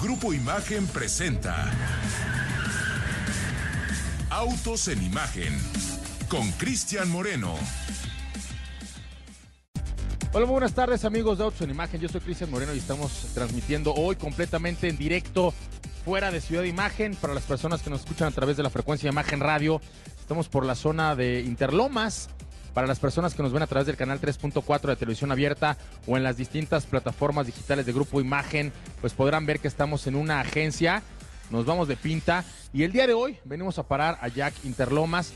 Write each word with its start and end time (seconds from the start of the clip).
Grupo 0.00 0.34
Imagen 0.34 0.86
presenta 0.88 1.72
Autos 4.28 4.88
en 4.88 5.02
Imagen 5.02 5.58
con 6.28 6.50
Cristian 6.52 7.10
Moreno. 7.10 7.54
Hola, 10.34 10.44
buenas 10.44 10.74
tardes 10.74 11.06
amigos 11.06 11.38
de 11.38 11.44
Autos 11.44 11.62
en 11.62 11.70
Imagen. 11.70 11.98
Yo 11.98 12.08
soy 12.08 12.20
Cristian 12.20 12.50
Moreno 12.50 12.74
y 12.74 12.78
estamos 12.78 13.28
transmitiendo 13.32 13.94
hoy 13.94 14.16
completamente 14.16 14.88
en 14.88 14.98
directo 14.98 15.54
fuera 16.04 16.30
de 16.30 16.42
Ciudad 16.42 16.62
de 16.62 16.68
Imagen 16.68 17.16
para 17.16 17.32
las 17.32 17.44
personas 17.44 17.80
que 17.80 17.88
nos 17.88 18.00
escuchan 18.00 18.28
a 18.28 18.32
través 18.32 18.58
de 18.58 18.62
la 18.62 18.70
frecuencia 18.70 19.08
de 19.08 19.14
Imagen 19.14 19.40
Radio. 19.40 19.80
Estamos 20.20 20.48
por 20.48 20.66
la 20.66 20.74
zona 20.74 21.16
de 21.16 21.40
Interlomas. 21.40 22.28
Para 22.76 22.86
las 22.86 23.00
personas 23.00 23.34
que 23.34 23.42
nos 23.42 23.54
ven 23.54 23.62
a 23.62 23.66
través 23.66 23.86
del 23.86 23.96
canal 23.96 24.20
3.4 24.20 24.88
de 24.88 24.96
televisión 24.96 25.32
abierta 25.32 25.78
o 26.06 26.18
en 26.18 26.22
las 26.22 26.36
distintas 26.36 26.84
plataformas 26.84 27.46
digitales 27.46 27.86
de 27.86 27.94
Grupo 27.94 28.20
Imagen, 28.20 28.70
pues 29.00 29.14
podrán 29.14 29.46
ver 29.46 29.60
que 29.60 29.68
estamos 29.68 30.06
en 30.06 30.14
una 30.14 30.40
agencia. 30.40 31.02
Nos 31.48 31.64
vamos 31.64 31.88
de 31.88 31.96
pinta 31.96 32.44
y 32.74 32.82
el 32.82 32.92
día 32.92 33.06
de 33.06 33.14
hoy 33.14 33.38
venimos 33.46 33.78
a 33.78 33.84
parar 33.88 34.18
a 34.20 34.28
Jack 34.28 34.52
Interlomas. 34.64 35.32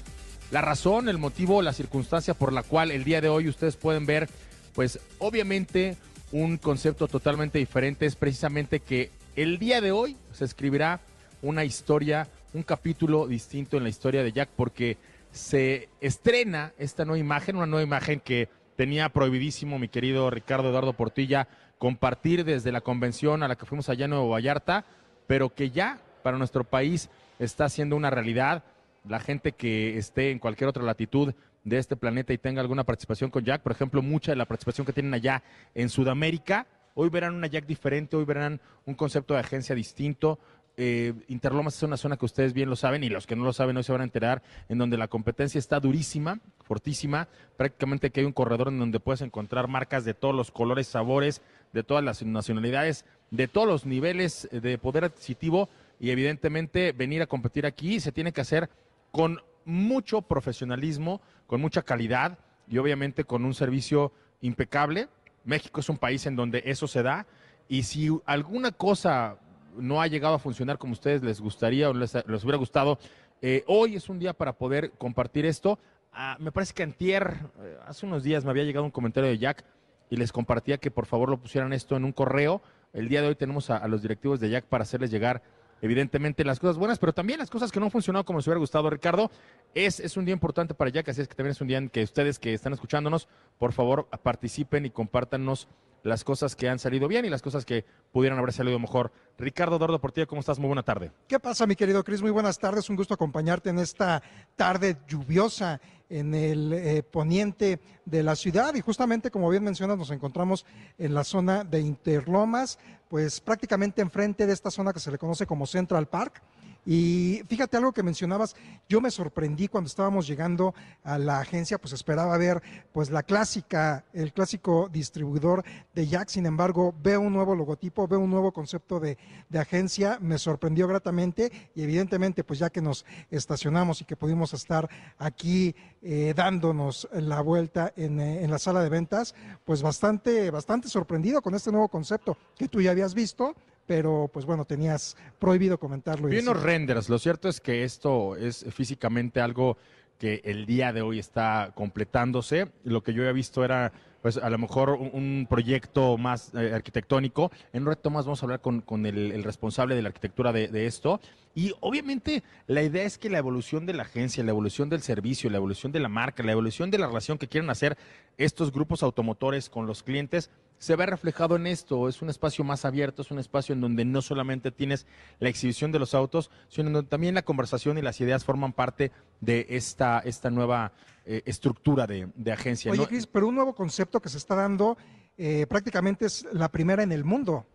La 0.50 0.60
razón, 0.60 1.08
el 1.08 1.16
motivo, 1.16 1.62
la 1.62 1.72
circunstancia 1.72 2.34
por 2.34 2.52
la 2.52 2.62
cual 2.62 2.90
el 2.90 3.04
día 3.04 3.22
de 3.22 3.30
hoy 3.30 3.48
ustedes 3.48 3.76
pueden 3.76 4.04
ver, 4.04 4.28
pues 4.74 5.00
obviamente 5.18 5.96
un 6.32 6.58
concepto 6.58 7.08
totalmente 7.08 7.58
diferente 7.58 8.04
es 8.04 8.16
precisamente 8.16 8.80
que 8.80 9.10
el 9.34 9.58
día 9.58 9.80
de 9.80 9.92
hoy 9.92 10.18
se 10.34 10.44
escribirá 10.44 11.00
una 11.40 11.64
historia, 11.64 12.28
un 12.52 12.64
capítulo 12.64 13.26
distinto 13.26 13.78
en 13.78 13.84
la 13.84 13.88
historia 13.88 14.22
de 14.22 14.30
Jack 14.32 14.50
porque 14.54 14.98
se 15.30 15.88
estrena 16.00 16.72
esta 16.78 17.04
nueva 17.04 17.18
imagen, 17.18 17.56
una 17.56 17.66
nueva 17.66 17.86
imagen 17.86 18.20
que 18.20 18.48
tenía 18.76 19.08
prohibidísimo 19.10 19.78
mi 19.78 19.88
querido 19.88 20.30
Ricardo 20.30 20.70
Eduardo 20.70 20.94
Portilla 20.94 21.48
compartir 21.78 22.44
desde 22.44 22.72
la 22.72 22.80
convención 22.80 23.42
a 23.42 23.48
la 23.48 23.56
que 23.56 23.66
fuimos 23.66 23.88
allá 23.88 24.04
en 24.04 24.10
Nuevo 24.10 24.28
Vallarta, 24.28 24.84
pero 25.26 25.54
que 25.54 25.70
ya 25.70 26.00
para 26.22 26.38
nuestro 26.38 26.64
país 26.64 27.08
está 27.38 27.68
siendo 27.68 27.96
una 27.96 28.10
realidad. 28.10 28.64
La 29.08 29.20
gente 29.20 29.52
que 29.52 29.96
esté 29.96 30.30
en 30.30 30.38
cualquier 30.38 30.68
otra 30.68 30.82
latitud 30.82 31.34
de 31.64 31.78
este 31.78 31.96
planeta 31.96 32.32
y 32.32 32.38
tenga 32.38 32.60
alguna 32.60 32.84
participación 32.84 33.30
con 33.30 33.44
Jack, 33.44 33.62
por 33.62 33.72
ejemplo, 33.72 34.02
mucha 34.02 34.32
de 34.32 34.36
la 34.36 34.46
participación 34.46 34.86
que 34.86 34.92
tienen 34.92 35.14
allá 35.14 35.42
en 35.74 35.88
Sudamérica, 35.88 36.66
hoy 36.94 37.08
verán 37.08 37.34
una 37.34 37.46
Jack 37.46 37.66
diferente, 37.66 38.16
hoy 38.16 38.24
verán 38.24 38.60
un 38.84 38.94
concepto 38.94 39.34
de 39.34 39.40
agencia 39.40 39.74
distinto, 39.74 40.38
eh, 40.76 41.12
Interlomas 41.28 41.76
es 41.76 41.82
una 41.82 41.96
zona 41.96 42.16
que 42.16 42.24
ustedes 42.24 42.52
bien 42.52 42.70
lo 42.70 42.76
saben 42.76 43.04
y 43.04 43.08
los 43.08 43.26
que 43.26 43.36
no 43.36 43.44
lo 43.44 43.52
saben 43.52 43.76
hoy 43.76 43.82
se 43.82 43.92
van 43.92 44.00
a 44.00 44.04
enterar, 44.04 44.42
en 44.68 44.78
donde 44.78 44.96
la 44.96 45.08
competencia 45.08 45.58
está 45.58 45.80
durísima, 45.80 46.40
fortísima. 46.62 47.28
Prácticamente 47.56 48.10
que 48.10 48.20
hay 48.20 48.26
un 48.26 48.32
corredor 48.32 48.68
en 48.68 48.78
donde 48.78 49.00
puedes 49.00 49.20
encontrar 49.20 49.68
marcas 49.68 50.04
de 50.04 50.14
todos 50.14 50.34
los 50.34 50.50
colores, 50.50 50.86
sabores, 50.86 51.42
de 51.72 51.82
todas 51.82 52.02
las 52.02 52.22
nacionalidades, 52.22 53.04
de 53.30 53.48
todos 53.48 53.68
los 53.68 53.86
niveles 53.86 54.48
de 54.50 54.78
poder 54.78 55.04
adquisitivo 55.04 55.68
y 55.98 56.10
evidentemente 56.10 56.92
venir 56.92 57.22
a 57.22 57.26
competir 57.26 57.66
aquí 57.66 58.00
se 58.00 58.12
tiene 58.12 58.32
que 58.32 58.40
hacer 58.40 58.70
con 59.12 59.40
mucho 59.64 60.22
profesionalismo, 60.22 61.20
con 61.46 61.60
mucha 61.60 61.82
calidad 61.82 62.38
y 62.68 62.78
obviamente 62.78 63.24
con 63.24 63.44
un 63.44 63.54
servicio 63.54 64.12
impecable. 64.40 65.08
México 65.44 65.80
es 65.80 65.88
un 65.88 65.98
país 65.98 66.26
en 66.26 66.36
donde 66.36 66.62
eso 66.64 66.86
se 66.86 67.02
da 67.02 67.26
y 67.68 67.82
si 67.84 68.08
alguna 68.24 68.72
cosa 68.72 69.36
no 69.76 70.00
ha 70.00 70.06
llegado 70.06 70.34
a 70.34 70.38
funcionar 70.38 70.78
como 70.78 70.92
ustedes 70.92 71.22
les 71.22 71.40
gustaría 71.40 71.88
o 71.88 71.94
les, 71.94 72.14
hubiera 72.14 72.58
gustado. 72.58 72.98
Eh, 73.42 73.64
hoy 73.66 73.96
es 73.96 74.08
un 74.08 74.18
día 74.18 74.32
para 74.32 74.52
poder 74.52 74.92
compartir 74.92 75.46
esto. 75.46 75.78
Ah, 76.12 76.36
me 76.40 76.52
parece 76.52 76.74
que 76.74 76.82
antier, 76.82 77.36
eh, 77.60 77.76
hace 77.86 78.06
unos 78.06 78.22
días 78.22 78.44
me 78.44 78.50
había 78.50 78.64
llegado 78.64 78.84
un 78.84 78.90
comentario 78.90 79.30
de 79.30 79.38
Jack 79.38 79.64
y 80.10 80.16
les 80.16 80.32
compartía 80.32 80.78
que 80.78 80.90
por 80.90 81.06
favor 81.06 81.30
lo 81.30 81.38
pusieran 81.38 81.72
esto 81.72 81.96
en 81.96 82.04
un 82.04 82.12
correo. 82.12 82.62
El 82.92 83.08
día 83.08 83.22
de 83.22 83.28
hoy 83.28 83.36
tenemos 83.36 83.70
a, 83.70 83.86
los 83.86 84.02
directivos 84.02 84.40
de 84.40 84.50
Jack 84.50 84.64
para 84.64 84.82
hacerles 84.82 85.10
llegar 85.10 85.42
evidentemente 85.82 86.44
las 86.44 86.58
cosas 86.58 86.76
buenas, 86.76 86.98
pero 86.98 87.14
también 87.14 87.38
las 87.38 87.48
cosas 87.48 87.72
que 87.72 87.80
no 87.80 87.86
han 87.86 87.92
funcionado 87.92 88.24
como 88.24 88.38
les 88.38 88.46
hubiera 88.46 88.58
gustado, 88.58 88.90
Ricardo. 88.90 89.30
Es, 89.74 90.00
es 90.00 90.16
un 90.16 90.24
día 90.24 90.34
importante 90.34 90.74
para 90.74 90.90
Jack, 90.90 91.08
así 91.08 91.22
es 91.22 91.28
que 91.28 91.34
también 91.34 91.52
es 91.52 91.60
un 91.60 91.68
día 91.68 91.78
en 91.78 91.88
que 91.88 92.02
ustedes 92.02 92.38
que 92.38 92.52
están 92.52 92.72
escuchándonos, 92.72 93.28
por 93.58 93.72
favor, 93.72 94.08
participen 94.22 94.84
y 94.84 94.90
compártanos 94.90 95.68
las 96.02 96.24
cosas 96.24 96.56
que 96.56 96.68
han 96.68 96.78
salido 96.78 97.08
bien 97.08 97.24
y 97.24 97.30
las 97.30 97.42
cosas 97.42 97.64
que 97.64 97.84
pudieran 98.12 98.38
haber 98.38 98.52
salido 98.52 98.78
mejor. 98.78 99.12
Ricardo 99.38 99.78
Dordo 99.78 100.00
Portilla, 100.00 100.26
¿cómo 100.26 100.40
estás? 100.40 100.58
Muy 100.58 100.66
buena 100.68 100.82
tarde. 100.82 101.12
¿Qué 101.28 101.38
pasa, 101.38 101.66
mi 101.66 101.76
querido 101.76 102.04
Cris? 102.04 102.22
Muy 102.22 102.30
buenas 102.30 102.58
tardes. 102.58 102.88
Un 102.90 102.96
gusto 102.96 103.14
acompañarte 103.14 103.70
en 103.70 103.78
esta 103.78 104.22
tarde 104.56 104.96
lluviosa 105.08 105.80
en 106.08 106.34
el 106.34 106.72
eh, 106.72 107.02
poniente 107.02 107.80
de 108.04 108.22
la 108.22 108.34
ciudad 108.34 108.74
y 108.74 108.80
justamente, 108.80 109.30
como 109.30 109.48
bien 109.48 109.62
mencionas, 109.62 109.96
nos 109.96 110.10
encontramos 110.10 110.66
en 110.98 111.14
la 111.14 111.24
zona 111.24 111.64
de 111.64 111.80
Interlomas, 111.80 112.78
pues 113.08 113.40
prácticamente 113.40 114.02
enfrente 114.02 114.46
de 114.46 114.52
esta 114.52 114.70
zona 114.70 114.92
que 114.92 115.00
se 115.00 115.10
le 115.10 115.18
conoce 115.18 115.46
como 115.46 115.66
Central 115.66 116.08
Park. 116.08 116.42
Y 116.86 117.42
fíjate 117.46 117.76
algo 117.76 117.92
que 117.92 118.02
mencionabas, 118.02 118.56
yo 118.88 119.00
me 119.00 119.10
sorprendí 119.10 119.68
cuando 119.68 119.88
estábamos 119.88 120.26
llegando 120.26 120.74
a 121.04 121.18
la 121.18 121.40
agencia, 121.40 121.78
pues 121.78 121.92
esperaba 121.92 122.36
ver 122.38 122.62
pues 122.92 123.10
la 123.10 123.22
clásica, 123.22 124.04
el 124.12 124.32
clásico 124.32 124.88
distribuidor 124.90 125.62
de 125.94 126.06
Jack, 126.06 126.28
sin 126.28 126.46
embargo 126.46 126.94
veo 127.02 127.20
un 127.20 127.32
nuevo 127.32 127.54
logotipo, 127.54 128.08
veo 128.08 128.20
un 128.20 128.30
nuevo 128.30 128.52
concepto 128.52 128.98
de, 128.98 129.18
agencia, 129.58 130.18
me 130.20 130.38
sorprendió 130.38 130.88
gratamente 130.88 131.52
y 131.74 131.82
evidentemente 131.82 132.44
pues 132.44 132.58
ya 132.58 132.70
que 132.70 132.80
nos 132.80 133.04
estacionamos 133.30 134.00
y 134.00 134.04
que 134.06 134.16
pudimos 134.16 134.54
estar 134.54 134.88
aquí 135.18 135.74
eh, 136.00 136.32
dándonos 136.34 137.08
la 137.12 137.42
vuelta 137.42 137.92
en, 137.96 138.20
eh, 138.20 138.42
en 138.42 138.50
la 138.50 138.58
sala 138.58 138.82
de 138.82 138.88
ventas, 138.88 139.34
pues 139.64 139.82
bastante, 139.82 140.50
bastante 140.50 140.88
sorprendido 140.88 141.42
con 141.42 141.54
este 141.54 141.70
nuevo 141.70 141.88
concepto 141.88 142.38
que 142.56 142.68
tú 142.68 142.80
ya 142.80 142.92
habías 142.92 143.12
visto 143.12 143.54
pero 143.86 144.30
pues 144.32 144.46
bueno, 144.46 144.64
tenías 144.64 145.16
prohibido 145.38 145.78
comentarlo. 145.78 146.28
Vi 146.28 146.38
unos 146.38 146.62
renders, 146.62 147.08
lo 147.08 147.18
cierto 147.18 147.48
es 147.48 147.60
que 147.60 147.84
esto 147.84 148.36
es 148.36 148.64
físicamente 148.70 149.40
algo 149.40 149.76
que 150.20 150.42
el 150.44 150.66
día 150.66 150.92
de 150.92 151.00
hoy 151.00 151.18
está 151.18 151.72
completándose. 151.74 152.70
Lo 152.84 153.02
que 153.02 153.14
yo 153.14 153.22
había 153.22 153.32
visto 153.32 153.64
era, 153.64 153.90
pues 154.20 154.36
a 154.36 154.50
lo 154.50 154.58
mejor 154.58 154.90
un, 154.90 155.46
proyecto 155.48 156.18
más 156.18 156.54
eh, 156.54 156.72
arquitectónico. 156.74 157.50
En 157.72 157.82
un 157.82 157.88
reto 157.88 158.10
más 158.10 158.26
vamos 158.26 158.42
a 158.42 158.46
hablar 158.46 158.60
con, 158.60 159.06
el, 159.06 159.42
responsable 159.42 159.94
de 159.94 160.02
la 160.02 160.08
arquitectura 160.08 160.52
de, 160.52 160.68
de, 160.68 160.86
esto. 160.86 161.20
Y 161.54 161.72
obviamente 161.80 162.44
la 162.66 162.82
idea 162.82 163.04
es 163.04 163.16
que 163.16 163.30
la 163.30 163.38
evolución 163.38 163.86
de 163.86 163.94
la 163.94 164.02
agencia, 164.02 164.44
la 164.44 164.50
evolución 164.50 164.90
del 164.90 165.00
servicio, 165.00 165.48
la 165.48 165.56
evolución 165.56 165.90
de 165.90 166.00
la 166.00 166.10
marca, 166.10 166.42
la 166.42 166.52
evolución 166.52 166.90
de 166.90 166.98
la 166.98 167.06
relación 167.06 167.38
que 167.38 167.48
quieren 167.48 167.70
hacer 167.70 167.96
estos 168.36 168.72
grupos 168.72 169.02
automotores 169.02 169.70
con 169.70 169.86
los 169.86 170.02
clientes, 170.02 170.50
se 170.80 170.96
ve 170.96 171.04
reflejado 171.04 171.56
en 171.56 171.66
esto. 171.66 172.08
Es 172.08 172.22
un 172.22 172.30
espacio 172.30 172.64
más 172.64 172.84
abierto, 172.86 173.20
es 173.20 173.30
un 173.30 173.38
espacio 173.38 173.74
en 173.74 173.82
donde 173.82 174.04
no 174.06 174.22
solamente 174.22 174.72
tienes 174.72 175.06
la 175.38 175.50
exhibición 175.50 175.92
de 175.92 175.98
los 175.98 176.14
autos, 176.14 176.50
sino 176.68 176.88
en 176.88 176.94
donde 176.94 177.10
también 177.10 177.34
la 177.34 177.42
conversación 177.42 177.98
y 177.98 178.02
las 178.02 178.18
ideas 178.20 178.44
forman 178.44 178.72
parte 178.72 179.12
de 179.40 179.66
esta, 179.68 180.20
esta 180.20 180.50
nueva 180.50 180.92
eh, 181.26 181.42
estructura 181.44 182.06
de, 182.06 182.50
agencia. 182.50 182.90
Oye, 182.90 183.06
Cris, 183.06 183.26
pero 183.26 183.46
un 183.46 183.56
nuevo 183.56 183.74
concepto 183.74 184.20
que 184.20 184.30
se 184.30 184.38
está 184.38 184.54
dando 184.54 184.96
eh, 185.36 185.66
prácticamente 185.68 186.24
es 186.24 186.46
la 186.50 186.70
primera 186.70 187.02
en 187.02 187.12
el 187.12 187.24
mundo. 187.24 187.66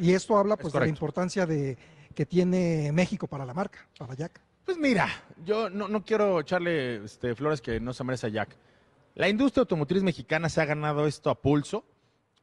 Y 0.00 0.12
esto 0.12 0.38
habla 0.38 0.56
pues 0.56 0.72
de 0.72 0.80
la 0.80 0.86
importancia 0.86 1.46
de 1.46 1.76
que 2.14 2.26
tiene 2.26 2.92
México 2.92 3.26
para 3.26 3.44
la 3.44 3.54
marca, 3.54 3.88
para 3.98 4.14
Jack. 4.14 4.40
Pues 4.64 4.78
mira, 4.78 5.08
yo 5.44 5.68
no, 5.68 5.88
no 5.88 6.04
quiero 6.04 6.40
echarle 6.40 7.04
este, 7.04 7.34
flores 7.34 7.60
que 7.60 7.80
no 7.80 7.92
se 7.92 8.04
merece 8.04 8.28
a 8.28 8.30
Jack. 8.30 8.56
La 9.16 9.28
industria 9.28 9.62
automotriz 9.62 10.04
mexicana 10.04 10.48
se 10.48 10.60
ha 10.60 10.64
ganado 10.64 11.08
esto 11.08 11.28
a 11.30 11.34
pulso 11.34 11.84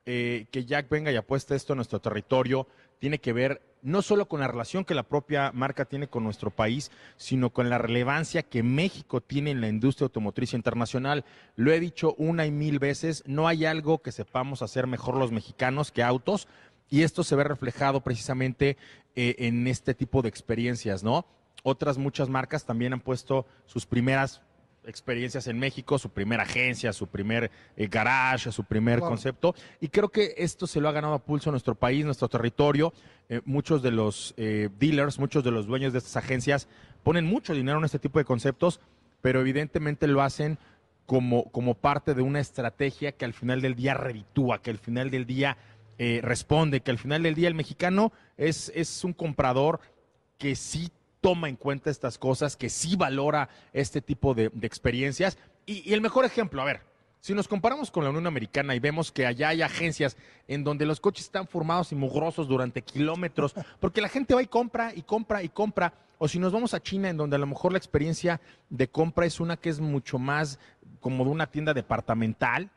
eh, 0.05 0.47
que 0.51 0.65
Jack 0.65 0.89
venga 0.89 1.11
y 1.11 1.15
apueste 1.15 1.55
esto 1.55 1.73
a 1.73 1.75
nuestro 1.75 1.99
territorio 1.99 2.67
tiene 2.99 3.19
que 3.19 3.33
ver 3.33 3.61
no 3.81 4.01
solo 4.01 4.27
con 4.27 4.39
la 4.39 4.47
relación 4.47 4.85
que 4.85 4.95
la 4.95 5.03
propia 5.03 5.51
marca 5.53 5.85
tiene 5.85 6.07
con 6.07 6.23
nuestro 6.23 6.51
país, 6.51 6.89
sino 7.17 7.49
con 7.49 7.69
la 7.69 7.77
relevancia 7.77 8.43
que 8.43 8.63
México 8.63 9.19
tiene 9.19 9.51
en 9.51 9.59
la 9.59 9.67
industria 9.67 10.05
automotriz 10.05 10.53
internacional. 10.53 11.25
Lo 11.57 11.71
he 11.71 11.81
dicho 11.81 12.15
una 12.17 12.45
y 12.45 12.51
mil 12.51 12.79
veces, 12.79 13.23
no 13.25 13.47
hay 13.47 13.65
algo 13.65 14.01
que 14.01 14.13
sepamos 14.13 14.61
hacer 14.61 14.87
mejor 14.87 15.17
los 15.17 15.33
mexicanos 15.33 15.91
que 15.91 16.01
autos, 16.01 16.47
y 16.89 17.01
esto 17.01 17.23
se 17.23 17.35
ve 17.35 17.43
reflejado 17.43 18.01
precisamente 18.01 18.77
eh, 19.15 19.35
en 19.39 19.67
este 19.67 19.93
tipo 19.93 20.21
de 20.21 20.29
experiencias, 20.29 21.03
¿no? 21.03 21.25
Otras 21.63 21.97
muchas 21.97 22.29
marcas 22.29 22.65
también 22.65 22.93
han 22.93 23.01
puesto 23.01 23.45
sus 23.65 23.85
primeras 23.85 24.41
experiencias 24.85 25.47
en 25.47 25.59
México, 25.59 25.97
su 25.97 26.09
primera 26.09 26.43
agencia, 26.43 26.93
su 26.93 27.07
primer 27.07 27.51
eh, 27.75 27.87
garage, 27.87 28.51
su 28.51 28.63
primer 28.63 28.99
concepto. 28.99 29.55
Y 29.79 29.89
creo 29.89 30.09
que 30.09 30.33
esto 30.37 30.67
se 30.67 30.79
lo 30.79 30.89
ha 30.89 30.91
ganado 30.91 31.13
a 31.13 31.19
pulso 31.19 31.51
nuestro 31.51 31.75
país, 31.75 32.05
nuestro 32.05 32.27
territorio. 32.27 32.93
Eh, 33.29 33.41
muchos 33.45 33.81
de 33.81 33.91
los 33.91 34.33
eh, 34.37 34.69
dealers, 34.79 35.19
muchos 35.19 35.43
de 35.43 35.51
los 35.51 35.65
dueños 35.67 35.93
de 35.93 35.99
estas 35.99 36.17
agencias 36.17 36.67
ponen 37.03 37.25
mucho 37.25 37.53
dinero 37.53 37.77
en 37.77 37.85
este 37.85 37.99
tipo 37.99 38.19
de 38.19 38.25
conceptos, 38.25 38.79
pero 39.21 39.41
evidentemente 39.41 40.07
lo 40.07 40.21
hacen 40.21 40.57
como, 41.05 41.45
como 41.51 41.75
parte 41.75 42.13
de 42.13 42.21
una 42.21 42.39
estrategia 42.39 43.11
que 43.13 43.25
al 43.25 43.33
final 43.33 43.61
del 43.61 43.75
día 43.75 43.93
reditúa, 43.93 44.61
que 44.61 44.71
al 44.71 44.77
final 44.77 45.09
del 45.09 45.25
día 45.25 45.57
responde, 46.21 46.81
que 46.81 46.91
al 46.91 46.97
final 46.97 47.23
del 47.23 47.33
día 47.33 47.47
el 47.47 47.53
mexicano 47.53 48.11
es, 48.35 48.73
es 48.75 49.05
un 49.05 49.13
comprador 49.13 49.79
que 50.37 50.55
sí 50.55 50.91
toma 51.23 51.47
en 51.47 51.55
cuenta 51.55 51.89
estas 51.89 52.17
cosas, 52.17 52.57
que 52.57 52.69
sí 52.69 52.97
valora 52.97 53.47
este 53.71 54.01
tipo 54.01 54.33
de, 54.33 54.51
experiencias. 54.61 55.37
Y, 55.65 55.93
el 55.93 56.01
mejor 56.01 56.25
ejemplo, 56.25 56.61
a 56.61 56.65
ver, 56.65 56.81
Si 57.21 57.33
nos 57.33 57.47
comparamos 57.47 57.89
con 57.89 58.03
la 58.03 58.09
Unión 58.09 58.27
Americana 58.27 58.75
y 58.75 58.79
vemos 58.79 59.09
que 59.09 59.25
allá 59.25 59.47
hay 59.47 59.61
agencias 59.61 60.17
en 60.49 60.65
donde 60.65 60.85
los 60.85 60.99
coches 60.99 61.23
están 61.23 61.47
formados 61.47 61.93
y 61.93 61.95
mugrosos 61.95 62.49
durante 62.49 62.81
kilómetros, 62.81 63.55
porque 63.79 64.01
la 64.01 64.09
gente 64.09 64.35
va 64.35 64.43
y 64.43 64.47
compra 64.47 64.93
y 64.93 65.03
compra 65.03 65.41
y 65.41 65.47
compra, 65.47 65.93
o 66.17 66.27
si 66.27 66.37
nos 66.37 66.51
vamos 66.51 66.73
a 66.73 66.83
China 66.83 67.09
en 67.09 67.15
donde 67.15 67.37
a 67.37 67.39
lo 67.39 67.47
mejor 67.47 67.71
la 67.71 67.77
experiencia 67.77 68.41
de 68.69 68.89
compra 68.89 69.25
es 69.25 69.39
una 69.39 69.55
que 69.55 69.69
es 69.69 69.79
mucho 69.79 70.19
más 70.19 70.59
como 70.99 71.23
de 71.23 71.29
una 71.29 71.47
tienda 71.47 71.73
departamental, 71.73 72.69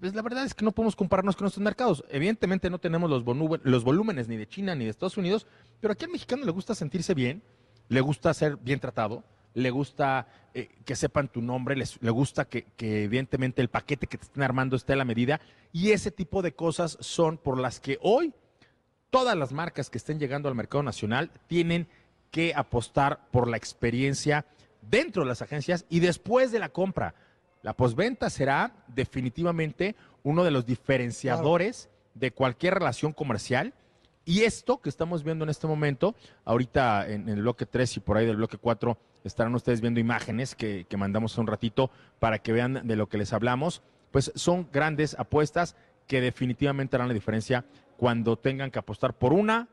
pues 0.00 0.14
la 0.14 0.22
verdad 0.22 0.46
es 0.46 0.54
que 0.54 0.64
no 0.64 0.72
podemos 0.72 0.96
compararnos 0.96 1.36
con 1.36 1.44
nuestros 1.44 1.62
mercados. 1.62 2.02
Evidentemente 2.08 2.70
no 2.70 2.78
tenemos 2.78 3.10
los, 3.10 3.22
los 3.62 3.84
volúmenes 3.84 4.26
ni 4.26 4.38
de 4.38 4.48
China 4.48 4.74
ni 4.74 4.84
de 4.84 4.90
Estados 4.90 5.18
Unidos, 5.18 5.46
pero 5.82 5.92
aquí 5.92 6.06
al 6.06 6.10
mexicano 6.10 6.46
le 6.46 6.50
gusta 6.50 6.74
sentirse 6.74 7.12
bien, 7.12 7.42
le 7.92 8.00
gusta 8.00 8.32
ser 8.32 8.56
bien 8.56 8.80
tratado, 8.80 9.22
le 9.54 9.70
gusta 9.70 10.26
eh, 10.54 10.70
que 10.84 10.96
sepan 10.96 11.28
tu 11.28 11.42
nombre, 11.42 11.76
le 11.76 12.10
gusta 12.10 12.46
que, 12.46 12.64
que, 12.76 13.04
evidentemente 13.04 13.60
el 13.60 13.68
paquete 13.68 14.06
que 14.06 14.16
te 14.16 14.24
estén 14.24 14.42
armando 14.42 14.76
esté 14.76 14.94
a 14.94 14.96
la 14.96 15.04
medida. 15.04 15.40
Y 15.72 15.90
ese 15.90 16.10
tipo 16.10 16.40
de 16.40 16.54
cosas 16.54 16.96
son 17.00 17.36
por 17.36 17.58
las 17.58 17.80
que 17.80 17.98
hoy 18.00 18.32
todas 19.10 19.36
las 19.36 19.52
marcas 19.52 19.90
que 19.90 19.98
estén 19.98 20.18
llegando 20.18 20.48
al 20.48 20.54
mercado 20.54 20.82
nacional 20.82 21.30
tienen 21.46 21.86
que 22.30 22.54
apostar 22.56 23.28
por 23.30 23.46
la 23.46 23.58
experiencia 23.58 24.46
dentro 24.80 25.22
de 25.22 25.28
las 25.28 25.42
agencias 25.42 25.84
y 25.90 26.00
después 26.00 26.50
de 26.50 26.60
la 26.60 26.70
compra. 26.70 27.14
La 27.60 27.74
posventa 27.74 28.30
será 28.30 28.72
definitivamente 28.88 29.96
uno 30.22 30.44
de 30.44 30.50
los 30.50 30.64
diferenciadores 30.64 31.90
de 32.14 32.32
cualquier 32.32 32.74
relación 32.74 33.12
comercial. 33.12 33.74
Y 34.24 34.42
esto 34.42 34.80
que 34.80 34.88
estamos 34.88 35.24
viendo 35.24 35.44
en 35.44 35.50
este 35.50 35.66
momento, 35.66 36.14
ahorita 36.44 37.08
en, 37.08 37.28
el 37.28 37.42
bloque 37.42 37.66
3 37.66 37.96
y 37.96 38.00
por 38.00 38.16
ahí 38.16 38.26
del 38.26 38.36
bloque 38.36 38.56
4 38.56 38.96
estarán 39.24 39.54
ustedes 39.54 39.80
viendo 39.80 40.00
imágenes 40.00 40.54
que, 40.54 40.86
que 40.88 40.96
mandamos 40.96 41.36
un 41.38 41.46
ratito 41.46 41.90
para 42.18 42.38
que 42.38 42.52
vean 42.52 42.86
de 42.86 42.96
lo 42.96 43.08
que 43.08 43.18
les 43.18 43.32
hablamos, 43.32 43.82
pues 44.10 44.32
son 44.34 44.68
grandes 44.72 45.16
apuestas 45.18 45.76
que 46.06 46.20
definitivamente 46.20 46.96
harán 46.96 47.08
la 47.08 47.14
diferencia 47.14 47.64
cuando 47.96 48.36
tengan 48.36 48.70
que 48.70 48.78
apostar 48.78 49.14
por 49.14 49.32
una 49.32 49.68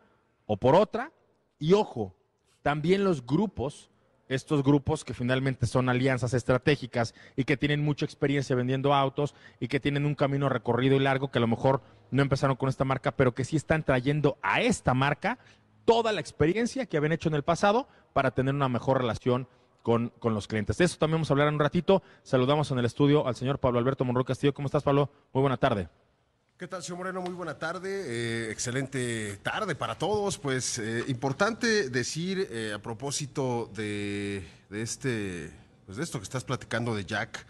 o 0.45 0.57
por 0.57 0.75
otra. 0.75 1.11
Y 1.59 1.73
ojo, 1.73 2.15
también 2.61 3.03
los 3.03 3.25
grupos 3.25 3.89
estos 4.29 4.63
grupos 4.63 5.03
que 5.03 5.15
finalmente 5.15 5.65
son 5.65 5.89
alianzas 5.89 6.33
estratégicas 6.35 7.15
y 7.35 7.43
que 7.43 7.57
tienen 7.57 7.83
mucha 7.83 8.05
experiencia 8.05 8.55
vendiendo 8.55 8.93
autos 8.93 9.33
y 9.59 9.67
que 9.67 9.79
tienen 9.79 10.05
un 10.05 10.15
camino 10.15 10.47
recorrido 10.47 10.95
y 10.95 10.99
largo 10.99 11.31
que 11.31 11.39
a 11.39 11.41
lo 11.41 11.47
mejor 11.47 11.81
no 12.11 12.21
empezaron 12.21 12.55
con 12.55 12.69
esta 12.69 12.85
marca, 12.85 13.11
pero 13.11 13.33
que 13.33 13.45
sí 13.45 13.55
están 13.55 13.83
trayendo 13.83 14.37
a 14.41 14.61
esta 14.61 14.93
marca 14.93 15.37
toda 15.85 16.11
la 16.11 16.21
experiencia 16.21 16.85
que 16.85 16.97
habían 16.97 17.13
hecho 17.13 17.29
en 17.29 17.35
el 17.35 17.43
pasado 17.43 17.87
para 18.13 18.31
tener 18.31 18.53
una 18.53 18.69
mejor 18.69 18.99
relación 18.99 19.47
con, 19.83 20.09
con, 20.19 20.33
los 20.33 20.47
clientes. 20.47 20.77
De 20.77 20.85
eso 20.85 20.97
también 20.97 21.17
vamos 21.17 21.31
a 21.31 21.33
hablar 21.33 21.47
en 21.47 21.55
un 21.55 21.59
ratito. 21.59 22.03
Saludamos 22.23 22.69
en 22.71 22.79
el 22.79 22.85
estudio 22.85 23.25
al 23.25 23.35
señor 23.35 23.59
Pablo 23.59 23.79
Alberto 23.79 24.05
Monroy 24.05 24.25
Castillo. 24.25 24.53
¿Cómo 24.53 24.67
estás, 24.67 24.83
Pablo? 24.83 25.09
Muy 25.33 25.41
buena 25.41 25.57
tarde. 25.57 25.89
¿Qué 26.59 26.67
tal, 26.67 26.83
señor 26.83 26.97
Moreno? 26.97 27.21
Muy 27.21 27.31
buena 27.33 27.57
tarde. 27.57 28.03
Eh, 28.05 28.51
excelente 28.51 29.37
tarde 29.37 29.75
para 29.75 29.97
todos. 29.97 30.37
Pues 30.37 30.77
eh, 30.77 31.05
importante 31.07 31.89
decir 31.89 32.49
eh, 32.51 32.73
a 32.75 32.79
propósito 32.79 33.71
de, 33.73 34.45
este, 34.69 35.53
pues 35.85 35.97
de 35.97 36.03
esto 36.03 36.19
que 36.19 36.25
estás 36.25 36.43
platicando 36.43 36.93
de 36.93 37.05
Jack, 37.05 37.45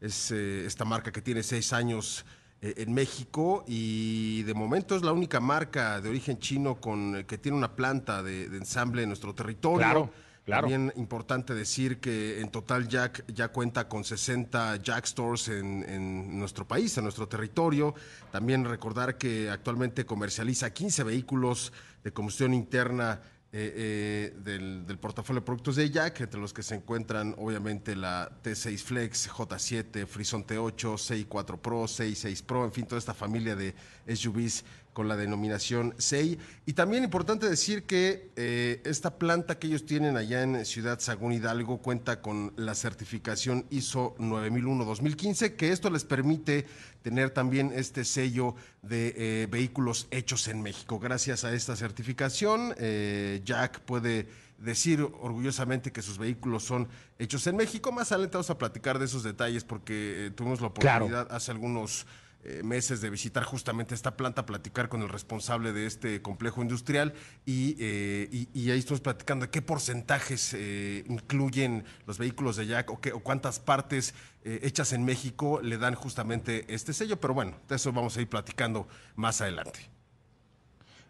es 0.00 0.30
esta 0.30 0.86
marca 0.86 1.12
que 1.12 1.20
tiene 1.20 1.42
seis 1.42 1.74
años 1.74 2.24
en 2.64 2.92
México 2.92 3.64
y 3.66 4.42
de 4.44 4.54
momento 4.54 4.96
es 4.96 5.02
la 5.02 5.12
única 5.12 5.40
marca 5.40 6.00
de 6.00 6.08
origen 6.08 6.38
chino 6.38 6.76
con 6.80 7.24
que 7.24 7.36
tiene 7.36 7.58
una 7.58 7.76
planta 7.76 8.22
de, 8.22 8.48
de 8.48 8.56
ensamble 8.56 9.02
en 9.02 9.08
nuestro 9.08 9.34
territorio. 9.34 9.78
Claro. 9.78 10.10
Claro. 10.44 10.68
También 10.68 10.92
importante 10.96 11.54
decir 11.54 12.00
que 12.00 12.40
en 12.40 12.50
total 12.50 12.86
Jack 12.86 13.24
ya 13.32 13.48
cuenta 13.48 13.88
con 13.88 14.04
60 14.04 14.76
Jack 14.76 15.06
Stores 15.06 15.48
en, 15.48 16.38
nuestro 16.38 16.68
país, 16.68 16.96
en 16.98 17.04
nuestro 17.04 17.26
territorio. 17.26 17.94
También 18.30 18.66
recordar 18.66 19.16
que 19.16 19.48
actualmente 19.48 20.04
comercializa 20.04 20.68
15 20.68 21.02
vehículos 21.02 21.72
de 22.02 22.12
combustión 22.12 22.52
interna 22.52 23.22
eh, 23.56 24.32
eh, 24.44 24.84
del, 24.84 24.98
portafolio 24.98 25.40
de 25.40 25.46
productos 25.46 25.76
de 25.76 25.88
Jack, 25.88 26.22
entre 26.22 26.40
los 26.40 26.52
que 26.52 26.64
se 26.64 26.74
encuentran 26.74 27.36
obviamente 27.38 27.94
la 27.94 28.28
T6 28.42 28.78
Flex, 28.78 29.30
J7, 29.30 30.06
Frison 30.08 30.44
T8, 30.44 30.74
C4 30.74 31.58
Pro, 31.58 31.84
C6 31.84 32.42
Pro, 32.42 32.64
en 32.64 32.72
fin, 32.72 32.84
toda 32.84 32.98
esta 32.98 33.14
familia 33.14 33.54
de 33.54 33.72
SUVs 34.12 34.64
con 34.94 35.08
la 35.08 35.16
denominación 35.16 35.94
SEI. 35.98 36.38
Y 36.64 36.72
también 36.72 37.04
importante 37.04 37.50
decir 37.50 37.82
que 37.82 38.30
eh, 38.36 38.80
esta 38.84 39.18
planta 39.18 39.58
que 39.58 39.66
ellos 39.66 39.84
tienen 39.84 40.16
allá 40.16 40.42
en 40.42 40.64
Ciudad 40.64 41.00
Sagún 41.00 41.32
Hidalgo 41.32 41.82
cuenta 41.82 42.22
con 42.22 42.54
la 42.56 42.74
certificación 42.74 43.66
ISO 43.68 44.14
9001-2015, 44.18 45.56
que 45.56 45.72
esto 45.72 45.90
les 45.90 46.04
permite 46.04 46.64
tener 47.02 47.30
también 47.30 47.72
este 47.74 48.04
sello 48.04 48.54
de 48.80 49.14
eh, 49.16 49.46
vehículos 49.50 50.06
hechos 50.10 50.48
en 50.48 50.62
México. 50.62 50.98
Gracias 50.98 51.44
a 51.44 51.52
esta 51.52 51.76
certificación, 51.76 52.74
eh, 52.78 53.42
Jack 53.44 53.80
puede 53.80 54.28
decir 54.58 55.02
orgullosamente 55.20 55.92
que 55.92 56.00
sus 56.00 56.16
vehículos 56.16 56.64
son 56.64 56.88
hechos 57.18 57.46
en 57.48 57.56
México. 57.56 57.92
Más 57.92 58.12
adelante 58.12 58.36
vamos 58.36 58.50
a 58.50 58.56
platicar 58.56 58.98
de 58.98 59.04
esos 59.06 59.22
detalles 59.22 59.64
porque 59.64 60.32
tuvimos 60.34 60.60
la 60.60 60.68
oportunidad 60.68 61.30
hace 61.30 61.50
algunos 61.50 62.06
eh, 62.46 62.62
meses 62.62 63.00
de 63.00 63.08
visitar 63.08 63.42
justamente 63.42 63.94
esta 63.94 64.18
planta, 64.18 64.44
platicar 64.44 64.90
con 64.90 65.00
el 65.00 65.08
responsable 65.08 65.72
de 65.72 65.86
este 65.86 66.20
complejo 66.20 66.60
industrial 66.60 67.14
y, 67.46 67.74
eh, 67.78 68.28
ahí 68.54 68.78
estamos 68.78 69.00
platicando 69.00 69.46
de 69.46 69.50
qué 69.50 69.62
porcentajes 69.62 70.52
eh, 70.52 71.04
incluyen 71.08 71.84
los 72.06 72.18
vehículos 72.18 72.56
de 72.56 72.66
Jack 72.66 72.90
o, 72.90 73.00
qué, 73.00 73.12
o 73.12 73.20
cuántas 73.20 73.60
partes 73.60 74.14
hechas 74.44 74.92
en 74.92 75.06
México 75.06 75.62
le 75.62 75.78
dan 75.78 75.94
justamente 75.94 76.66
este 76.68 76.92
sello, 76.92 77.18
pero 77.18 77.32
bueno, 77.32 77.56
de 77.66 77.76
eso 77.76 77.90
vamos 77.94 78.14
a 78.18 78.20
ir 78.20 78.28
platicando 78.28 78.86
más 79.16 79.40
adelante. 79.40 79.88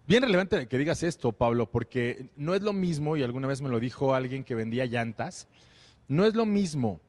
Bien 0.06 0.22
relevante 0.22 0.68
que 0.68 0.78
digas 0.78 1.02
esto, 1.02 1.32
Pablo, 1.32 1.68
porque 1.68 2.28
no 2.36 2.54
es 2.54 2.62
lo 2.62 2.72
mismo, 2.72 3.16
y 3.16 3.24
alguna 3.24 3.48
vez 3.48 3.60
me 3.60 3.70
lo 3.70 3.80
dijo 3.80 4.14
alguien 4.14 4.44
que 4.44 4.54
vendía 4.54 4.86
llantas, 4.86 5.48
no 6.06 6.26
es 6.26 6.34
lo 6.34 6.46
mismo 6.46 7.00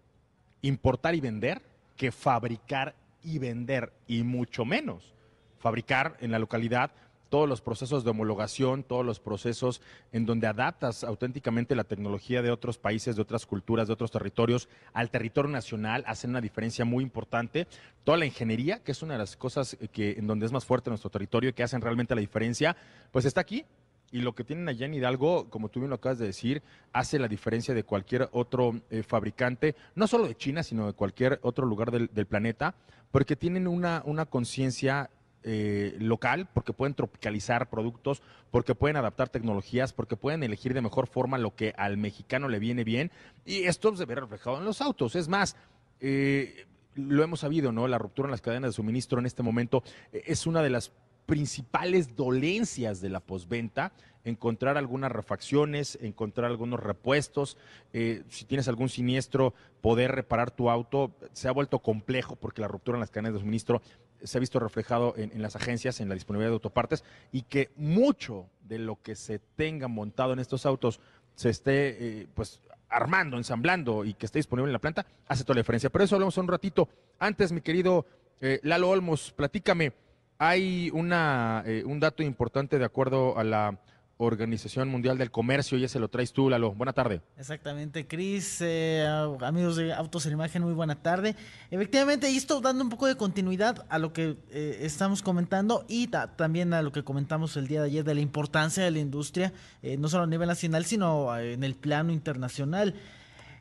importar 0.64 1.14
y 1.14 1.22
vender 1.22 1.62
que 1.96 2.12
fabricar 2.12 2.96
y 3.26 3.40
vender, 3.40 3.92
y 4.08 4.24
mucho 4.24 4.64
menos 4.64 5.14
fabricar 5.58 6.16
en 6.20 6.32
la 6.32 6.40
localidad 6.40 6.92
todos 7.30 7.50
los 7.50 7.60
procesos 7.60 8.04
de 8.04 8.12
homologación, 8.12 8.84
todos 8.84 9.06
los 9.06 9.20
procesos 9.20 9.82
en 10.12 10.26
donde 10.26 10.48
adaptas 10.48 11.04
auténticamente 11.04 11.76
la 11.76 11.84
tecnología 11.84 12.42
de 12.42 12.52
otros 12.52 12.78
países, 12.78 13.16
de 13.16 13.24
otras 13.24 13.46
culturas, 13.46 13.88
de 13.88 13.94
otros 13.94 14.12
territorios 14.12 14.70
al 14.94 15.10
territorio 15.10 15.52
nacional, 15.52 16.04
hacen 16.08 16.30
una 16.30 16.40
diferencia 16.40 16.86
muy 16.86 17.04
importante. 17.04 17.68
Toda 18.04 18.18
la 18.18 18.26
ingeniería, 18.26 18.84
que 18.84 18.92
es 18.92 19.02
una 19.02 19.16
de 19.16 19.20
las 19.20 19.36
cosas 19.36 19.76
que 19.92 20.12
en 20.12 20.28
donde 20.28 20.46
es 20.46 20.52
más 20.52 20.66
fuerte 20.66 20.92
nuestro 20.92 21.10
territorio 21.10 21.54
que 21.54 21.64
hacen 21.64 21.82
realmente 21.82 22.16
la 22.16 22.22
diferencia, 22.22 22.78
pues 23.12 23.26
está 23.26 23.42
aquí 23.42 23.66
y 24.12 24.22
lo 24.22 24.34
que 24.34 24.46
tienen 24.46 24.70
allá 24.70 24.86
en 24.86 24.94
Hidalgo, 24.94 25.50
como 25.50 25.68
tú 25.68 25.80
bien 25.80 25.90
lo 25.90 25.98
acabas 25.98 26.20
de 26.20 26.28
decir, 26.28 26.62
hace 26.94 27.20
la 27.20 27.28
diferencia 27.28 27.74
de 27.74 27.84
cualquier 27.84 28.30
otro 28.32 28.80
eh, 28.90 29.04
fabricante, 29.04 29.76
no 29.96 30.08
solo 30.08 30.26
de 30.28 30.36
China, 30.36 30.64
sino 30.64 30.88
de 30.88 30.94
cualquier 30.94 31.40
otro 31.42 31.66
lugar 31.66 31.92
del, 31.92 32.26
planeta, 32.26 32.76
porque 33.12 33.36
tienen 33.36 33.68
una, 33.68 34.02
una 34.06 34.26
conciencia 34.26 35.10
eh, 35.44 35.96
local, 36.00 36.48
porque 36.54 36.74
pueden 36.74 36.96
tropicalizar 36.96 37.70
productos, 37.70 38.24
porque 38.50 38.74
pueden 38.74 38.98
adaptar 38.98 39.30
tecnologías, 39.30 39.94
porque 39.94 40.16
pueden 40.16 40.42
elegir 40.44 40.74
de 40.74 40.82
mejor 40.82 41.08
forma 41.08 41.38
lo 41.38 41.56
que 41.56 41.74
al 41.78 41.98
mexicano 41.98 42.50
le 42.50 42.60
viene 42.60 42.84
bien. 42.84 43.12
Y 43.46 43.64
esto 43.66 43.96
se 43.96 44.06
ve 44.06 44.16
reflejado 44.16 44.58
en 44.58 44.66
los 44.66 44.82
autos. 44.82 45.16
Es 45.16 45.28
más, 45.28 45.56
eh, 46.00 46.66
lo 46.96 47.24
hemos 47.24 47.42
sabido, 47.42 47.72
¿no? 47.72 47.88
La 47.88 47.98
ruptura 48.00 48.28
en 48.28 48.32
las 48.32 48.42
cadenas 48.42 48.70
de 48.70 48.76
suministro 48.76 49.20
en 49.20 49.28
este 49.28 49.44
momento 49.44 49.84
es 50.12 50.48
una 50.48 50.64
de 50.64 50.72
las 50.72 50.92
principales 51.26 52.16
dolencias 52.16 53.02
de 53.02 53.10
la 53.10 53.20
posventa, 53.20 53.94
encontrar 54.24 54.78
algunas 54.78 55.12
refacciones, 55.12 55.98
encontrar 56.02 56.50
algunos 56.50 56.80
repuestos, 56.80 57.58
eh, 57.94 58.24
si 58.30 58.46
tienes 58.46 58.68
algún 58.68 58.90
siniestro, 58.90 59.54
poder 59.82 60.12
reparar 60.12 60.52
tu 60.52 60.70
auto, 60.70 61.16
se 61.34 61.48
ha 61.48 61.52
vuelto 61.52 61.80
complejo 61.80 62.36
porque 62.36 62.62
la 62.62 62.68
ruptura 62.68 62.98
en 62.98 63.02
las 63.02 63.12
cadenas 63.12 63.34
de 63.34 63.40
suministro 63.40 63.82
se 64.24 64.38
ha 64.38 64.40
visto 64.40 64.60
reflejado 64.60 65.14
en, 65.18 65.42
las 65.42 65.56
agencias, 65.56 66.00
en 66.00 66.10
la 66.10 66.16
disponibilidad 66.16 66.50
de 66.50 66.56
autopartes, 66.56 67.04
y 67.32 67.44
que 67.44 67.70
mucho 67.76 68.48
de 68.64 68.80
lo 68.80 69.02
que 69.02 69.16
se 69.16 69.40
tenga 69.40 69.88
montado 69.88 70.34
en 70.34 70.40
estos 70.40 70.66
autos 70.66 71.00
se 71.36 71.50
esté 71.50 72.22
eh, 72.22 72.28
pues 72.34 72.62
armando, 72.90 73.38
ensamblando 73.38 74.06
y 74.06 74.14
que 74.14 74.26
esté 74.26 74.40
disponible 74.40 74.70
en 74.70 74.74
la 74.74 74.80
planta, 74.80 75.06
hace 75.28 75.44
toda 75.44 75.56
la 75.56 75.62
diferencia. 75.62 75.90
Pero 75.90 76.06
eso 76.06 76.16
hablamos 76.16 76.38
un 76.38 76.48
ratito. 76.48 76.90
Antes, 77.20 77.52
mi 77.52 77.62
querido 77.62 78.06
eh, 78.42 78.60
Lalo 78.64 78.90
Olmos, 78.90 79.32
platícame. 79.32 79.94
Hay 80.38 80.90
una, 80.94 81.64
eh, 81.66 81.84
un 81.86 82.00
dato 82.00 82.22
importante 82.22 82.78
de 82.78 82.84
acuerdo 82.84 83.38
a 83.38 83.44
la 83.46 83.80
Organización 84.18 84.90
Mundial 84.90 85.18
del 85.18 85.32
Comercio 85.32 85.78
y 85.78 85.86
ese 85.86 85.98
lo 86.00 86.10
traes 86.10 86.34
tú, 86.34 86.50
Lalo. 86.50 86.74
Buena 86.74 86.92
tarde. 86.92 87.22
Exactamente, 87.38 88.06
Cris, 88.06 88.60
eh, 88.62 89.06
amigos 89.42 89.78
de 89.78 89.94
Autos 89.94 90.26
en 90.26 90.34
Imagen, 90.34 90.62
muy 90.62 90.74
buena 90.74 90.96
tarde. 90.96 91.36
Efectivamente, 91.72 92.30
y 92.30 92.36
esto 92.36 92.60
dando 92.60 92.84
un 92.84 92.90
poco 92.90 93.08
de 93.08 93.16
continuidad 93.16 93.86
a 93.88 93.98
lo 93.98 94.12
que 94.12 94.38
eh, 94.52 94.80
estamos 94.82 95.22
comentando 95.22 95.86
y 95.88 96.08
también 96.08 96.74
a 96.74 96.82
lo 96.82 96.92
que 96.92 97.04
comentamos 97.04 97.56
el 97.56 97.68
día 97.68 97.82
de 97.82 97.88
ayer 97.88 98.04
de 98.04 98.16
la 98.16 98.22
importancia 98.22 98.84
de 98.84 98.92
la 98.92 99.00
industria, 99.00 99.54
no 99.98 100.10
solo 100.10 100.24
a 100.24 100.28
nivel 100.28 100.48
nacional, 100.48 100.86
sino 100.86 101.38
en 101.38 101.64
el 101.64 101.76
plano 101.76 102.12
internacional. 102.12 102.96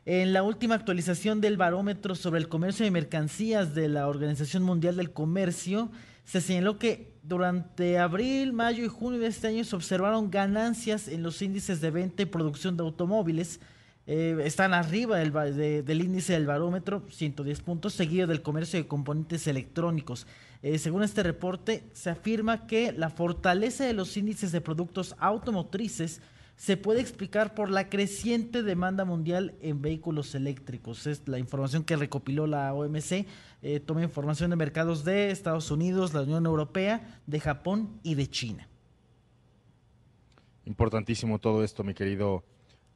En 0.05 0.33
la 0.33 0.43
última 0.43 0.75
actualización 0.75 1.41
del 1.41 1.57
barómetro 1.57 2.15
sobre 2.15 2.39
el 2.39 2.47
comercio 2.47 2.85
de 2.85 2.91
mercancías 2.91 3.73
de 3.73 3.89
la 3.89 4.07
Organización 4.07 4.61
Mundial 4.61 4.97
del 4.97 5.11
Comercio, 5.11 5.89
se 6.25 6.41
señaló 6.41 6.77
que 6.77 7.13
durante 7.23 7.97
abril, 7.97 8.51
mayo 8.51 8.83
y 8.83 8.87
junio 8.87 9.19
de 9.19 9.27
este 9.27 9.47
año 9.47 9.63
se 9.63 9.75
observaron 9.75 10.29
ganancias 10.29 11.07
en 11.07 11.23
los 11.23 11.41
índices 11.41 11.81
de 11.81 11.91
venta 11.91 12.23
y 12.23 12.25
producción 12.25 12.75
de 12.75 12.83
automóviles. 12.83 13.59
Eh, 14.07 14.37
están 14.43 14.73
arriba 14.73 15.17
del, 15.17 15.85
del, 15.85 16.01
índice 16.01 16.33
del 16.33 16.45
barómetro, 16.45 17.03
110 17.09 17.61
puntos, 17.61 17.93
seguido 17.93 18.27
del 18.27 18.41
comercio 18.41 18.77
de 18.79 18.87
componentes 18.87 19.47
electrónicos. 19.47 20.27
Eh, 20.61 20.77
según 20.77 21.03
este 21.03 21.23
reporte, 21.23 21.83
se 21.93 22.09
afirma 22.09 22.67
que 22.67 22.91
la 22.91 23.09
fortaleza 23.09 23.85
de 23.85 23.93
los 23.93 24.17
índices 24.17 24.51
de 24.51 24.61
productos 24.61 25.15
automotrices 25.19 26.21
se 26.55 26.77
puede 26.77 27.01
explicar 27.01 27.53
por 27.53 27.69
la 27.69 27.89
creciente 27.89 28.63
demanda 28.63 29.03
mundial 29.05 29.55
en 29.61 29.81
vehículos 29.81 30.33
eléctricos. 30.35 31.05
Es 31.05 31.27
la 31.27 31.37
información 31.37 31.83
que 31.83 31.95
recopiló 31.95 32.47
la 32.47 32.73
OMC. 32.73 33.25
Eh, 33.61 33.79
toma 33.85 34.03
información 34.03 34.49
de 34.49 34.55
mercados 34.55 35.03
de 35.03 35.31
Estados 35.31 35.69
Unidos, 35.71 36.13
la 36.13 36.21
Unión 36.21 36.45
Europea, 36.45 37.21
de 37.27 37.39
Japón 37.39 37.99
y 38.03 38.15
de 38.15 38.29
China. 38.29 38.67
Importantísimo 40.65 41.39
todo 41.39 41.63
esto, 41.63 41.83
mi 41.83 41.93
querido 41.93 42.43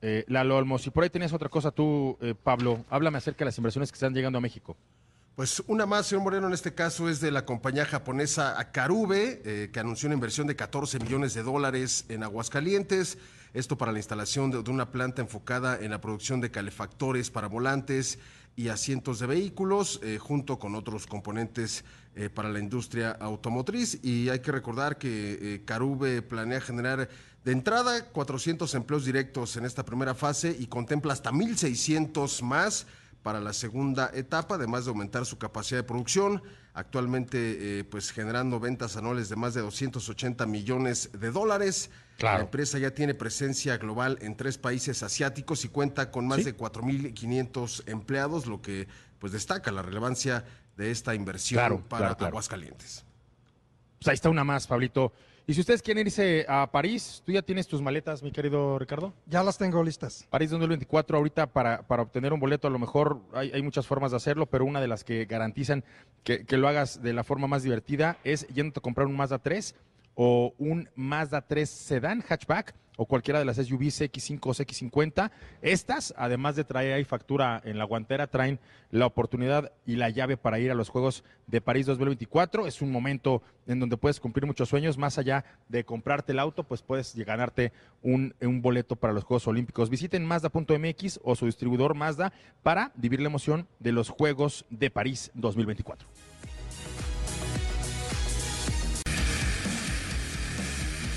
eh, 0.01 0.23
Lalo 0.27 0.57
Olmos. 0.57 0.81
Si 0.81 0.89
por 0.89 1.03
ahí 1.03 1.09
tenías 1.09 1.33
otra 1.33 1.49
cosa 1.49 1.71
tú, 1.71 2.17
eh, 2.21 2.33
Pablo, 2.35 2.85
háblame 2.89 3.17
acerca 3.17 3.39
de 3.39 3.45
las 3.45 3.57
inversiones 3.57 3.91
que 3.91 3.95
están 3.95 4.13
llegando 4.13 4.37
a 4.37 4.41
México. 4.41 4.77
Pues 5.35 5.63
una 5.67 5.85
más, 5.85 6.07
señor 6.07 6.23
Moreno, 6.23 6.47
en 6.47 6.53
este 6.53 6.73
caso 6.73 7.07
es 7.07 7.21
de 7.21 7.31
la 7.31 7.45
compañía 7.45 7.85
japonesa 7.85 8.59
Akarube, 8.59 9.41
eh, 9.45 9.69
que 9.71 9.79
anunció 9.79 10.07
una 10.07 10.15
inversión 10.15 10.47
de 10.47 10.55
14 10.55 10.99
millones 10.99 11.33
de 11.33 11.43
dólares 11.43 12.05
en 12.09 12.23
Aguascalientes. 12.23 13.17
Esto 13.53 13.77
para 13.77 13.91
la 13.91 13.99
instalación 13.99 14.51
de, 14.51 14.57
una 14.69 14.91
planta 14.91 15.21
enfocada 15.21 15.79
en 15.79 15.91
la 15.91 16.01
producción 16.01 16.41
de 16.41 16.51
calefactores 16.51 17.31
para 17.31 17.47
volantes 17.47 18.19
y 18.55 18.69
asientos 18.69 19.19
de 19.19 19.27
vehículos, 19.27 19.99
eh, 20.03 20.17
junto 20.19 20.59
con 20.59 20.75
otros 20.75 21.07
componentes 21.07 21.83
eh, 22.15 22.29
para 22.29 22.49
la 22.49 22.59
industria 22.59 23.11
automotriz. 23.11 23.99
Y 24.03 24.29
hay 24.29 24.39
que 24.39 24.51
recordar 24.51 24.97
que 24.97 25.61
Carube 25.65 26.21
planea 26.21 26.61
generar 26.61 27.09
de 27.43 27.51
entrada 27.51 28.05
400 28.05 28.73
empleos 28.75 29.05
directos 29.05 29.55
en 29.57 29.65
esta 29.65 29.83
primera 29.85 30.13
fase 30.13 30.55
y 30.57 30.67
contempla 30.67 31.13
hasta 31.13 31.31
1.600 31.31 32.41
más 32.43 32.85
para 33.23 33.39
la 33.39 33.53
segunda 33.53 34.11
etapa, 34.13 34.55
además 34.55 34.85
de 34.85 34.91
aumentar 34.91 35.25
su 35.25 35.37
capacidad 35.37 35.79
de 35.79 35.83
producción, 35.83 36.41
actualmente 36.73 37.79
eh, 37.79 37.83
pues 37.83 38.11
generando 38.11 38.59
ventas 38.59 38.95
anuales 38.95 39.29
de 39.29 39.35
más 39.35 39.53
de 39.53 39.61
280 39.61 40.45
millones 40.45 41.09
de 41.13 41.31
dólares. 41.31 41.89
La 42.19 42.39
empresa 42.39 42.77
ya 42.77 42.91
tiene 42.91 43.13
presencia 43.13 43.77
global 43.77 44.17
en 44.21 44.35
tres 44.35 44.57
países 44.57 45.03
asiáticos 45.03 45.63
y 45.65 45.69
cuenta 45.69 46.11
con 46.11 46.27
más 46.27 46.43
de 46.43 46.55
4.500 46.55 47.83
empleados, 47.89 48.45
lo 48.45 48.61
que 48.61 48.87
pues 49.19 49.33
destaca 49.33 49.71
la 49.71 49.81
relevancia 49.81 50.45
de 50.77 50.91
esta 50.91 51.13
inversión 51.15 51.83
para 51.83 52.11
Aguascalientes. 52.11 53.05
Pues 53.99 54.07
ahí 54.07 54.15
está 54.15 54.29
una 54.29 54.45
más, 54.45 54.65
Pablito. 54.65 55.13
Y 55.49 55.55
si 55.55 55.61
ustedes 55.61 55.81
quieren 55.81 56.05
irse 56.05 56.45
a 56.47 56.69
París, 56.71 57.23
¿tú 57.25 57.31
ya 57.31 57.41
tienes 57.41 57.67
tus 57.67 57.81
maletas, 57.81 58.21
mi 58.21 58.31
querido 58.31 58.77
Ricardo? 58.77 59.15
Ya 59.25 59.43
las 59.43 59.57
tengo 59.57 59.83
listas. 59.83 60.27
París 60.29 60.51
2024, 60.51 61.17
ahorita 61.17 61.47
para, 61.47 61.81
para 61.87 62.03
obtener 62.03 62.33
un 62.33 62.39
boleto, 62.39 62.67
a 62.67 62.69
lo 62.69 62.77
mejor 62.77 63.19
hay, 63.33 63.59
muchas 63.63 63.87
formas 63.87 64.11
de 64.11 64.17
hacerlo, 64.17 64.45
pero 64.45 64.63
una 64.63 64.79
de 64.79 64.87
las 64.87 65.03
que 65.03 65.25
garantizan 65.25 65.83
que, 66.23 66.45
que, 66.45 66.55
lo 66.57 66.67
hagas 66.67 67.01
de 67.01 67.13
la 67.13 67.23
forma 67.23 67.47
más 67.47 67.63
divertida 67.63 68.19
es 68.23 68.47
yendo 68.49 68.73
a 68.77 68.81
comprar 68.83 69.07
un 69.07 69.17
Mazda 69.17 69.39
3 69.39 69.73
o 70.13 70.53
un 70.59 70.87
Mazda 70.93 71.41
3 71.41 71.67
Sedan 71.67 72.23
hatchback 72.29 72.75
o 73.01 73.05
cualquiera 73.05 73.39
de 73.39 73.45
las 73.45 73.55
SUVs 73.55 74.01
X5 74.01 74.39
o 74.43 74.51
X50. 74.51 75.31
Estas, 75.61 76.13
además 76.17 76.57
de 76.57 76.65
traer 76.65 76.91
ahí 76.91 77.05
factura 77.05 77.61
en 77.63 77.77
la 77.77 77.85
guantera, 77.85 78.27
traen 78.27 78.59
la 78.91 79.05
oportunidad 79.05 79.71
y 79.85 79.95
la 79.95 80.09
llave 80.09 80.35
para 80.35 80.59
ir 80.59 80.69
a 80.69 80.73
los 80.73 80.89
Juegos 80.89 81.23
de 81.47 81.61
París 81.61 81.85
2024. 81.85 82.67
Es 82.67 82.81
un 82.81 82.91
momento 82.91 83.41
en 83.67 83.79
donde 83.79 83.95
puedes 83.95 84.19
cumplir 84.19 84.45
muchos 84.45 84.67
sueños. 84.67 84.97
Más 84.97 85.17
allá 85.17 85.45
de 85.69 85.85
comprarte 85.85 86.33
el 86.33 86.39
auto, 86.39 86.65
pues 86.65 86.81
puedes 86.81 87.15
ganarte 87.15 87.71
un, 88.01 88.35
un 88.41 88.61
boleto 88.61 88.97
para 88.97 89.13
los 89.13 89.23
Juegos 89.23 89.47
Olímpicos. 89.47 89.89
Visiten 89.89 90.25
Mazda.mx 90.25 91.21
o 91.23 91.37
su 91.37 91.45
distribuidor 91.45 91.95
Mazda 91.95 92.33
para 92.63 92.91
vivir 92.95 93.21
la 93.21 93.29
emoción 93.29 93.65
de 93.79 93.93
los 93.93 94.09
Juegos 94.09 94.65
de 94.69 94.89
París 94.89 95.31
2024. 95.35 96.05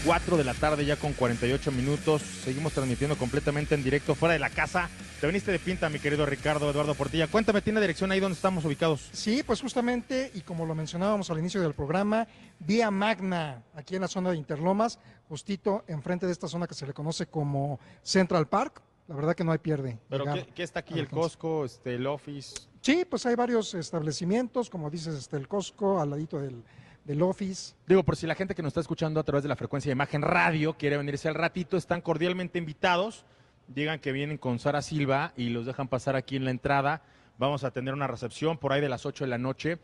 4 0.05 0.37
de 0.37 0.45
la 0.45 0.55
tarde 0.55 0.85
ya 0.85 0.97
con 0.97 1.13
48 1.13 1.71
minutos. 1.71 2.23
Seguimos 2.23 2.73
transmitiendo 2.73 3.17
completamente 3.17 3.75
en 3.75 3.85
directo 3.85 4.15
fuera 4.15 4.33
de 4.33 4.41
la 4.41 4.51
casa. 4.51 4.91
Te 5.21 5.27
viniste 5.29 5.53
de 5.53 5.61
pinta, 5.61 5.89
mi 5.89 6.01
querido 6.01 6.27
Ricardo 6.27 6.69
Eduardo 6.69 6.95
Portilla. 6.95 7.29
Cuéntame, 7.29 7.63
¿tiene 7.63 7.81
dirección 7.81 8.11
ahí 8.11 8.19
donde 8.19 8.35
estamos 8.35 8.65
ubicados? 8.65 9.09
Sí, 9.13 9.45
pues 9.45 9.61
justamente, 9.61 10.33
y 10.35 10.41
como 10.41 10.67
lo 10.67 10.75
mencionábamos 10.75 11.31
al 11.31 11.39
inicio 11.39 11.61
del 11.61 11.75
programa, 11.75 12.27
Vía 12.59 12.91
Magna, 12.91 13.63
aquí 13.75 13.95
en 13.95 14.03
la 14.03 14.09
zona 14.09 14.31
de 14.31 14.37
Interlomas, 14.37 14.99
justito 15.29 15.85
enfrente 15.87 16.27
de 16.27 16.33
esta 16.33 16.49
zona 16.49 16.67
que 16.67 16.75
se 16.75 16.87
le 16.87 16.93
conoce 16.93 17.27
como 17.27 17.79
Central 18.03 18.49
Park. 18.49 18.83
La 19.07 19.15
verdad 19.15 19.35
que 19.35 19.45
no 19.45 19.53
hay 19.53 19.59
pierde. 19.59 19.99
¿Pero 20.09 20.25
qué, 20.55 20.63
está 20.63 20.81
aquí? 20.81 20.99
¿El 20.99 21.09
Costco, 21.09 21.65
este, 21.65 21.97
el 21.97 22.07
Office? 22.07 22.57
Sí, 22.81 23.05
pues 23.09 23.27
hay 23.27 23.35
varios 23.35 23.75
establecimientos, 23.75 24.71
como 24.71 24.91
dices, 24.91 25.15
este, 25.15 25.37
el 25.37 25.47
Costco, 25.47 26.01
al 26.01 26.11
ladito 26.11 26.41
del 26.41 26.65
del 27.05 27.23
Office. 27.23 27.75
Digo, 27.87 28.03
por 28.03 28.17
si 28.17 28.27
la 28.27 28.35
gente 28.35 28.55
que 28.55 28.63
nos 28.63 28.71
está 28.71 28.81
escuchando 28.81 29.21
a 29.21 29.25
través 29.25 29.43
de 29.43 29.49
la 29.49 29.57
frecuencia 29.57 29.91
de 29.91 29.95
imagen 29.95 30.23
radio 30.23 30.77
quiere 30.77 30.97
venirse 30.97 31.29
al 31.29 31.35
ratito, 31.35 31.77
están 31.77 32.01
cordialmente 32.01 32.59
invitados. 32.59 33.25
Digan 33.69 33.99
que 33.99 34.13
vienen 34.13 34.39
con 34.39 34.59
Sara 34.59 34.83
Silva 34.83 35.33
y 35.37 35.49
los 35.49 35.67
dejan 35.67 35.89
pasar 35.89 36.17
aquí 36.17 36.37
en 36.37 36.45
la 36.45 36.51
entrada. 36.51 37.03
Vamos 37.39 37.65
a 37.65 37.71
tener 37.71 37.95
una 37.95 38.07
recepción 38.07 38.59
por 38.59 38.73
ahí 38.73 38.81
de 38.81 38.89
las 38.89 39.07
8 39.07 39.25
de 39.25 39.31
la 39.31 39.39
noche. 39.39 39.79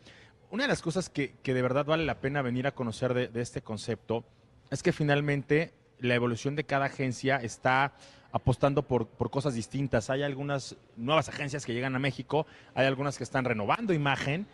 Una 0.51 0.63
de 0.63 0.69
las 0.69 0.81
cosas 0.81 1.09
que, 1.09 1.35
de 1.43 1.61
verdad 1.61 1.85
vale 1.85 2.05
la 2.05 2.19
pena 2.19 2.41
venir 2.41 2.67
a 2.67 2.71
conocer 2.71 3.13
de, 3.13 3.27
de 3.27 3.41
este 3.41 3.61
concepto 3.61 4.23
es 4.69 4.83
que 4.83 4.91
finalmente 4.91 5.73
la 5.99 6.15
evolución 6.15 6.55
de 6.55 6.63
cada 6.63 6.85
agencia 6.85 7.37
está 7.37 7.93
apostando 8.31 8.83
por, 8.83 9.07
por, 9.07 9.29
cosas 9.31 9.55
distintas. 9.55 10.09
Hay 10.09 10.23
algunas 10.23 10.75
nuevas 10.95 11.29
agencias 11.29 11.65
que 11.65 11.73
llegan 11.73 11.95
a 11.95 11.99
México, 11.99 12.45
hay 12.75 12.85
algunas 12.85 13.17
que 13.17 13.23
están 13.23 13.45
renovando 13.45 13.93
imagen 13.93 14.47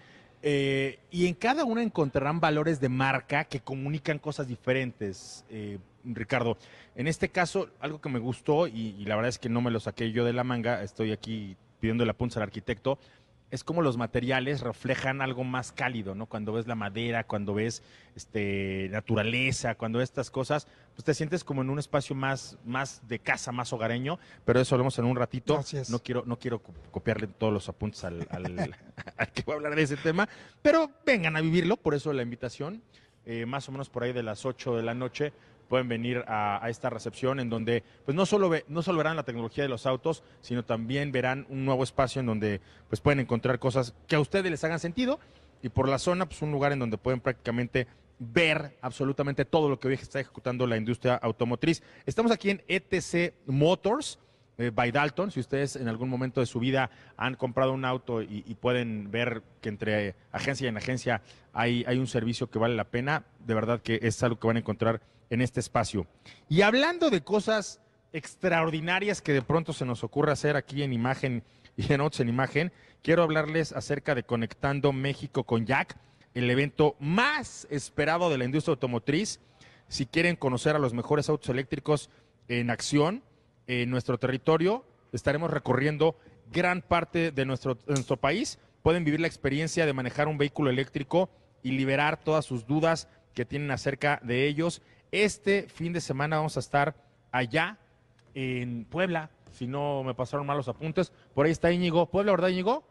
eh, 0.47 0.99
y 1.09 1.25
en 1.25 1.33
cada 1.33 1.65
una 1.65 1.81
encontrarán 1.81 2.39
valores 2.39 2.79
de 2.79 2.87
marca 2.87 3.45
que 3.45 3.61
comunican 3.61 4.19
cosas 4.19 4.47
diferentes, 4.47 5.43
eh, 5.49 5.79
Ricardo. 6.03 6.55
En 6.93 7.07
este 7.07 7.29
caso, 7.29 7.71
algo 7.79 7.99
que 7.99 8.09
me 8.09 8.19
gustó, 8.19 8.67
y, 8.67 9.03
la 9.05 9.15
verdad 9.15 9.29
es 9.29 9.39
que 9.39 9.49
no 9.49 9.61
me 9.61 9.71
lo 9.71 9.79
saqué 9.79 10.11
yo 10.11 10.23
de 10.23 10.33
la 10.33 10.43
manga, 10.43 10.83
estoy 10.83 11.11
aquí 11.11 11.57
pidiendo 11.79 12.05
la 12.05 12.13
punta 12.13 12.37
al 12.37 12.43
arquitecto, 12.43 12.99
es 13.51 13.63
como 13.63 13.81
los 13.81 13.97
materiales 13.97 14.61
reflejan 14.61 15.21
algo 15.21 15.43
más 15.43 15.71
cálido, 15.71 16.15
¿no? 16.15 16.25
Cuando 16.25 16.53
ves 16.53 16.67
la 16.67 16.75
madera, 16.75 17.25
cuando 17.25 17.53
ves 17.53 17.83
este, 18.15 18.89
naturaleza, 18.91 19.75
cuando 19.75 19.99
ves 19.99 20.09
estas 20.09 20.31
cosas, 20.31 20.67
pues 20.93 21.03
te 21.03 21.13
sientes 21.13 21.43
como 21.43 21.61
en 21.61 21.69
un 21.69 21.79
espacio 21.79 22.15
más, 22.15 22.57
más 22.65 23.07
de 23.07 23.19
casa, 23.19 23.51
más 23.51 23.71
hogareño, 23.71 24.19
pero 24.45 24.59
eso 24.59 24.75
lo 24.75 24.79
vemos 24.83 24.97
en 24.99 25.05
un 25.05 25.15
ratito. 25.15 25.63
No 25.89 25.99
quiero, 25.99 26.23
no 26.25 26.39
quiero 26.39 26.61
copiarle 26.91 27.27
todos 27.27 27.53
los 27.53 27.69
apuntes 27.69 28.03
al, 28.03 28.19
que 29.33 29.43
va 29.43 29.53
a 29.53 29.55
hablar 29.57 29.75
de 29.75 29.83
ese 29.83 29.97
tema, 29.97 30.27
pero 30.61 30.91
vengan 31.05 31.37
a 31.37 31.41
vivirlo, 31.41 31.77
por 31.77 31.93
eso 31.93 32.11
la 32.13 32.23
invitación, 32.23 32.81
eh, 33.25 33.45
más 33.45 33.69
o 33.69 33.71
menos 33.71 33.89
por 33.89 34.03
ahí 34.03 34.13
de 34.13 34.23
las 34.23 34.45
8 34.45 34.75
de 34.75 34.83
la 34.83 34.93
noche, 34.93 35.33
pueden 35.65 35.87
venir 35.87 36.23
a, 36.27 36.61
esta 36.69 36.89
recepción 36.89 37.39
en 37.39 37.49
donde 37.49 37.83
pues 38.05 38.15
no 38.15 38.25
solo, 38.25 38.51
no 38.67 38.81
solo 38.81 38.97
verán 38.97 39.15
la 39.15 39.23
tecnología 39.23 39.63
de 39.63 39.69
los 39.69 39.85
autos, 39.85 40.23
sino 40.41 40.63
también 40.63 41.11
verán 41.11 41.45
un 41.49 41.65
nuevo 41.65 41.83
espacio 41.83 42.19
en 42.19 42.27
donde 42.27 42.61
pues 42.89 43.01
pueden 43.01 43.19
encontrar 43.19 43.59
cosas 43.59 43.93
que 44.07 44.15
a 44.15 44.19
ustedes 44.19 44.49
les 44.49 44.63
hagan 44.63 44.79
sentido 44.79 45.19
y 45.61 45.69
por 45.69 45.89
la 45.89 45.99
zona 45.99 46.25
pues 46.25 46.41
un 46.41 46.51
lugar 46.51 46.71
en 46.71 46.79
donde 46.79 46.97
pueden 46.97 47.19
prácticamente 47.19 47.87
ver 48.19 48.77
absolutamente 48.81 49.45
todo 49.45 49.69
lo 49.69 49.79
que 49.79 49.87
hoy 49.87 49.95
está 49.95 50.19
ejecutando 50.19 50.65
la 50.67 50.77
industria 50.77 51.15
automotriz. 51.15 51.81
Estamos 52.05 52.31
aquí 52.31 52.49
en 52.49 52.63
ETC 52.67 53.33
Motors. 53.47 54.19
Eh, 54.57 54.71
by 54.73 54.91
Dalton, 54.91 55.31
si 55.31 55.39
ustedes 55.39 55.75
en 55.75 55.87
algún 55.87 56.09
momento 56.09 56.39
de 56.39 56.45
su 56.45 56.59
vida 56.59 56.89
han 57.17 57.35
comprado 57.35 57.73
un 57.73 57.83
auto 57.83 58.21
y, 58.21 58.41
pueden 58.59 59.11
ver 59.11 59.43
que 59.61 59.69
entre 59.69 60.15
agencia 60.31 60.71
y 60.71 60.75
agencia 60.75 61.21
hay, 61.53 61.83
hay 61.87 61.97
un 61.97 62.07
servicio 62.07 62.49
que 62.49 62.57
vale 62.57 62.75
la 62.75 62.85
pena, 62.85 63.25
de 63.45 63.53
verdad 63.53 63.81
que 63.81 63.99
es 64.01 64.21
algo 64.23 64.39
que 64.39 64.47
van 64.47 64.55
a 64.55 64.59
encontrar 64.59 65.01
en 65.29 65.41
este 65.41 65.59
espacio. 65.59 66.07
Y 66.47 66.61
hablando 66.61 67.09
de 67.09 67.21
cosas 67.21 67.81
extraordinarias 68.13 69.21
que 69.21 69.33
de 69.33 69.41
pronto 69.41 69.73
se 69.73 69.85
nos 69.85 70.03
ocurre 70.03 70.31
hacer 70.31 70.55
aquí 70.55 70.83
en 70.83 70.93
imagen 70.93 71.43
y 71.75 71.91
en 71.91 71.99
otros 71.99 72.21
en 72.21 72.29
imagen, 72.29 72.71
quiero 73.01 73.23
hablarles 73.23 73.73
acerca 73.73 74.15
de 74.15 74.23
Conectando 74.23 74.93
México 74.93 75.43
con 75.43 75.65
Jack, 75.65 75.97
el 76.33 76.49
evento 76.49 76.95
más 76.99 77.67
esperado 77.69 78.29
de 78.29 78.37
la 78.37 78.45
industria 78.45 78.73
automotriz. 78.73 79.41
Si 79.89 80.05
quieren 80.05 80.37
conocer 80.37 80.75
a 80.75 80.79
los 80.79 80.93
mejores 80.93 81.29
autos 81.29 81.49
eléctricos 81.49 82.09
en 82.47 82.69
acción 82.69 83.21
en 83.67 83.89
nuestro 83.89 84.17
territorio, 84.17 84.85
estaremos 85.11 85.49
recorriendo 85.51 86.17
gran 86.51 86.81
parte 86.81 87.31
de 87.31 87.45
nuestro, 87.45 87.77
nuestro 87.87 88.17
país. 88.17 88.59
Pueden 88.83 89.03
vivir 89.03 89.19
la 89.19 89.27
experiencia 89.27 89.85
de 89.85 89.93
manejar 89.93 90.27
un 90.27 90.37
vehículo 90.37 90.69
eléctrico 90.69 91.29
y 91.63 91.71
liberar 91.71 92.17
todas 92.23 92.45
sus 92.45 92.67
dudas 92.67 93.07
que 93.33 93.45
tienen 93.45 93.71
acerca 93.71 94.19
de 94.23 94.47
ellos 94.47 94.81
este 95.11 95.69
fin 95.69 95.93
de 95.93 96.01
semana 96.01 96.37
vamos 96.37 96.57
a 96.57 96.59
estar 96.59 96.95
allá 97.31 97.77
en 98.33 98.83
Puebla, 98.83 99.29
si 99.53 99.65
no 99.65 100.03
me 100.03 100.13
pasaron 100.13 100.45
malos 100.45 100.67
apuntes. 100.67 101.13
Por 101.33 101.45
ahí 101.45 101.53
está 101.53 101.71
Íñigo. 101.71 102.09
Puebla, 102.09 102.33
¿verdad, 102.33 102.49
Íñigo? 102.49 102.85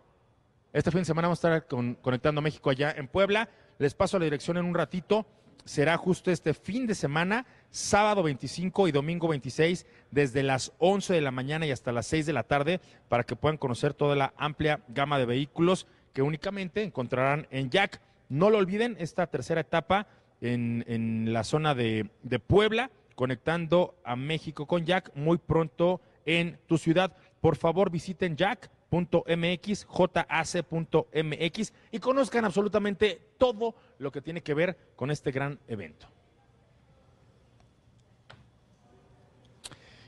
Este 0.73 0.91
fin 0.91 1.01
de 1.01 1.05
semana 1.05 1.29
vamos 1.29 1.45
a 1.45 1.49
estar 1.49 1.67
con- 1.69 1.97
conectando 1.97 2.39
a 2.39 2.43
México 2.43 2.71
allá 2.71 2.93
en 2.97 3.09
Puebla. 3.09 3.51
Les 3.79 3.95
paso 3.95 4.19
la 4.19 4.25
dirección 4.25 4.57
en 4.57 4.65
un 4.65 4.75
ratito. 4.75 5.27
Será 5.67 5.99
justo 5.99 6.31
este 6.31 6.55
fin 6.55 6.87
de 6.87 6.95
semana, 6.95 7.45
sábado 7.75 8.23
25 8.23 8.87
y 8.87 8.93
domingo 8.93 9.27
26, 9.27 9.85
desde 10.13 10.45
las 10.45 10.73
11 10.79 11.13
de 11.13 11.21
la 11.21 11.33
mañana 11.33 11.67
y 11.67 11.73
hasta 11.73 11.91
las 11.91 12.07
6 12.07 12.25
de 12.25 12.33
la 12.33 12.45
tarde, 12.45 12.81
para 13.09 13.25
que 13.25 13.35
puedan 13.35 13.59
conocer 13.59 13.95
toda 13.95 14.15
la 14.15 14.33
amplia 14.37 14.85
gama 14.87 15.19
de 15.19 15.27
vehículos 15.27 15.89
que 16.13 16.23
únicamente 16.23 16.85
encontrarán 16.85 17.49
en 17.51 17.71
Jack. 17.71 18.01
No 18.29 18.49
lo 18.49 18.59
olviden, 18.59 18.97
esta 19.01 19.27
tercera 19.27 19.61
etapa 19.61 20.07
en, 20.41 20.85
en 20.87 21.33
la 21.33 21.43
zona 21.43 21.75
de, 21.75 22.11
de 22.23 22.39
Puebla, 22.39 22.93
conectando 23.17 23.97
a 24.05 24.15
México 24.15 24.67
con 24.67 24.87
Jack 24.87 25.11
muy 25.17 25.39
pronto 25.39 26.01
en 26.27 26.59
tu 26.69 26.79
ciudad. 26.79 27.17
Por 27.41 27.57
favor, 27.57 27.91
visiten 27.91 28.37
jack.mx, 28.37 29.87
jac.mx 30.29 31.73
y 31.91 31.99
conozcan 31.99 32.45
absolutamente 32.45 33.21
todo 33.37 33.75
lo 33.99 34.13
que 34.13 34.23
tiene 34.23 34.43
que 34.43 34.55
ver 34.55 34.79
con 34.95 35.11
este 35.11 35.33
gran 35.33 35.59
evento. 35.67 36.14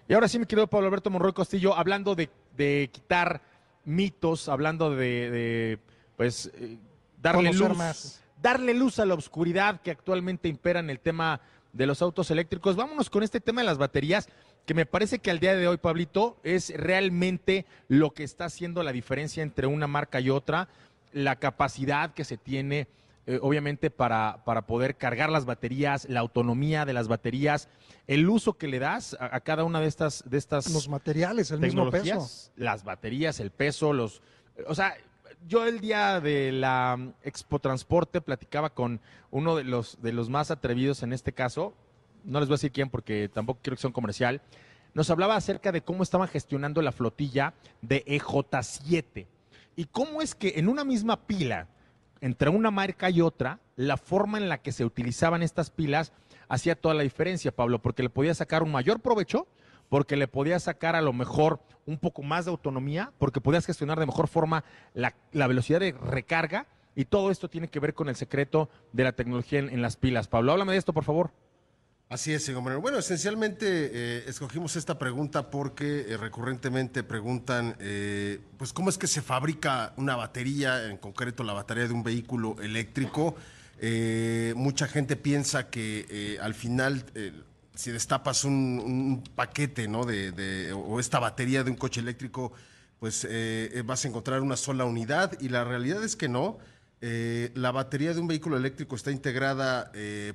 Y 0.08 0.14
ahora 0.14 0.28
sí, 0.28 0.38
mi 0.38 0.46
querido 0.46 0.68
Pablo 0.68 0.86
Alberto 0.86 1.10
Monroy 1.10 1.32
Castillo, 1.32 1.74
hablando 1.74 2.14
de, 2.14 2.30
de 2.56 2.90
quitar 2.92 3.40
mitos, 3.84 4.48
hablando 4.48 4.90
de, 4.94 5.30
de, 5.30 5.78
pues, 6.16 6.50
eh, 6.54 6.78
darle 7.20 7.48
Conocer 7.50 7.68
luz, 7.68 7.78
más. 7.78 8.22
darle 8.40 8.74
luz 8.74 8.98
a 8.98 9.06
la 9.06 9.14
oscuridad 9.14 9.80
que 9.80 9.90
actualmente 9.90 10.48
impera 10.48 10.80
en 10.80 10.90
el 10.90 11.00
tema 11.00 11.40
de 11.72 11.86
los 11.86 12.02
autos 12.02 12.30
eléctricos. 12.30 12.76
Vámonos 12.76 13.10
con 13.10 13.22
este 13.22 13.40
tema 13.40 13.62
de 13.62 13.66
las 13.66 13.78
baterías, 13.78 14.28
que 14.64 14.74
me 14.74 14.86
parece 14.86 15.18
que 15.18 15.30
al 15.30 15.40
día 15.40 15.56
de 15.56 15.66
hoy, 15.68 15.76
Pablito, 15.76 16.38
es 16.42 16.72
realmente 16.76 17.66
lo 17.88 18.12
que 18.14 18.24
está 18.24 18.44
haciendo 18.46 18.82
la 18.82 18.92
diferencia 18.92 19.42
entre 19.42 19.66
una 19.66 19.86
marca 19.86 20.20
y 20.20 20.30
otra, 20.30 20.68
la 21.12 21.36
capacidad 21.36 22.14
que 22.14 22.24
se 22.24 22.36
tiene, 22.36 22.88
eh, 23.26 23.38
obviamente, 23.42 23.90
para, 23.90 24.44
para 24.44 24.66
poder 24.66 24.96
cargar 24.96 25.30
las 25.30 25.44
baterías, 25.44 26.08
la 26.08 26.20
autonomía 26.20 26.84
de 26.84 26.92
las 26.92 27.08
baterías, 27.08 27.68
el 28.06 28.28
uso 28.28 28.54
que 28.54 28.68
le 28.68 28.78
das 28.78 29.16
a, 29.18 29.34
a 29.34 29.40
cada 29.40 29.64
una 29.64 29.80
de 29.80 29.88
estas, 29.88 30.22
de 30.28 30.38
estas 30.38 30.72
Los 30.72 30.88
materiales, 30.88 31.50
el 31.50 31.60
mismo 31.60 31.90
peso. 31.90 32.52
las 32.56 32.84
baterías, 32.84 33.40
el 33.40 33.50
peso, 33.50 33.92
los, 33.92 34.22
o 34.68 34.74
sea, 34.74 34.94
yo 35.48 35.66
el 35.66 35.80
día 35.80 36.20
de 36.20 36.52
la 36.52 36.96
mm, 36.96 37.14
Expo 37.22 37.58
Transporte 37.58 38.20
platicaba 38.20 38.70
con 38.70 39.00
uno 39.30 39.56
de 39.56 39.64
los 39.64 40.00
de 40.00 40.12
los 40.12 40.28
más 40.28 40.50
atrevidos 40.50 41.02
en 41.02 41.12
este 41.12 41.32
caso, 41.32 41.74
no 42.24 42.40
les 42.40 42.48
voy 42.48 42.54
a 42.54 42.58
decir 42.58 42.72
quién 42.72 42.90
porque 42.90 43.28
tampoco 43.32 43.60
quiero 43.62 43.76
que 43.76 43.80
sea 43.82 43.88
un 43.88 43.94
comercial. 43.94 44.40
Nos 44.94 45.10
hablaba 45.10 45.36
acerca 45.36 45.72
de 45.72 45.82
cómo 45.82 46.02
estaban 46.02 46.28
gestionando 46.28 46.80
la 46.80 46.90
flotilla 46.90 47.54
de 47.82 48.04
EJ7 48.06 49.26
y 49.76 49.84
cómo 49.86 50.22
es 50.22 50.34
que 50.34 50.54
en 50.56 50.68
una 50.68 50.84
misma 50.84 51.26
pila 51.26 51.68
entre 52.20 52.50
una 52.50 52.70
marca 52.70 53.10
y 53.10 53.20
otra, 53.20 53.60
la 53.76 53.96
forma 53.96 54.38
en 54.38 54.48
la 54.48 54.58
que 54.58 54.72
se 54.72 54.84
utilizaban 54.84 55.42
estas 55.42 55.70
pilas 55.70 56.12
hacía 56.48 56.74
toda 56.74 56.94
la 56.94 57.02
diferencia, 57.02 57.54
Pablo, 57.54 57.80
porque 57.80 58.02
le 58.02 58.10
podía 58.10 58.34
sacar 58.34 58.62
un 58.62 58.72
mayor 58.72 59.00
provecho, 59.00 59.46
porque 59.88 60.16
le 60.16 60.28
podía 60.28 60.58
sacar 60.58 60.96
a 60.96 61.02
lo 61.02 61.12
mejor 61.12 61.60
un 61.86 61.98
poco 61.98 62.22
más 62.22 62.44
de 62.44 62.50
autonomía, 62.50 63.12
porque 63.18 63.40
podías 63.40 63.66
gestionar 63.66 63.98
de 63.98 64.06
mejor 64.06 64.28
forma 64.28 64.64
la, 64.94 65.14
velocidad 65.32 65.80
de 65.80 65.92
recarga, 65.92 66.66
y 66.94 67.04
todo 67.04 67.30
esto 67.30 67.50
tiene 67.50 67.68
que 67.68 67.78
ver 67.78 67.92
con 67.92 68.08
el 68.08 68.16
secreto 68.16 68.70
de 68.92 69.04
la 69.04 69.12
tecnología 69.12 69.58
en 69.58 69.82
las 69.82 69.96
pilas. 69.96 70.28
Pablo, 70.28 70.52
háblame 70.52 70.72
de 70.72 70.78
esto, 70.78 70.94
por 70.94 71.04
favor. 71.04 71.30
Así 72.08 72.32
es, 72.32 72.44
señor. 72.44 72.80
Bueno, 72.80 72.98
esencialmente 72.98 73.66
eh, 73.68 74.24
escogimos 74.28 74.76
esta 74.76 74.96
pregunta 74.96 75.50
porque 75.50 76.06
eh, 76.08 76.16
recurrentemente 76.16 77.02
preguntan, 77.02 77.74
eh, 77.80 78.38
pues, 78.58 78.72
¿cómo 78.72 78.90
es 78.90 78.96
que 78.96 79.08
se 79.08 79.22
fabrica 79.22 79.92
una 79.96 80.14
batería, 80.14 80.88
en 80.88 80.98
concreto 80.98 81.42
la 81.42 81.52
batería 81.52 81.88
de 81.88 81.92
un 81.92 82.04
vehículo 82.04 82.56
eléctrico? 82.62 83.34
Mucha 84.54 84.86
gente 84.86 85.16
piensa 85.16 85.68
que 85.68 86.38
al 86.40 86.54
final, 86.54 87.04
si 87.74 87.90
destapas 87.90 88.44
un, 88.44 89.22
paquete, 89.34 89.86
¿no? 89.88 90.04
De, 90.04 90.30
de- 90.32 90.72
o 90.72 90.98
esta 91.00 91.18
batería 91.18 91.62
de 91.64 91.72
un 91.72 91.76
coche 91.76 92.00
eléctrico, 92.00 92.52
pues 93.00 93.28
vas 93.84 94.04
a 94.04 94.08
encontrar 94.08 94.40
una 94.40 94.56
sola 94.56 94.86
unidad 94.86 95.38
y 95.40 95.50
la 95.50 95.64
realidad 95.64 96.02
es 96.04 96.16
que 96.16 96.28
no. 96.28 96.56
La 97.00 97.70
batería 97.70 98.14
de 98.14 98.20
un 98.20 98.28
vehículo 98.28 98.56
eléctrico 98.56 98.96
está 98.96 99.10
integrada 99.10 99.92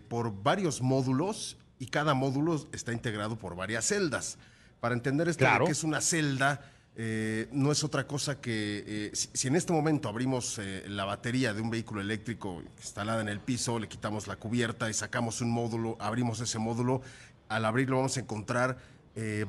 por 0.08 0.44
varios 0.44 0.82
módulos 0.82 1.58
y 1.82 1.88
cada 1.88 2.14
módulo 2.14 2.64
está 2.74 2.94
integrado 2.94 3.38
por 3.40 3.56
varias 3.56 3.86
celdas. 3.86 4.38
Para 4.80 4.94
entender 4.94 5.28
esto 5.28 5.40
Claro. 5.40 5.66
de 5.66 5.70
qué 5.70 5.72
es 5.72 5.84
una 5.84 6.00
celda, 6.00 6.62
eh, 6.96 7.48
no 7.52 7.72
es 7.72 7.84
otra 7.84 8.06
cosa 8.06 8.40
que 8.40 8.84
eh, 8.86 9.12
si, 9.14 9.30
si 9.34 9.48
en 9.48 9.56
este 9.56 9.74
momento 9.74 10.08
abrimos 10.08 10.60
eh, 10.60 10.84
la 10.88 11.06
batería 11.06 11.54
de 11.56 11.62
un 11.62 11.72
vehículo 11.72 12.00
eléctrico 12.02 12.62
instalada 12.78 13.22
en 13.22 13.30
el 13.30 13.40
piso, 13.40 13.80
le 13.80 13.88
quitamos 13.88 14.28
la 14.28 14.36
cubierta 14.36 14.90
y 14.92 14.94
sacamos 14.94 15.42
un 15.42 15.50
módulo, 15.50 15.98
abrimos 16.00 16.40
ese 16.40 16.60
módulo, 16.60 17.02
al 17.50 17.66
abrirlo 17.66 17.96
vamos 17.98 18.16
a 18.18 18.20
encontrar 18.20 18.78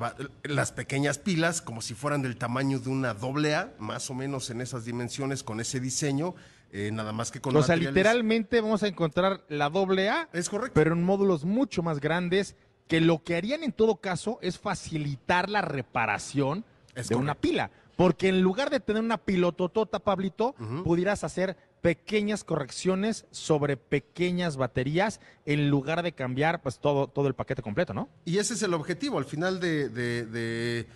va- 0.01 0.15
las 0.43 0.71
pequeñas 0.71 1.19
pilas 1.19 1.61
como 1.61 1.81
si 1.81 1.93
fueran 1.93 2.21
del 2.23 2.35
tamaño 2.35 2.79
de 2.79 2.89
una 2.89 3.13
doble 3.13 3.53
A, 3.55 3.73
más 3.77 4.09
o 4.09 4.15
menos 4.15 4.49
en 4.49 4.59
esas 4.59 4.85
dimensiones, 4.85 5.43
con 5.43 5.59
ese 5.61 5.79
diseño, 5.79 6.33
eh, 6.73 6.91
nada 6.91 7.13
más 7.13 7.31
que 7.31 7.39
con 7.39 7.55
o 7.55 7.63
sea, 7.63 7.75
literalmente 7.77 8.59
vamos 8.59 8.83
a 8.83 8.87
encontrar 8.87 9.45
la 9.47 9.69
doble 9.69 10.09
A, 10.09 10.27
Es 10.33 10.49
correcto. 10.49 10.73
pero 10.73 10.93
en 10.93 11.03
módulos 11.03 11.45
mucho 11.45 11.83
más 11.83 11.99
grandes, 12.01 12.55
que 12.87 12.99
lo 12.99 13.23
que 13.23 13.35
harían 13.37 13.63
en 13.63 13.71
todo 13.71 13.97
caso 13.97 14.39
es 14.41 14.59
facilitar 14.59 15.49
la 15.49 15.61
reparación 15.61 16.65
Es 16.95 17.07
de 17.09 17.15
una 17.15 17.35
pila. 17.35 17.71
Porque 17.95 18.27
en 18.27 18.41
lugar 18.41 18.71
de 18.71 18.79
tener 18.79 19.03
una 19.03 19.19
pilototota, 19.19 19.99
Pablito, 19.99 20.55
pudieras 20.83 21.23
hacer 21.23 21.55
pequeñas 21.81 22.43
correcciones 22.43 23.25
sobre 23.29 23.77
pequeñas 23.77 24.57
baterías 24.57 25.19
en 25.45 25.69
lugar 25.69 26.01
de 26.01 26.13
cambiar 26.13 26.61
pues 26.63 26.79
todo, 26.79 27.07
todo 27.07 27.27
el 27.27 27.35
paquete 27.35 27.61
completo, 27.61 27.93
¿no? 27.93 28.09
Y 28.25 28.39
ese 28.39 28.55
es 28.55 28.63
el 28.63 28.73
objetivo, 28.73 29.17
al 29.19 29.25
final 29.25 29.59
de, 29.59 29.89
de- 29.89 30.25
de, 30.25 30.87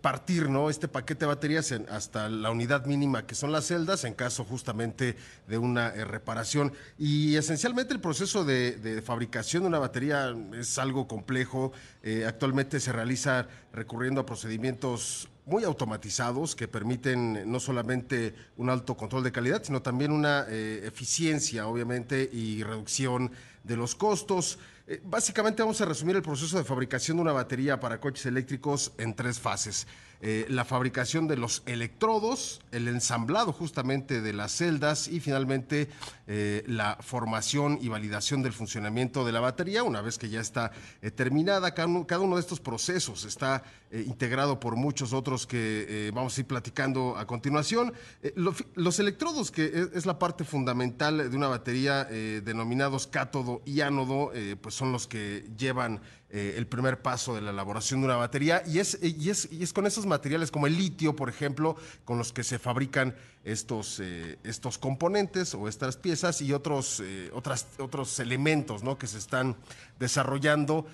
partir 0.00 0.48
¿no? 0.50 0.68
este 0.70 0.88
paquete 0.88 1.20
de 1.20 1.26
baterías 1.26 1.72
en- 1.72 1.86
hasta 1.88 2.28
la 2.28 2.50
unidad 2.50 2.86
mínima 2.86 3.26
que 3.26 3.34
son 3.34 3.50
las 3.52 3.66
celdas, 3.66 4.04
en 4.04 4.14
caso 4.14 4.44
justamente 4.44 5.16
de 5.48 5.58
una 5.58 5.88
eh, 5.88 6.04
reparación. 6.04 6.72
Y 6.98 7.36
esencialmente 7.36 7.94
el 7.94 8.00
proceso 8.00 8.44
de, 8.44 9.02
fabricación 9.04 9.62
de 9.62 9.68
una 9.68 9.78
batería 9.78 10.34
es 10.54 10.78
algo 10.78 11.08
complejo. 11.08 11.72
Eh, 12.02 12.24
actualmente 12.26 12.78
se 12.80 12.92
realiza 12.92 13.46
recurriendo 13.72 14.20
a 14.20 14.26
procedimientos 14.26 15.28
muy 15.46 15.64
automatizados 15.64 16.54
que 16.54 16.68
permiten 16.68 17.50
no 17.50 17.58
solamente 17.58 18.34
un 18.56 18.70
alto 18.70 18.96
control 18.96 19.24
de 19.24 19.32
calidad, 19.32 19.64
sino 19.64 19.82
también 19.82 20.12
una 20.12 20.44
eh, 20.48 20.82
eficiencia, 20.84 21.66
obviamente, 21.66 22.28
y 22.32 22.62
reducción 22.62 23.32
de 23.64 23.76
los 23.76 23.94
costos. 23.94 24.58
Eh, 24.90 25.00
básicamente 25.04 25.62
vamos 25.62 25.80
a 25.80 25.84
resumir 25.84 26.16
el 26.16 26.22
proceso 26.22 26.58
de 26.58 26.64
fabricación 26.64 27.16
de 27.16 27.20
una 27.22 27.30
batería 27.30 27.78
para 27.78 28.00
coches 28.00 28.26
eléctricos 28.26 28.90
en 28.98 29.14
tres 29.14 29.38
fases. 29.38 29.86
Eh, 30.22 30.44
la 30.50 30.66
fabricación 30.66 31.28
de 31.28 31.38
los 31.38 31.62
electrodos, 31.64 32.60
el 32.72 32.88
ensamblado 32.88 33.52
justamente 33.52 34.20
de 34.20 34.34
las 34.34 34.52
celdas 34.52 35.08
y 35.08 35.18
finalmente 35.18 35.88
eh, 36.26 36.62
la 36.66 36.98
formación 37.00 37.78
y 37.80 37.88
validación 37.88 38.42
del 38.42 38.52
funcionamiento 38.52 39.24
de 39.24 39.32
la 39.32 39.40
batería 39.40 39.82
una 39.82 40.02
vez 40.02 40.18
que 40.18 40.28
ya 40.28 40.40
está 40.42 40.72
eh, 41.00 41.10
terminada. 41.10 41.72
Cada 41.72 42.20
uno, 42.20 42.34
de 42.36 42.40
estos 42.40 42.60
procesos 42.60 43.24
está 43.24 43.62
integrado 43.92 44.60
por 44.60 44.76
muchos 44.76 45.12
otros 45.12 45.46
que 45.46 46.10
vamos 46.14 46.36
a 46.36 46.40
ir 46.42 46.46
platicando 46.46 47.16
a 47.16 47.26
continuación. 47.26 47.92
Lo- 48.36 48.54
los 48.74 49.00
electrodos, 49.00 49.50
que 49.50 49.64
es, 49.64 49.88
es 49.94 50.06
la 50.06 50.18
parte 50.18 50.44
fundamental 50.44 51.30
de 51.30 51.36
una 51.36 51.48
batería, 51.48 52.04
denominados 52.04 53.06
cátodo 53.06 53.62
y 53.64 53.80
ánodo, 53.80 54.32
pues 54.60 54.74
son 54.74 54.92
los 54.92 55.08
que 55.08 55.44
llevan 55.56 56.00
eh, 56.32 56.54
el 56.56 56.68
primer 56.68 57.02
paso 57.02 57.34
de 57.34 57.40
la 57.40 57.50
elaboración 57.50 58.00
de 58.00 58.06
una 58.06 58.14
batería 58.14 58.62
y 58.64 58.78
es, 58.78 58.96
y, 59.02 59.30
es, 59.30 59.48
y 59.50 59.64
es 59.64 59.72
con 59.72 59.84
esos 59.84 60.06
materiales 60.06 60.52
como 60.52 60.68
el 60.68 60.76
litio, 60.76 61.16
por 61.16 61.28
ejemplo, 61.28 61.74
con 62.04 62.18
los 62.18 62.32
que 62.32 62.44
se 62.44 62.60
fabrican 62.60 63.16
estos, 63.42 63.98
eh, 63.98 64.38
estos 64.44 64.78
componentes 64.78 65.54
o 65.54 65.66
estas 65.66 65.96
piezas 65.96 66.40
y 66.40 66.52
otros, 66.52 67.02
eh, 67.02 67.32
otros 67.32 68.20
elementos 68.20 68.84
¿no? 68.84 68.96
que 68.96 69.08
se 69.08 69.18
están 69.18 69.56
desarrollando 69.98 70.86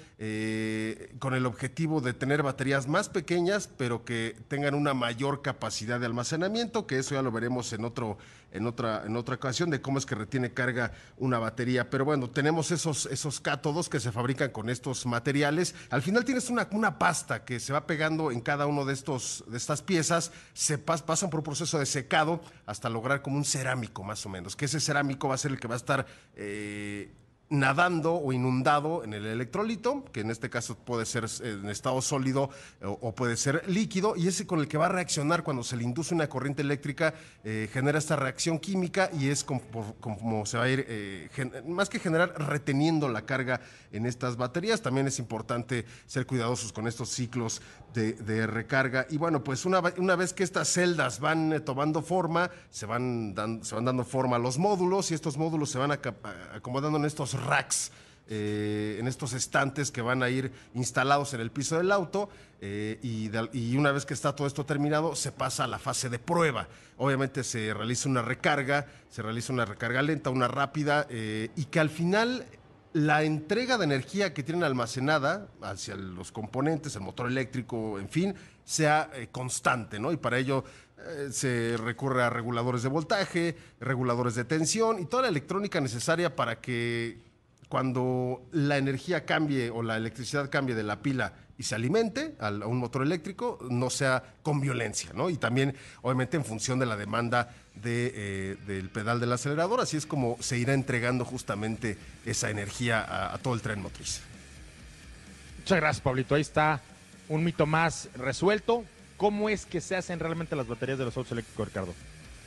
con 1.18 1.35
el 1.35 1.44
objetivo 1.44 2.01
de 2.01 2.14
tener 2.14 2.42
baterías 2.42 2.88
más 2.88 3.11
pequeñas, 3.11 3.68
pero 3.77 4.07
que 4.07 4.35
tengan 4.49 4.75
una 4.75 4.94
mayor 4.94 5.42
capacidad 5.42 6.01
de 6.01 6.07
almacenamiento, 6.07 6.87
que 6.87 6.99
eso 6.99 7.14
ya 7.14 7.20
lo 7.20 7.31
veremos 7.31 7.72
en, 7.75 7.85
otro, 7.85 8.16
en, 8.57 8.66
otra, 8.66 9.05
en 9.07 9.16
otra 9.16 9.37
ocasión, 9.37 9.71
de 9.71 9.81
cómo 9.81 9.99
es 9.99 10.07
que 10.07 10.14
retiene 10.14 10.53
carga 10.53 10.92
una 11.16 11.38
batería. 11.38 11.90
Pero 11.90 12.05
bueno, 12.05 12.31
tenemos 12.31 12.71
esos, 12.71 13.07
esos 13.07 13.40
cátodos 13.40 13.88
que 13.88 14.01
se 14.01 14.12
fabrican 14.12 14.51
con 14.51 14.69
estos 14.71 15.07
materiales. 15.07 15.75
Al 15.90 16.03
final 16.03 16.25
tienes 16.25 16.51
una, 16.51 16.66
una 16.73 16.99
pasta 16.99 17.45
que 17.45 17.61
se 17.61 17.73
va 17.73 17.87
pegando 17.87 18.31
en 18.31 18.40
cada 18.40 18.66
uno 18.66 18.85
de, 18.85 18.95
estos, 18.95 19.45
de 19.47 19.57
estas 19.57 19.83
piezas, 19.83 20.33
se 20.55 20.85
pas- 20.85 21.03
pasan 21.03 21.31
por 21.31 21.40
un 21.40 21.45
proceso 21.45 21.79
de 21.79 21.87
secado 21.87 22.40
hasta 22.66 22.88
lograr 22.88 23.23
como 23.23 23.37
un 23.37 23.45
cerámico 23.45 24.03
más 24.03 24.25
o 24.27 24.29
menos, 24.29 24.57
que 24.57 24.64
ese 24.64 24.81
cerámico 24.81 25.29
va 25.29 25.35
a 25.35 25.38
ser 25.38 25.53
el 25.53 25.61
que 25.61 25.69
va 25.69 25.75
a 25.75 25.79
estar... 25.79 26.07
eh, 26.35 27.12
nadando 27.49 28.15
o 28.15 28.33
inundado 28.33 29.05
en 29.05 29.15
el 29.15 29.25
electrolito, 29.25 30.05
que 30.13 30.21
en 30.21 30.31
este 30.31 30.51
caso 30.51 30.75
puede 30.77 31.07
ser 31.07 31.27
en 31.43 31.69
estado 31.69 32.03
sólido 32.03 32.51
o, 32.83 32.91
o 33.01 33.15
puede 33.15 33.37
ser 33.37 33.63
líquido, 33.69 34.17
y 34.17 34.27
ese 34.27 34.47
con 34.47 34.59
el 34.59 34.67
que 34.67 34.79
va 34.79 34.87
a 34.87 34.89
reaccionar 34.89 35.45
cuando 35.45 35.63
se 35.63 35.77
le 35.77 35.85
induce 35.85 36.15
una 36.15 36.29
corriente 36.29 36.63
eléctrica, 36.63 37.15
eh, 37.45 37.69
genera 37.73 37.99
esta 37.99 38.17
reacción 38.17 38.59
química 38.59 39.11
y 39.19 39.29
es 39.29 39.45
como, 39.45 39.61
como 40.01 40.45
se 40.45 40.59
va 40.59 40.65
a 40.65 40.69
ir, 40.69 40.85
eh, 40.89 41.29
más 41.69 41.89
que 41.89 41.99
generar, 42.01 42.35
reteniendo 42.37 43.09
la 43.09 43.23
carga 43.23 43.61
en 43.93 44.07
estas 44.07 44.37
baterías. 44.37 44.83
También 44.83 45.07
es 45.07 45.19
importante 45.19 45.85
ser 46.07 46.27
cuidadosos 46.27 46.73
con 46.73 46.89
estos 46.89 47.11
ciclos 47.11 47.63
de, 47.95 48.47
recarga. 48.47 49.07
Y 49.09 49.17
bueno, 49.17 49.43
pues 49.43 49.65
una, 49.65 49.81
una 49.97 50.17
vez 50.17 50.35
que 50.35 50.43
estas 50.43 50.69
celdas 50.69 51.19
van 51.21 51.53
eh, 51.53 51.61
tomando 51.61 52.03
forma, 52.03 52.51
se 52.71 52.85
van, 52.87 53.35
dan- 53.35 53.65
se 53.65 53.75
van 53.75 53.85
dando 53.87 54.05
forma 54.05 54.37
a 54.37 54.39
los 54.39 54.59
módulos 54.59 55.11
y 55.11 55.15
estos 55.15 55.39
módulos 55.39 55.71
se 55.71 55.79
van 55.79 55.93
acomodando 55.93 56.99
en 56.99 57.05
estos 57.07 57.36
racks. 57.37 57.90
eh, 58.29 58.96
en 58.99 59.07
estos 59.07 59.35
estantes 59.35 59.92
que 59.92 60.03
van 60.03 60.20
a 60.20 60.29
ir 60.29 60.51
instalados 60.75 61.33
en 61.35 61.40
el 61.40 61.53
piso 61.53 61.77
del 61.77 61.92
auto 61.92 62.29
eh, 62.61 62.99
y, 63.01 63.77
una 63.77 63.92
vez 63.92 64.05
que 64.05 64.14
está 64.14 64.35
todo 64.35 64.49
esto 64.49 64.66
terminado 64.66 65.14
se 65.14 65.31
pasa 65.31 65.62
a 65.62 65.66
la 65.68 65.79
fase 65.79 66.09
de 66.09 66.18
prueba. 66.18 66.66
Obviamente 66.96 67.44
se 67.44 67.72
realiza 67.72 68.09
una 68.09 68.22
recarga, 68.22 68.87
se 69.11 69.22
realiza 69.22 69.53
una 69.53 69.64
recarga 69.64 70.03
lenta, 70.03 70.31
una 70.31 70.49
rápida 70.49 71.07
eh, 71.09 71.51
y 71.55 71.66
que 71.66 71.79
al 71.79 71.88
final 71.88 72.46
la 72.92 73.22
entrega 73.22 73.79
de 73.79 73.85
energía 73.85 74.35
que 74.35 74.42
tienen 74.42 74.64
almacenada 74.64 75.46
hacia 75.62 75.94
los 75.94 76.33
componentes, 76.33 76.96
el 76.96 77.03
motor 77.03 77.29
eléctrico, 77.29 78.01
en 78.01 78.09
fin, 78.09 78.35
sea 78.64 79.09
constante, 79.31 80.01
¿no? 80.01 80.11
Y 80.11 80.16
para 80.16 80.38
ello 80.38 80.64
se 81.31 81.77
recurre 81.77 82.25
a 82.25 82.31
reguladores 82.31 82.83
de 82.83 82.88
voltaje, 82.88 83.57
reguladores 83.79 84.35
de 84.35 84.44
tensión 84.44 84.99
y 84.99 85.05
toda 85.05 85.25
la 85.25 85.29
electrónica 85.29 85.81
necesaria 85.81 86.35
para 86.35 86.61
que 86.61 87.26
cuando 87.68 88.42
la 88.52 88.79
energía 88.79 89.24
cambie 89.24 89.70
o 89.70 89.83
la 89.83 89.96
electricidad 89.96 90.50
cambie 90.50 90.74
de 90.74 90.83
la 90.85 91.00
pila 91.02 91.33
y 91.59 91.62
se 91.64 91.74
alimente 91.74 92.35
al- 92.38 92.62
a 92.62 92.66
un 92.66 92.76
motor 92.79 93.02
eléctrico, 93.02 93.59
no 93.70 93.88
sea 93.90 94.22
con 94.42 94.61
violencia, 94.61 95.11
¿no? 95.14 95.31
Y 95.31 95.37
también, 95.37 95.74
obviamente, 96.02 96.37
en 96.37 96.44
función 96.44 96.79
de 96.79 96.87
la 96.87 96.96
demanda 96.96 97.55
de, 97.74 98.12
eh, 98.14 98.57
del 98.66 98.88
pedal 98.90 99.20
del 99.20 99.33
acelerador, 99.33 99.81
así 99.81 99.96
es 99.96 100.07
como 100.07 100.37
se 100.40 100.59
irá 100.59 100.74
entregando 100.74 101.24
justamente 101.24 101.96
esa 102.24 102.50
energía 102.50 103.00
a, 103.02 103.35
a 103.35 103.38
todo 103.38 103.55
el 103.55 103.62
tren 103.62 103.81
motriz. 103.83 104.20
Muchas 105.61 105.79
gracias, 105.79 106.00
Pablito. 106.02 106.35
Ahí 106.35 106.42
está 106.42 106.81
un 107.29 107.42
mito 107.42 107.66
más 107.66 108.09
resuelto. 108.16 108.85
¿Cómo 109.16 109.48
es 109.48 109.64
que 109.66 109.81
se 109.81 109.96
hacen 109.96 110.20
realmente 110.20 110.55
las 110.55 110.68
baterías 110.68 110.98
de 110.98 111.07
los 111.07 111.16
autos 111.16 111.33
eléctricos, 111.33 111.66
Ricardo? 111.68 111.94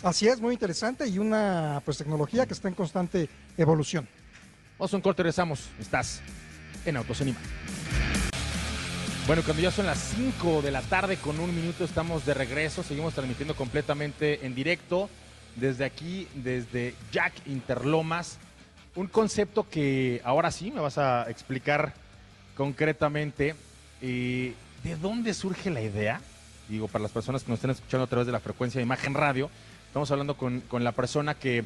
Así 0.03 0.27
es, 0.27 0.39
muy 0.39 0.53
interesante 0.53 1.07
y 1.07 1.17
una 1.19 1.81
pues 1.83 1.97
tecnología 1.97 2.45
que 2.45 2.53
está 2.53 2.67
en 2.69 2.75
constante 2.75 3.27
evolución. 3.57 4.07
Vamos 4.79 4.93
a 4.93 4.95
un 4.95 5.01
corte 5.01 5.23
regresamos. 5.23 5.67
Estás 5.77 6.21
en 6.85 6.95
Autos 6.95 7.19
en 7.19 7.27
Imagen. 7.27 7.49
Bueno, 9.27 9.41
cuando 9.43 9.61
ya 9.61 9.71
son 9.71 9.85
las 9.85 9.97
5 10.15 10.61
de 10.61 10.71
la 10.71 10.81
tarde 10.81 11.17
con 11.17 11.37
un 11.41 11.53
minuto 11.53 11.83
estamos 11.83 12.25
de 12.25 12.33
regreso. 12.33 12.81
Seguimos 12.81 13.13
transmitiendo 13.13 13.57
completamente 13.57 14.45
en 14.45 14.55
directo 14.55 15.09
desde 15.57 15.83
aquí, 15.83 16.29
desde 16.33 16.95
Jack 17.11 17.33
Interlomas. 17.47 18.37
Un 18.95 19.07
concepto 19.07 19.67
que 19.69 20.21
ahora 20.23 20.49
sí 20.49 20.71
me 20.71 20.79
vas 20.79 20.97
a 20.97 21.29
explicar 21.29 21.93
concretamente. 22.55 23.55
eh, 24.01 24.53
¿De 24.81 24.95
dónde 24.95 25.33
surge 25.33 25.69
la 25.71 25.81
idea? 25.81 26.21
Digo, 26.69 26.87
para 26.87 27.01
las 27.01 27.11
personas 27.11 27.43
que 27.43 27.49
nos 27.49 27.57
estén 27.57 27.71
escuchando 27.71 28.05
a 28.05 28.07
través 28.07 28.27
de 28.27 28.31
la 28.31 28.39
frecuencia 28.39 28.79
de 28.79 28.83
Imagen 28.83 29.13
Radio, 29.13 29.49
estamos 29.87 30.09
hablando 30.09 30.37
con 30.37 30.63
la 30.71 30.93
persona 30.93 31.33
que 31.35 31.65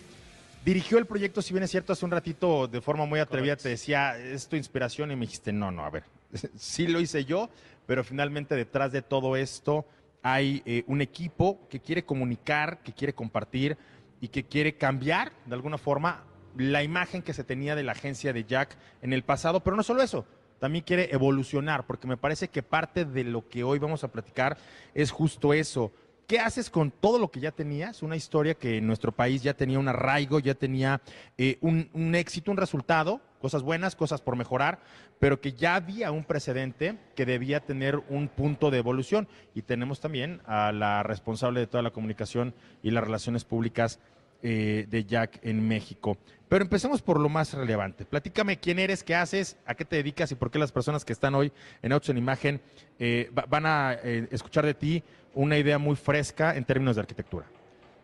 dirigió 0.63 0.97
el 0.97 1.05
proyecto, 1.05 1.41
si 1.41 1.53
bien 1.53 1.63
es 1.63 1.71
cierto, 1.71 1.93
hace 1.93 2.05
un 2.05 2.11
ratito 2.11 2.67
de 2.67 2.81
forma 2.81 3.05
muy 3.05 3.19
atrevida 3.19 3.55
te 3.55 3.69
decía, 3.69 4.17
es 4.17 4.47
tu 4.47 4.55
inspiración 4.55 5.11
y 5.11 5.15
me 5.15 5.25
dijiste, 5.25 5.51
no, 5.51 5.71
no, 5.71 5.85
a 5.85 5.89
ver, 5.89 6.03
sí 6.55 6.87
lo 6.87 6.99
hice 6.99 7.25
yo, 7.25 7.49
pero 7.85 8.03
finalmente 8.03 8.55
detrás 8.55 8.91
de 8.91 9.01
todo 9.01 9.35
esto 9.35 9.85
hay 10.21 10.63
eh, 10.65 10.83
un 10.87 11.01
equipo 11.01 11.67
que 11.69 11.79
quiere 11.79 12.05
comunicar, 12.05 12.81
que 12.81 12.93
quiere 12.93 13.13
compartir 13.13 13.77
y 14.21 14.29
que 14.29 14.45
quiere 14.45 14.77
cambiar 14.77 15.33
de 15.45 15.55
alguna 15.55 15.77
forma 15.77 16.23
la 16.55 16.83
imagen 16.83 17.21
que 17.21 17.33
se 17.33 17.43
tenía 17.43 17.75
de 17.75 17.83
la 17.83 17.91
agencia 17.91 18.31
de 18.31 18.45
Jack 18.45 18.77
en 19.01 19.11
el 19.11 19.23
pasado, 19.23 19.61
pero 19.61 19.75
no 19.75 19.83
solo 19.83 20.01
eso, 20.01 20.25
también 20.59 20.85
quiere 20.85 21.13
evolucionar, 21.13 21.85
porque 21.85 22.07
me 22.07 22.15
parece 22.15 22.47
que 22.47 22.63
parte 22.63 23.03
de 23.03 23.25
lo 23.25 23.49
que 23.49 23.65
hoy 23.65 23.79
vamos 23.79 24.05
a 24.05 24.11
platicar 24.11 24.57
es 24.93 25.11
justo 25.11 25.53
eso. 25.53 25.91
¿Qué 26.27 26.39
haces 26.39 26.69
con 26.69 26.89
todo 26.89 27.19
lo 27.19 27.29
que 27.29 27.41
ya 27.41 27.51
tenías? 27.51 28.01
Una 28.01 28.15
historia 28.15 28.53
que 28.53 28.77
en 28.77 28.87
nuestro 28.87 29.11
país 29.11 29.43
ya 29.43 29.53
tenía 29.53 29.77
un 29.77 29.89
arraigo, 29.89 30.39
ya 30.39 30.53
tenía 30.53 31.01
eh, 31.37 31.57
un, 31.59 31.89
un 31.93 32.15
éxito, 32.15 32.49
un 32.49 32.55
resultado, 32.57 33.19
cosas 33.41 33.61
buenas, 33.61 33.97
cosas 33.97 34.21
por 34.21 34.37
mejorar, 34.37 34.79
pero 35.19 35.41
que 35.41 35.51
ya 35.51 35.75
había 35.75 36.11
un 36.11 36.23
precedente 36.23 36.97
que 37.15 37.25
debía 37.25 37.59
tener 37.59 38.01
un 38.07 38.29
punto 38.29 38.71
de 38.71 38.77
evolución. 38.77 39.27
Y 39.53 39.63
tenemos 39.63 39.99
también 39.99 40.41
a 40.45 40.71
la 40.71 41.03
responsable 41.03 41.59
de 41.59 41.67
toda 41.67 41.83
la 41.83 41.91
comunicación 41.91 42.55
y 42.81 42.91
las 42.91 43.03
relaciones 43.03 43.43
públicas 43.43 43.99
eh, 44.43 44.85
de 44.87 45.05
Jack 45.05 45.39
en 45.41 45.67
México. 45.67 46.17
Pero 46.47 46.63
empecemos 46.63 47.01
por 47.01 47.19
lo 47.19 47.29
más 47.29 47.53
relevante. 47.55 48.05
Platícame 48.05 48.59
quién 48.59 48.77
eres, 48.77 49.03
qué 49.03 49.15
haces, 49.15 49.57
a 49.65 49.73
qué 49.73 49.85
te 49.85 49.95
dedicas 49.95 50.31
y 50.31 50.35
por 50.35 50.51
qué 50.51 50.59
las 50.59 50.71
personas 50.71 51.03
que 51.03 51.13
están 51.13 51.33
hoy 51.33 51.51
en 51.81 51.91
Autos 51.91 52.09
en 52.09 52.17
Imagen 52.19 52.61
eh, 52.99 53.31
va- 53.35 53.45
van 53.49 53.65
a 53.65 53.93
eh, 54.03 54.27
escuchar 54.29 54.63
de 54.65 54.75
ti 54.75 55.03
una 55.33 55.57
idea 55.57 55.79
muy 55.79 55.95
fresca 55.95 56.55
en 56.55 56.63
términos 56.63 56.95
de 56.95 57.01
arquitectura. 57.01 57.47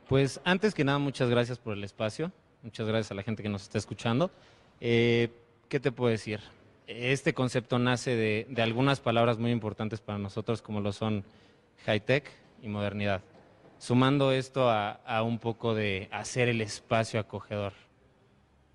Pues 0.08 0.42
antes 0.44 0.74
que 0.74 0.84
nada, 0.84 0.98
muchas 0.98 1.30
gracias 1.30 1.60
por 1.60 1.74
el 1.74 1.84
espacio. 1.84 2.32
Muchas 2.64 2.88
gracias 2.88 3.12
a 3.12 3.14
la 3.16 3.22
gente 3.22 3.44
que 3.44 3.50
nos 3.50 3.62
está 3.62 3.78
escuchando. 3.78 4.32
Eh, 4.82 5.30
¿Qué 5.68 5.80
te 5.80 5.92
puedo 5.92 6.10
decir? 6.10 6.40
Este 6.88 7.36
concepto 7.36 7.78
nace 7.78 8.16
de, 8.16 8.48
de 8.50 8.62
algunas 8.64 9.00
palabras 9.00 9.38
muy 9.38 9.52
importantes 9.52 10.02
para 10.02 10.18
nosotros, 10.18 10.64
como 10.64 10.82
lo 10.82 10.92
son 10.92 11.24
high-tech 11.86 12.24
y 12.64 12.68
modernidad. 12.68 13.22
Sumando 13.80 14.32
esto 14.32 14.70
a, 14.70 14.92
a 14.92 15.24
un 15.24 15.40
poco 15.40 15.74
de 15.74 16.08
hacer 16.12 16.50
el 16.50 16.62
espacio 16.62 17.20
acogedor. 17.20 17.74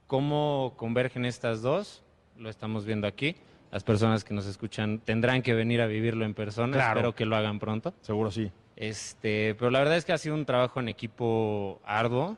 ¿Cómo 0.07 0.75
convergen 0.77 1.25
estas 1.25 1.63
dos? 1.63 2.03
Lo 2.37 2.51
estamos 2.51 2.85
viendo 2.85 3.07
aquí. 3.07 3.37
Las 3.71 3.85
personas 3.85 4.25
que 4.25 4.35
nos 4.35 4.47
escuchan 4.47 4.99
tendrán 4.99 5.43
que 5.43 5.55
venir 5.55 5.81
a 5.81 5.87
vivirlo 5.87 6.25
en 6.25 6.35
persona. 6.35 6.73
Claro. 6.73 7.01
Espero 7.01 7.15
que 7.15 7.27
lo 7.27 7.37
hagan 7.37 7.59
pronto. 7.59 7.95
Seguro 8.01 8.31
sí. 8.31 8.51
Este, 8.77 9.55
pero 9.57 9.71
la 9.71 9.79
verdad 9.81 9.97
es 9.97 10.05
que 10.05 10.13
ha 10.13 10.19
sido 10.19 10.35
un 10.35 10.45
trabajo 10.45 10.81
en 10.81 10.89
equipo 10.89 11.81
arduo, 11.85 12.37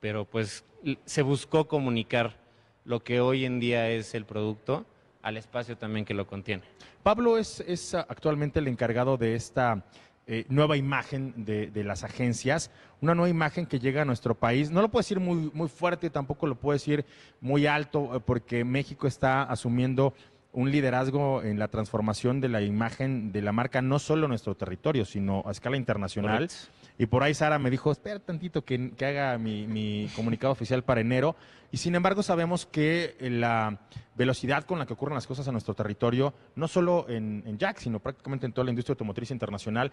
pero 0.00 0.24
pues 0.24 0.64
se 1.04 1.22
buscó 1.22 1.66
comunicar 1.66 2.36
lo 2.84 3.02
que 3.02 3.20
hoy 3.20 3.44
en 3.44 3.58
día 3.60 3.90
es 3.90 4.14
el 4.14 4.24
producto 4.24 4.86
al 5.22 5.38
espacio 5.38 5.76
también 5.76 6.04
que 6.04 6.14
lo 6.14 6.26
contiene. 6.26 6.62
Pablo 7.02 7.38
es, 7.38 7.60
es 7.60 7.94
actualmente 7.94 8.60
el 8.60 8.68
encargado 8.68 9.16
de 9.16 9.34
esta 9.34 9.82
eh, 10.26 10.46
nueva 10.48 10.76
imagen 10.76 11.44
de, 11.44 11.66
de 11.70 11.84
las 11.84 12.02
agencias, 12.02 12.70
una 13.00 13.14
nueva 13.14 13.28
imagen 13.28 13.66
que 13.66 13.78
llega 13.78 14.02
a 14.02 14.04
nuestro 14.04 14.34
país. 14.34 14.70
No 14.70 14.80
lo 14.80 14.88
puedo 14.88 15.00
decir 15.00 15.20
muy, 15.20 15.50
muy 15.52 15.68
fuerte, 15.68 16.08
tampoco 16.10 16.46
lo 16.46 16.54
puedo 16.54 16.72
decir 16.72 17.04
muy 17.40 17.66
alto, 17.66 18.16
eh, 18.16 18.20
porque 18.24 18.64
México 18.64 19.06
está 19.06 19.42
asumiendo 19.42 20.14
un 20.52 20.70
liderazgo 20.70 21.42
en 21.42 21.58
la 21.58 21.68
transformación 21.68 22.40
de 22.40 22.48
la 22.48 22.62
imagen 22.62 23.32
de 23.32 23.42
la 23.42 23.52
marca, 23.52 23.82
no 23.82 23.98
solo 23.98 24.26
en 24.26 24.30
nuestro 24.30 24.54
territorio, 24.54 25.04
sino 25.04 25.42
a 25.46 25.50
escala 25.50 25.76
internacional. 25.76 26.48
Y 26.96 27.06
por 27.06 27.22
ahí 27.22 27.34
Sara 27.34 27.58
me 27.58 27.70
dijo, 27.70 27.90
espera 27.90 28.20
tantito 28.20 28.64
que, 28.64 28.92
que 28.92 29.06
haga 29.06 29.36
mi, 29.38 29.66
mi 29.66 30.08
comunicado 30.14 30.52
oficial 30.52 30.84
para 30.84 31.00
enero. 31.00 31.34
Y 31.72 31.78
sin 31.78 31.94
embargo 31.96 32.22
sabemos 32.22 32.66
que 32.66 33.16
eh, 33.18 33.30
la 33.30 33.80
velocidad 34.14 34.64
con 34.64 34.78
la 34.78 34.86
que 34.86 34.92
ocurren 34.92 35.16
las 35.16 35.26
cosas 35.26 35.46
en 35.48 35.52
nuestro 35.54 35.74
territorio, 35.74 36.34
no 36.54 36.68
solo 36.68 37.06
en, 37.08 37.42
en 37.46 37.58
Jack, 37.58 37.78
sino 37.78 37.98
prácticamente 37.98 38.46
en 38.46 38.52
toda 38.52 38.66
la 38.66 38.70
industria 38.70 38.92
automotriz 38.92 39.32
internacional, 39.32 39.90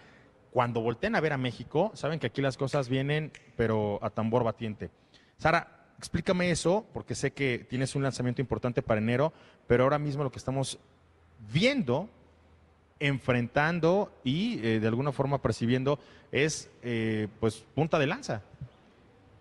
cuando 0.51 0.81
volteen 0.81 1.15
a 1.15 1.21
ver 1.21 1.33
a 1.33 1.37
México, 1.37 1.91
saben 1.95 2.19
que 2.19 2.27
aquí 2.27 2.41
las 2.41 2.57
cosas 2.57 2.87
vienen, 2.87 3.31
pero 3.55 3.97
a 4.03 4.11
tambor 4.11 4.43
batiente. 4.43 4.91
Sara, 5.37 5.87
explícame 5.97 6.51
eso, 6.51 6.85
porque 6.93 7.15
sé 7.15 7.31
que 7.31 7.65
tienes 7.67 7.95
un 7.95 8.03
lanzamiento 8.03 8.41
importante 8.41 8.83
para 8.83 8.99
enero, 8.99 9.33
pero 9.65 9.83
ahora 9.83 9.97
mismo 9.97 10.23
lo 10.23 10.31
que 10.31 10.39
estamos 10.39 10.77
viendo 11.51 12.09
enfrentando 13.01 14.11
y 14.23 14.65
eh, 14.65 14.79
de 14.79 14.87
alguna 14.87 15.11
forma 15.11 15.41
percibiendo 15.41 15.99
es 16.31 16.69
eh, 16.83 17.27
pues 17.39 17.65
punta 17.75 17.99
de 17.99 18.07
lanza. 18.07 18.43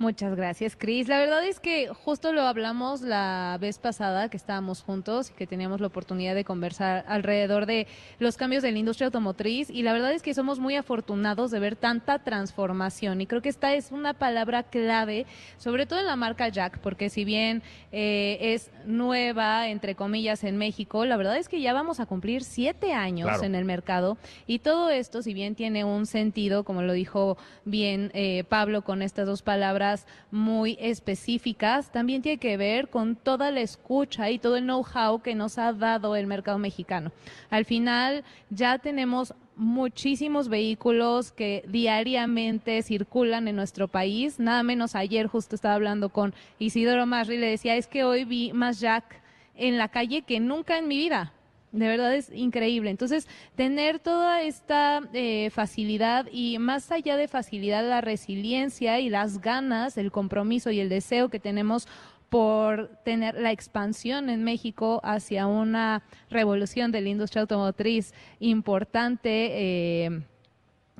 Muchas 0.00 0.34
gracias, 0.34 0.76
Cris. 0.76 1.08
La 1.08 1.18
verdad 1.18 1.44
es 1.44 1.60
que 1.60 1.88
justo 1.88 2.32
lo 2.32 2.40
hablamos 2.40 3.02
la 3.02 3.58
vez 3.60 3.78
pasada 3.78 4.30
que 4.30 4.38
estábamos 4.38 4.82
juntos 4.82 5.28
y 5.28 5.34
que 5.34 5.46
teníamos 5.46 5.82
la 5.82 5.88
oportunidad 5.88 6.34
de 6.34 6.42
conversar 6.42 7.04
alrededor 7.06 7.66
de 7.66 7.86
los 8.18 8.38
cambios 8.38 8.62
de 8.62 8.72
la 8.72 8.78
industria 8.78 9.08
automotriz 9.08 9.68
y 9.68 9.82
la 9.82 9.92
verdad 9.92 10.14
es 10.14 10.22
que 10.22 10.32
somos 10.32 10.58
muy 10.58 10.74
afortunados 10.74 11.50
de 11.50 11.58
ver 11.60 11.76
tanta 11.76 12.18
transformación 12.20 13.20
y 13.20 13.26
creo 13.26 13.42
que 13.42 13.50
esta 13.50 13.74
es 13.74 13.92
una 13.92 14.14
palabra 14.14 14.62
clave, 14.62 15.26
sobre 15.58 15.84
todo 15.84 15.98
en 16.00 16.06
la 16.06 16.16
marca 16.16 16.48
Jack, 16.48 16.78
porque 16.78 17.10
si 17.10 17.26
bien 17.26 17.62
eh, 17.92 18.38
es 18.40 18.70
nueva, 18.86 19.68
entre 19.68 19.96
comillas, 19.96 20.44
en 20.44 20.56
México, 20.56 21.04
la 21.04 21.18
verdad 21.18 21.36
es 21.36 21.50
que 21.50 21.60
ya 21.60 21.74
vamos 21.74 22.00
a 22.00 22.06
cumplir 22.06 22.42
siete 22.42 22.94
años 22.94 23.28
Claro. 23.28 23.44
en 23.44 23.54
el 23.54 23.66
mercado 23.66 24.16
y 24.46 24.60
todo 24.60 24.88
esto, 24.88 25.20
si 25.20 25.34
bien 25.34 25.54
tiene 25.56 25.84
un 25.84 26.06
sentido, 26.06 26.64
como 26.64 26.80
lo 26.80 26.94
dijo 26.94 27.36
bien 27.66 28.10
eh, 28.14 28.44
Pablo 28.48 28.80
con 28.80 29.02
estas 29.02 29.26
dos 29.26 29.42
palabras, 29.42 29.89
muy 30.30 30.76
específicas, 30.80 31.90
también 31.90 32.22
tiene 32.22 32.38
que 32.38 32.56
ver 32.56 32.88
con 32.88 33.16
toda 33.16 33.50
la 33.50 33.60
escucha 33.60 34.30
y 34.30 34.38
todo 34.38 34.56
el 34.56 34.64
know-how 34.64 35.22
que 35.22 35.34
nos 35.34 35.58
ha 35.58 35.72
dado 35.72 36.16
el 36.16 36.26
mercado 36.26 36.58
mexicano. 36.58 37.12
Al 37.50 37.64
final 37.64 38.24
ya 38.50 38.78
tenemos 38.78 39.34
muchísimos 39.56 40.48
vehículos 40.48 41.32
que 41.32 41.64
diariamente 41.68 42.82
circulan 42.82 43.46
en 43.46 43.56
nuestro 43.56 43.88
país. 43.88 44.38
Nada 44.38 44.62
menos 44.62 44.94
ayer 44.94 45.26
justo 45.26 45.54
estaba 45.54 45.74
hablando 45.74 46.08
con 46.08 46.34
Isidoro 46.58 47.04
Masri 47.06 47.36
y 47.36 47.38
le 47.38 47.50
decía, 47.50 47.76
es 47.76 47.86
que 47.86 48.04
hoy 48.04 48.24
vi 48.24 48.52
más 48.52 48.80
Jack 48.80 49.20
en 49.56 49.76
la 49.76 49.88
calle 49.88 50.22
que 50.22 50.40
nunca 50.40 50.78
en 50.78 50.88
mi 50.88 50.96
vida. 50.96 51.34
De 51.72 51.86
verdad 51.86 52.14
es 52.14 52.32
increíble. 52.32 52.90
Entonces, 52.90 53.28
tener 53.54 54.00
toda 54.00 54.42
esta 54.42 55.02
eh, 55.12 55.50
facilidad 55.50 56.26
y 56.32 56.58
más 56.58 56.90
allá 56.90 57.16
de 57.16 57.28
facilidad, 57.28 57.88
la 57.88 58.00
resiliencia 58.00 58.98
y 58.98 59.08
las 59.08 59.40
ganas, 59.40 59.96
el 59.96 60.10
compromiso 60.10 60.70
y 60.72 60.80
el 60.80 60.88
deseo 60.88 61.28
que 61.28 61.38
tenemos 61.38 61.86
por 62.28 62.88
tener 63.04 63.34
la 63.34 63.52
expansión 63.52 64.30
en 64.30 64.44
México 64.44 65.00
hacia 65.02 65.46
una 65.46 66.02
revolución 66.28 66.92
de 66.92 67.00
la 67.00 67.08
industria 67.08 67.42
automotriz 67.42 68.14
importante 68.38 69.48
eh, 69.52 70.22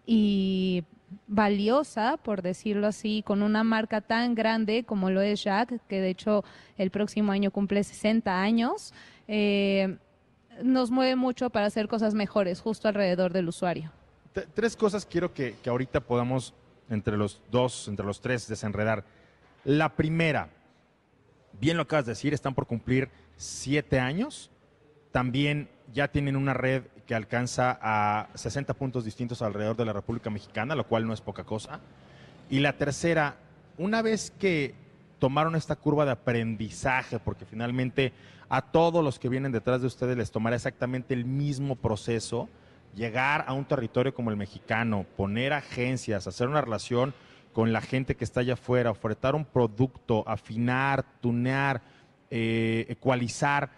y 0.06 0.84
valiosa, 1.26 2.16
por 2.16 2.42
decirlo 2.42 2.86
así, 2.86 3.22
con 3.24 3.42
una 3.42 3.64
marca 3.64 4.00
tan 4.00 4.34
grande 4.34 4.84
como 4.84 5.10
lo 5.10 5.20
es 5.20 5.42
Jack, 5.42 5.80
que 5.88 6.00
de 6.00 6.10
hecho 6.10 6.44
el 6.76 6.90
próximo 6.90 7.32
año 7.32 7.50
cumple 7.50 7.82
60 7.82 8.40
años. 8.40 8.92
Eh, 9.28 9.96
nos 10.62 10.90
mueve 10.90 11.16
mucho 11.16 11.50
para 11.50 11.66
hacer 11.66 11.88
cosas 11.88 12.14
mejores 12.14 12.60
justo 12.60 12.88
alrededor 12.88 13.32
del 13.32 13.48
usuario. 13.48 13.90
tres 14.54 14.76
cosas 14.76 15.06
quiero 15.06 15.32
que, 15.32 15.56
ahorita 15.66 16.00
podamos 16.00 16.54
entre 16.88 17.16
los 17.16 17.40
dos, 17.50 17.88
entre 17.88 18.04
los 18.04 18.20
tres, 18.20 18.48
desenredar. 18.48 19.04
La 19.64 19.90
primera, 19.90 20.50
bien 21.60 21.76
lo 21.76 21.84
acabas 21.84 22.06
de 22.06 22.12
decir, 22.12 22.34
están 22.34 22.54
por 22.54 22.66
cumplir 22.66 23.10
siete 23.36 24.00
años. 24.00 24.50
También 25.12 25.68
ya 25.92 26.08
tienen 26.08 26.36
una 26.36 26.54
red 26.54 26.84
que 27.06 27.14
alcanza 27.14 27.78
a 27.82 28.28
60 28.34 28.74
puntos 28.74 29.04
distintos 29.04 29.42
alrededor 29.42 29.76
de 29.76 29.84
la 29.84 29.92
República 29.92 30.30
Mexicana, 30.30 30.74
lo 30.74 30.86
cual 30.86 31.06
no 31.06 31.12
es 31.12 31.20
poca 31.20 31.44
cosa. 31.44 31.80
Y 32.48 32.60
la 32.60 32.76
tercera, 32.76 33.36
una 33.78 34.02
vez 34.02 34.32
que 34.38 34.74
tomaron 35.20 35.54
esta 35.54 35.76
curva 35.76 36.04
de 36.04 36.10
aprendizaje, 36.10 37.20
porque 37.20 37.44
finalmente 37.44 38.12
a 38.48 38.62
todos 38.62 39.04
los 39.04 39.20
que 39.20 39.28
vienen 39.28 39.52
detrás 39.52 39.80
de 39.80 39.86
ustedes 39.86 40.16
les 40.16 40.32
tomará 40.32 40.56
exactamente 40.56 41.14
el 41.14 41.24
mismo 41.24 41.76
proceso, 41.76 42.48
llegar 42.96 43.44
a 43.46 43.52
un 43.52 43.64
territorio 43.64 44.12
como 44.12 44.30
el 44.30 44.36
mexicano, 44.36 45.06
poner 45.16 45.52
agencias, 45.52 46.26
hacer 46.26 46.48
una 46.48 46.60
relación 46.60 47.14
con 47.52 47.72
la 47.72 47.80
gente 47.80 48.16
que 48.16 48.24
está 48.24 48.40
allá 48.40 48.54
afuera, 48.54 48.90
ofertar 48.90 49.36
un 49.36 49.44
producto, 49.44 50.24
afinar, 50.26 51.04
tunear, 51.20 51.82
eh, 52.30 52.86
ecualizar. 52.88 53.70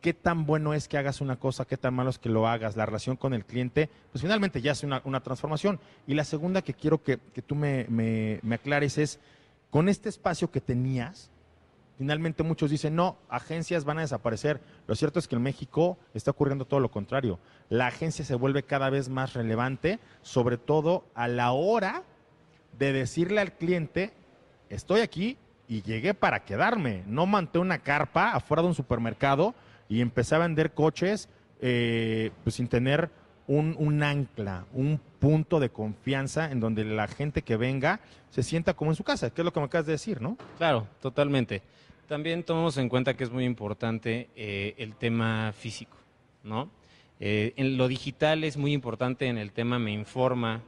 ¿Qué 0.00 0.12
tan 0.12 0.46
bueno 0.46 0.74
es 0.74 0.88
que 0.88 0.98
hagas 0.98 1.20
una 1.20 1.36
cosa? 1.36 1.64
¿Qué 1.64 1.76
tan 1.76 1.94
malo 1.94 2.10
es 2.10 2.18
que 2.18 2.28
lo 2.28 2.46
hagas? 2.46 2.76
La 2.76 2.86
relación 2.86 3.16
con 3.16 3.34
el 3.34 3.44
cliente, 3.44 3.88
pues 4.12 4.22
finalmente 4.22 4.60
ya 4.60 4.72
es 4.72 4.82
una, 4.82 5.20
transformación. 5.20 5.80
Y 6.06 6.14
la 6.14 6.24
segunda 6.24 6.62
que 6.62 6.74
quiero 6.74 7.02
que, 7.02 7.16
tú 7.46 7.54
me, 7.54 7.86
me 7.88 8.54
aclares 8.54 8.98
es, 8.98 9.20
con 9.76 9.90
este 9.90 10.08
espacio 10.08 10.50
que 10.50 10.62
tenías, 10.62 11.30
Finalmente 11.98 12.42
muchos 12.42 12.70
dicen, 12.70 12.94
no, 12.94 13.18
agencias 13.28 13.84
van 13.84 13.98
a 13.98 14.00
desaparecer. 14.02 14.58
Lo 14.86 14.94
cierto 14.94 15.18
es 15.18 15.28
que 15.28 15.36
en 15.36 15.42
México 15.42 15.98
está 16.14 16.30
ocurriendo 16.30 16.64
todo 16.64 16.80
lo 16.80 16.90
contrario. 16.90 17.38
La 17.68 17.88
agencia 17.88 18.24
se 18.24 18.34
vuelve 18.34 18.62
cada 18.62 18.88
vez 18.88 19.10
más 19.10 19.34
relevante, 19.34 19.98
sobre 20.22 20.56
todo 20.56 21.04
a 21.14 21.28
la 21.28 21.52
hora 21.52 22.04
de 22.78 22.94
decirle 22.94 23.42
al 23.42 23.52
cliente, 23.52 24.14
estoy 24.70 25.00
aquí 25.00 25.36
y 25.68 25.82
llegué 25.82 26.14
para 26.14 26.44
quedarme. 26.44 27.02
No 27.06 27.26
manté 27.26 27.58
una 27.58 27.78
carpa 27.78 28.32
afuera 28.32 28.62
de 28.62 28.68
un 28.68 28.74
supermercado 28.74 29.54
y 29.90 30.00
empecé 30.00 30.36
a 30.36 30.38
vender 30.38 30.72
coches 30.72 31.28
eh, 31.60 32.30
pues 32.44 32.56
sin 32.56 32.68
tener 32.68 33.10
un, 33.48 33.76
un, 33.78 34.02
ancla, 34.02 34.66
un 34.72 35.00
punto 35.18 35.60
de 35.60 35.70
confianza 35.70 36.50
en 36.50 36.60
donde 36.60 36.84
la 36.84 37.06
gente 37.08 37.42
que 37.42 37.56
venga 37.56 38.00
se 38.30 38.42
sienta 38.42 38.74
como 38.74 38.90
en 38.90 38.96
su 38.96 39.04
casa, 39.04 39.30
que 39.30 39.40
es 39.40 39.44
lo 39.44 39.52
que 39.52 39.60
me 39.60 39.66
acabas 39.66 39.86
de 39.86 39.92
decir, 39.92 40.20
¿no? 40.20 40.36
Claro, 40.58 40.86
totalmente. 41.00 41.62
También 42.08 42.44
tomamos 42.44 42.76
en 42.76 42.88
cuenta 42.88 43.14
que 43.14 43.24
es 43.24 43.30
muy 43.30 43.44
importante 43.44 44.28
eh, 44.36 44.74
el 44.78 44.94
tema 44.94 45.52
físico, 45.52 45.96
¿no? 46.44 46.70
Eh, 47.18 47.54
en 47.56 47.76
lo 47.76 47.88
digital 47.88 48.44
es 48.44 48.56
muy 48.56 48.72
importante 48.72 49.26
en 49.26 49.38
el 49.38 49.52
tema 49.52 49.78
me 49.78 49.92
informa, 49.92 50.60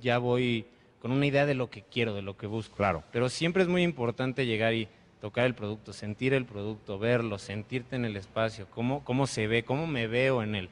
ya 0.00 0.18
voy 0.18 0.66
con 1.00 1.10
una 1.10 1.26
idea 1.26 1.46
de 1.46 1.54
lo 1.54 1.70
que 1.70 1.82
quiero, 1.82 2.14
de 2.14 2.22
lo 2.22 2.36
que 2.36 2.46
busco. 2.46 2.76
Claro. 2.76 3.02
Pero 3.12 3.28
siempre 3.28 3.62
es 3.62 3.68
muy 3.68 3.82
importante 3.82 4.46
llegar 4.46 4.74
y 4.74 4.88
tocar 5.20 5.46
el 5.46 5.54
producto, 5.54 5.92
sentir 5.92 6.34
el 6.34 6.44
producto, 6.44 6.98
verlo, 6.98 7.38
sentirte 7.38 7.96
en 7.96 8.04
el 8.04 8.16
espacio, 8.16 8.66
cómo, 8.70 9.04
cómo 9.04 9.26
se 9.26 9.46
ve, 9.46 9.64
cómo 9.64 9.86
me 9.86 10.06
veo 10.06 10.42
en 10.42 10.54
él. 10.54 10.70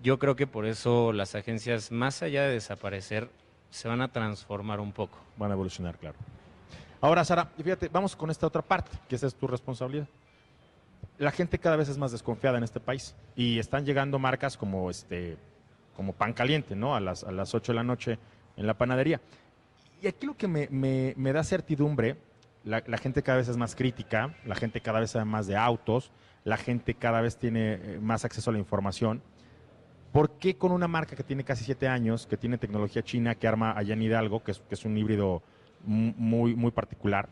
Yo 0.00 0.18
creo 0.18 0.36
que 0.36 0.46
por 0.46 0.66
eso 0.66 1.12
las 1.12 1.34
agencias, 1.34 1.90
más 1.90 2.22
allá 2.22 2.42
de 2.42 2.54
desaparecer, 2.54 3.28
se 3.70 3.88
van 3.88 4.00
a 4.00 4.08
transformar 4.12 4.80
un 4.80 4.92
poco. 4.92 5.18
Van 5.36 5.50
a 5.50 5.54
evolucionar, 5.54 5.98
claro. 5.98 6.16
Ahora, 7.00 7.24
Sara, 7.24 7.46
fíjate, 7.62 7.88
vamos 7.88 8.16
con 8.16 8.30
esta 8.30 8.46
otra 8.46 8.62
parte, 8.62 8.90
que 9.08 9.16
esa 9.16 9.26
es 9.26 9.34
tu 9.34 9.46
responsabilidad. 9.46 10.08
La 11.18 11.30
gente 11.30 11.58
cada 11.58 11.76
vez 11.76 11.88
es 11.88 11.98
más 11.98 12.12
desconfiada 12.12 12.58
en 12.58 12.64
este 12.64 12.80
país 12.80 13.14
y 13.36 13.58
están 13.58 13.84
llegando 13.84 14.18
marcas 14.18 14.56
como 14.56 14.90
este 14.90 15.36
como 15.96 16.12
pan 16.12 16.32
caliente, 16.32 16.76
¿no? 16.76 16.94
A 16.94 17.00
las, 17.00 17.24
a 17.24 17.32
las 17.32 17.54
8 17.56 17.72
de 17.72 17.76
la 17.76 17.82
noche 17.82 18.18
en 18.56 18.68
la 18.68 18.74
panadería. 18.74 19.20
Y 20.00 20.06
aquí 20.06 20.26
lo 20.26 20.36
que 20.36 20.46
me, 20.46 21.32
da 21.32 21.42
certidumbre, 21.42 22.16
la, 22.62 22.80
gente 22.98 23.22
cada 23.22 23.38
vez 23.38 23.48
es 23.48 23.56
más 23.56 23.74
crítica, 23.74 24.34
la 24.44 24.54
gente 24.54 24.80
cada 24.80 25.00
vez 25.00 25.10
sabe 25.10 25.24
más 25.24 25.48
de 25.48 25.56
autos, 25.56 26.12
la 26.44 26.56
gente 26.56 26.94
cada 26.94 27.20
vez 27.20 27.36
tiene 27.36 27.74
eh, 27.74 27.98
más 28.00 28.24
acceso 28.24 28.50
a 28.50 28.52
la 28.52 28.60
información. 28.60 29.22
¿Por 30.18 30.30
qué 30.30 30.56
con 30.56 30.72
una 30.72 30.88
marca 30.88 31.14
que 31.14 31.22
tiene 31.22 31.44
casi 31.44 31.62
siete 31.62 31.86
años, 31.86 32.26
que 32.26 32.36
tiene 32.36 32.58
tecnología 32.58 33.04
china, 33.04 33.36
que 33.36 33.46
arma 33.46 33.78
allá 33.78 33.94
en 33.94 34.02
Hidalgo, 34.02 34.42
que 34.42 34.50
es, 34.50 34.58
que 34.58 34.74
es 34.74 34.84
un 34.84 34.98
híbrido 34.98 35.44
muy, 35.84 36.56
muy 36.56 36.72
particular, 36.72 37.28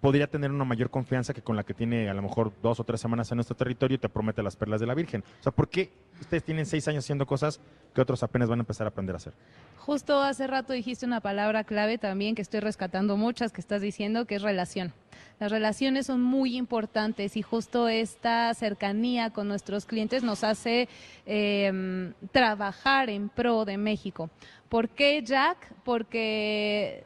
podría 0.00 0.26
tener 0.26 0.50
una 0.50 0.64
mayor 0.64 0.88
confianza 0.88 1.34
que 1.34 1.42
con 1.42 1.54
la 1.54 1.64
que 1.64 1.74
tiene 1.74 2.08
a 2.08 2.14
lo 2.14 2.22
mejor 2.22 2.50
dos 2.62 2.80
o 2.80 2.84
tres 2.84 3.02
semanas 3.02 3.30
en 3.30 3.36
nuestro 3.36 3.54
territorio 3.56 3.96
y 3.96 3.98
te 3.98 4.08
promete 4.08 4.42
las 4.42 4.56
perlas 4.56 4.80
de 4.80 4.86
la 4.86 4.94
Virgen. 4.94 5.22
O 5.38 5.42
sea, 5.42 5.52
¿por 5.52 5.68
qué 5.68 5.90
ustedes 6.20 6.44
tienen 6.44 6.66
seis 6.66 6.86
años 6.88 7.04
haciendo 7.04 7.26
cosas 7.26 7.60
que 7.94 8.00
otros 8.00 8.22
apenas 8.22 8.48
van 8.48 8.60
a 8.60 8.62
empezar 8.62 8.86
a 8.86 8.90
aprender 8.90 9.14
a 9.14 9.18
hacer? 9.18 9.32
Justo 9.78 10.20
hace 10.20 10.46
rato 10.46 10.72
dijiste 10.72 11.06
una 11.06 11.20
palabra 11.20 11.64
clave 11.64 11.98
también 11.98 12.34
que 12.34 12.42
estoy 12.42 12.60
rescatando 12.60 13.16
muchas 13.16 13.52
que 13.52 13.60
estás 13.60 13.80
diciendo, 13.80 14.26
que 14.26 14.34
es 14.34 14.42
relación. 14.42 14.92
Las 15.40 15.52
relaciones 15.52 16.06
son 16.06 16.20
muy 16.20 16.56
importantes 16.56 17.36
y 17.36 17.42
justo 17.42 17.88
esta 17.88 18.52
cercanía 18.54 19.30
con 19.30 19.48
nuestros 19.48 19.86
clientes 19.86 20.22
nos 20.22 20.44
hace 20.44 20.88
em, 21.26 22.12
trabajar 22.32 23.08
en 23.08 23.28
pro 23.28 23.64
de 23.64 23.78
México. 23.78 24.30
¿Por 24.68 24.88
qué 24.88 25.22
Jack? 25.22 25.72
Porque 25.84 27.04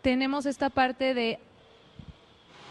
tenemos 0.00 0.46
esta 0.46 0.70
parte 0.70 1.14
de 1.14 1.38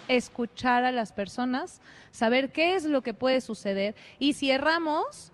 escuchar 0.07 0.83
a 0.83 0.91
las 0.91 1.13
personas, 1.13 1.79
saber 2.11 2.51
qué 2.51 2.75
es 2.75 2.83
lo 2.83 3.01
que 3.01 3.13
puede 3.13 3.39
suceder 3.39 3.95
y 4.19 4.33
si 4.33 4.51
erramos, 4.51 5.31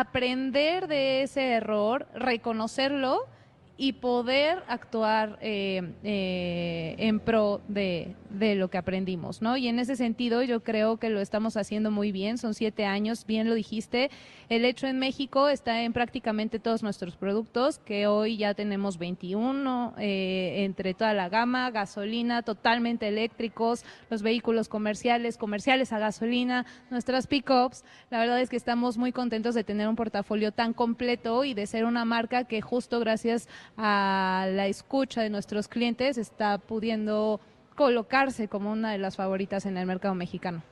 aprender 0.00 0.88
de 0.88 1.22
ese 1.22 1.52
error, 1.52 2.08
reconocerlo 2.16 3.28
y 3.76 3.94
poder 3.94 4.62
actuar 4.68 5.36
eh, 5.40 5.82
eh, 6.04 6.94
en 6.98 7.18
pro 7.18 7.60
de, 7.66 8.14
de, 8.30 8.54
lo 8.54 8.68
que 8.68 8.78
aprendimos, 8.78 9.42
¿no? 9.42 9.56
Y 9.56 9.66
en 9.66 9.80
ese 9.80 9.96
sentido 9.96 10.42
yo 10.44 10.62
creo 10.62 10.98
que 10.98 11.10
lo 11.10 11.20
estamos 11.20 11.56
haciendo 11.56 11.90
muy 11.90 12.12
bien, 12.12 12.38
son 12.38 12.54
siete 12.54 12.84
años, 12.84 13.26
bien 13.26 13.48
lo 13.48 13.54
dijiste, 13.54 14.10
el 14.48 14.64
hecho 14.64 14.86
en 14.86 15.00
México 15.00 15.48
está 15.48 15.82
en 15.82 15.92
prácticamente 15.92 16.60
todos 16.60 16.84
nuestros 16.84 17.16
productos, 17.16 17.78
que 17.78 18.06
hoy 18.06 18.36
ya 18.36 18.54
tenemos 18.54 18.98
21 18.98 19.94
eh, 19.98 20.64
entre 20.64 20.94
toda 20.94 21.12
la 21.12 21.28
gama, 21.28 21.70
gasolina, 21.72 22.42
totalmente 22.42 23.08
eléctricos, 23.08 23.84
los 24.08 24.22
vehículos 24.22 24.68
comerciales, 24.68 25.36
comerciales 25.36 25.92
a 25.92 25.98
gasolina, 25.98 26.64
nuestras 26.90 27.26
pickups, 27.26 27.84
la 28.10 28.20
verdad 28.20 28.40
es 28.40 28.50
que 28.50 28.56
estamos 28.56 28.98
muy 28.98 29.10
contentos 29.10 29.56
de 29.56 29.64
tener 29.64 29.88
un 29.88 29.96
portafolio 29.96 30.52
tan 30.52 30.74
completo 30.74 31.42
y 31.42 31.54
de 31.54 31.66
ser 31.66 31.86
una 31.86 32.04
marca 32.04 32.44
que 32.44 32.60
justo 32.60 33.00
gracias 33.00 33.48
a 33.48 33.63
la 33.76 34.66
escucha 34.66 35.22
de 35.22 35.30
nuestros 35.30 35.68
clientes 35.68 36.18
está 36.18 36.58
pudiendo 36.58 37.40
colocarse 37.74 38.48
como 38.48 38.70
una 38.70 38.92
de 38.92 38.98
las 38.98 39.16
favoritas 39.16 39.66
en 39.66 39.76
el 39.76 39.86
mercado 39.86 40.14
mexicano. 40.14 40.62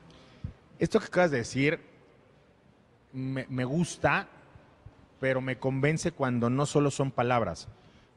Esto 0.79 1.01
que 1.01 1.07
acabas 1.07 1.31
de 1.31 1.39
decir 1.39 1.81
me, 3.13 3.65
gusta, 3.65 4.29
pero 5.21 5.41
me 5.41 5.59
convence 5.59 6.13
cuando 6.13 6.49
no 6.51 6.67
solo 6.67 6.91
son 6.91 7.11
palabras, 7.11 7.69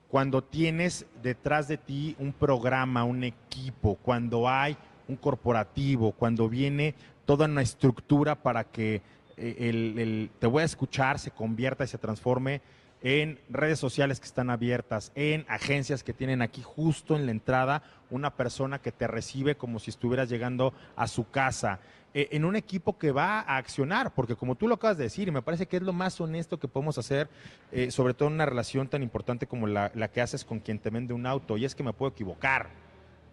cuando 0.09 0.43
tienes 0.43 1.05
detrás 1.21 1.67
de 1.67 1.77
ti 1.77 2.15
un 2.19 2.31
programa, 2.33 3.03
un 3.03 3.23
equipo, 3.23 3.95
cuando 3.95 4.47
hay 4.47 4.77
un 5.07 5.17
corporativo, 5.17 6.11
cuando 6.13 6.47
viene 6.47 6.95
toda 7.25 7.45
una 7.45 7.61
estructura 7.61 8.35
para 8.35 8.63
que 8.63 9.01
eh, 9.37 9.55
el, 9.59 10.31
te 10.39 10.47
voy 10.47 10.61
a 10.61 10.65
escuchar 10.65 11.19
se 11.19 11.31
convierta 11.31 11.83
y 11.83 11.87
se 11.87 11.97
transforme 11.97 12.61
en 13.05 13.37
redes 13.49 13.77
sociales 13.77 14.19
que 14.19 14.25
están 14.25 14.49
abiertas, 14.49 15.11
en 15.13 15.45
agencias 15.47 16.03
que 16.03 16.11
tienen 16.11 16.41
aquí 16.41 16.63
justo 16.63 17.15
en 17.15 17.27
la 17.27 17.31
entrada 17.31 17.83
una 18.09 18.35
persona 18.35 18.79
que 18.79 18.91
te 18.91 19.05
recibe 19.05 19.55
como 19.55 19.77
si 19.77 19.91
estuvieras 19.91 20.27
llegando 20.27 20.73
a 20.95 21.07
su 21.07 21.29
casa, 21.29 21.79
eh, 22.15 22.29
en 22.31 22.45
un 22.45 22.55
equipo 22.55 22.97
que 22.97 23.11
va 23.11 23.41
a 23.41 23.57
accionar, 23.57 24.15
porque 24.15 24.35
como 24.35 24.55
tú 24.55 24.67
lo 24.67 24.73
acabas 24.73 24.97
de 24.97 25.03
decir, 25.03 25.27
y 25.27 25.31
me 25.31 25.43
parece 25.43 25.67
que 25.67 25.77
es 25.77 25.83
lo 25.83 25.93
más 25.93 26.19
honesto 26.19 26.57
que 26.57 26.67
podemos 26.67 26.97
hacer, 26.97 27.29
eh, 27.71 27.91
sobre 27.91 28.15
todo 28.15 28.29
en 28.29 28.33
una 28.33 28.47
relación 28.47 28.87
tan 28.87 29.03
importante 29.03 29.45
como 29.45 29.67
la, 29.67 29.91
que 30.11 30.21
haces 30.21 30.43
con 30.43 30.59
quien 30.59 30.79
te 30.79 30.89
vende 30.89 31.13
un 31.13 31.27
auto, 31.27 31.57
y 31.57 31.65
es 31.65 31.75
que 31.75 31.83
me 31.83 31.93
puedo 31.93 32.11
equivocar. 32.11 32.69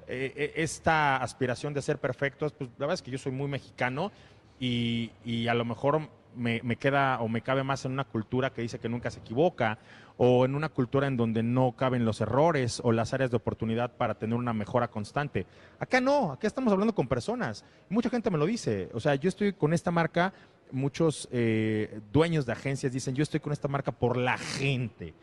Eh, 0.07 0.53
esta 0.57 1.17
aspiración 1.17 1.73
de 1.73 1.81
ser 1.81 1.97
perfectos, 1.97 2.53
pues 2.53 2.69
la 2.73 2.81
verdad 2.81 2.95
es 2.95 3.03
que 3.03 3.11
yo 3.11 3.17
soy 3.17 3.33
muy 3.33 3.49
mexicano 3.49 4.13
y 4.61 5.11
a 5.49 5.55
lo 5.55 5.65
mejor 5.65 6.09
me, 6.37 6.61
me 6.63 6.77
queda 6.77 7.21
o 7.21 7.29
me 7.29 7.43
cabe 7.43 7.63
más 7.63 7.85
en 7.85 7.93
una 7.93 8.05
cultura 8.05 8.51
que 8.51 8.63
dice 8.63 8.79
que 8.79 8.89
nunca 8.89 9.11
se 9.11 9.21
equivoca 9.21 9.79
o 10.17 10.45
en 10.45 10.55
una 10.55 10.69
cultura 10.69 11.07
en 11.07 11.17
donde 11.17 11.43
no 11.43 11.73
caben 11.73 12.05
los 12.05 12.21
errores 12.21 12.81
o 12.85 12.93
las 12.93 13.13
áreas 13.15 13.31
de 13.31 13.37
oportunidad 13.37 13.97
para 13.97 14.15
tener 14.15 14.37
una 14.37 14.53
mejora 14.53 14.89
constante. 14.89 15.47
Acá 15.79 16.01
no, 16.01 16.33
acá 16.33 16.47
estamos 16.47 16.73
hablando 16.73 16.95
con 16.95 17.09
personas. 17.09 17.65
Mucha 17.89 18.11
gente 18.11 18.31
me 18.31 18.39
lo 18.39 18.47
dice. 18.47 18.91
O 18.95 19.01
sea, 19.01 19.15
yo 19.15 19.29
estoy 19.29 19.53
con 19.53 19.73
esta 19.73 19.91
marca, 19.91 20.33
muchos 20.71 21.29
eh, 21.33 22.01
dueños 22.13 22.47
de 22.47 22.53
agencias 22.53 22.93
dicen, 22.93 23.15
yo 23.15 23.23
estoy 23.23 23.41
con 23.41 23.53
esta 23.53 23.69
marca 23.69 23.93
por 23.93 24.17
la 24.17 24.39
gente 24.39 25.15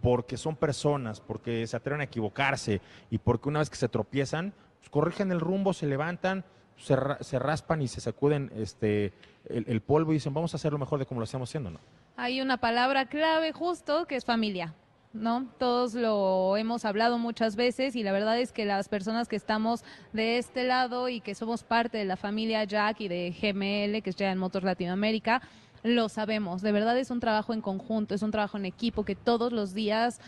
porque 0.00 0.36
son 0.36 0.54
personas, 0.54 1.20
porque 1.20 1.66
se 1.66 1.76
atreven 1.76 2.02
a 2.02 2.04
equivocarse 2.04 2.82
y 3.10 3.16
porque 3.16 3.48
una 3.48 3.60
vez 3.60 3.70
que 3.70 3.76
se 3.76 3.88
tropiezan, 3.88 4.52
pues, 4.78 4.90
corrigen 4.90 5.32
el 5.32 5.40
rumbo, 5.40 5.72
se 5.72 5.86
levantan, 5.86 6.44
se, 6.76 6.96
se 7.20 7.38
raspan 7.38 7.82
y 7.82 7.88
se 7.88 8.00
sacuden 8.00 8.50
este, 8.56 9.12
el, 9.48 9.64
el 9.68 9.80
polvo 9.80 10.12
y 10.12 10.16
dicen, 10.16 10.34
vamos 10.34 10.54
a 10.54 10.56
hacerlo 10.56 10.78
mejor 10.78 10.98
de 10.98 11.06
como 11.06 11.20
lo 11.20 11.24
estamos 11.24 11.48
haciendo, 11.48 11.70
¿no? 11.70 11.80
Hay 12.16 12.40
una 12.40 12.58
palabra 12.58 13.06
clave 13.06 13.52
justo 13.52 14.06
que 14.06 14.16
es 14.16 14.24
familia. 14.24 14.74
¿No? 15.12 15.46
Todos 15.58 15.94
lo 15.94 16.56
hemos 16.56 16.84
hablado 16.84 17.18
muchas 17.18 17.54
veces 17.54 17.94
y 17.94 18.02
la 18.02 18.10
verdad 18.10 18.36
es 18.40 18.50
que 18.50 18.64
las 18.64 18.88
personas 18.88 19.28
que 19.28 19.36
estamos 19.36 19.84
de 20.12 20.38
este 20.38 20.64
lado 20.64 21.08
y 21.08 21.20
que 21.20 21.36
somos 21.36 21.62
parte 21.62 21.98
de 21.98 22.04
la 22.04 22.16
familia 22.16 22.64
Jack 22.64 23.00
y 23.00 23.06
de 23.06 23.30
GML, 23.30 24.02
que 24.02 24.10
es 24.10 24.16
Giant 24.16 24.40
Motors 24.40 24.64
Latinoamérica, 24.64 25.40
lo 25.84 26.08
sabemos. 26.08 26.62
De 26.62 26.72
verdad 26.72 26.98
es 26.98 27.12
un 27.12 27.20
trabajo 27.20 27.54
en 27.54 27.60
conjunto, 27.60 28.16
es 28.16 28.22
un 28.22 28.32
trabajo 28.32 28.56
en 28.56 28.64
equipo 28.64 29.04
que 29.04 29.14
todos 29.14 29.52
los 29.52 29.72
días 29.72 30.20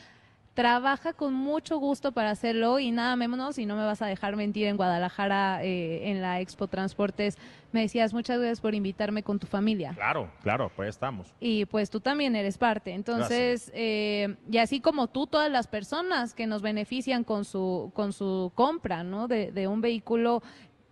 trabaja 0.57 1.12
con 1.12 1.35
mucho 1.35 1.77
gusto 1.79 2.12
para 2.12 2.31
hacerlo 2.31 2.79
y 2.79 2.90
nada 2.90 3.14
menos, 3.14 3.59
y 3.59 3.66
no 3.66 3.77
me 3.77 3.85
vas 3.85 4.01
a 4.01 4.07
dejar 4.07 4.37
mentir, 4.37 4.66
en 4.66 4.79
Guadalajara, 4.79 5.62
eh, 5.62 6.11
en 6.11 6.23
la 6.23 6.40
Expo 6.40 6.66
Transportes, 6.66 7.37
me 7.73 7.83
decías 7.83 8.14
muchas 8.14 8.38
gracias 8.38 8.62
por 8.62 8.75
invitarme 8.75 9.23
con 9.23 9.38
tu 9.38 9.47
familia. 9.47 9.92
Claro, 9.95 10.31
claro, 10.42 10.73
pues 10.75 10.88
estamos. 10.88 11.35
Y 11.40 11.66
pues 11.66 11.90
tú 11.90 12.01
también 12.01 12.35
eres 12.35 12.57
parte. 12.57 12.95
Entonces, 12.95 13.71
eh, 13.75 14.37
y 14.51 14.57
así 14.57 14.81
como 14.81 15.09
tú, 15.09 15.27
todas 15.27 15.51
las 15.51 15.66
personas 15.66 16.33
que 16.33 16.47
nos 16.47 16.62
benefician 16.62 17.23
con 17.23 17.45
su, 17.45 17.92
con 17.95 18.14
su 18.14 18.51
compra, 18.55 19.05
¿no? 19.05 19.29
De, 19.29 19.53
de 19.53 19.69
un 19.69 19.83
vehículo 19.83 20.42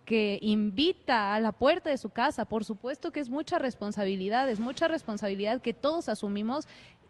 que 0.05 0.37
invita 0.43 1.33
a 1.33 1.39
la 1.39 1.51
puerta 1.51 1.89
de 1.89 1.97
su 1.97 2.11
casa, 2.11 2.45
por 2.45 2.63
supuesto 2.63 3.11
que 3.11 3.19
es 3.19 3.31
mucha 3.31 3.57
responsabilidad, 3.57 4.47
es 4.47 4.59
mucha 4.59 4.87
responsabilidad 4.87 5.59
que 5.59 5.73
todos 5.73 6.07
asumimos 6.07 6.67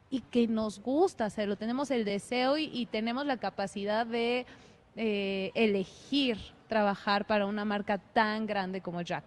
y 0.09 0.21
que 0.21 0.47
nos 0.47 0.79
gusta 0.81 1.25
hacerlo. 1.25 1.55
Tenemos 1.55 1.91
el 1.91 2.05
deseo 2.05 2.57
y, 2.57 2.85
tenemos 2.91 3.25
la 3.25 3.37
capacidad 3.37 4.05
de 4.05 4.45
eh, 4.95 5.51
elegir 5.55 6.37
trabajar 6.67 7.25
para 7.25 7.45
una 7.45 7.65
marca 7.65 7.97
tan 7.97 8.45
grande 8.45 8.81
como 8.81 9.01
Jack. 9.01 9.23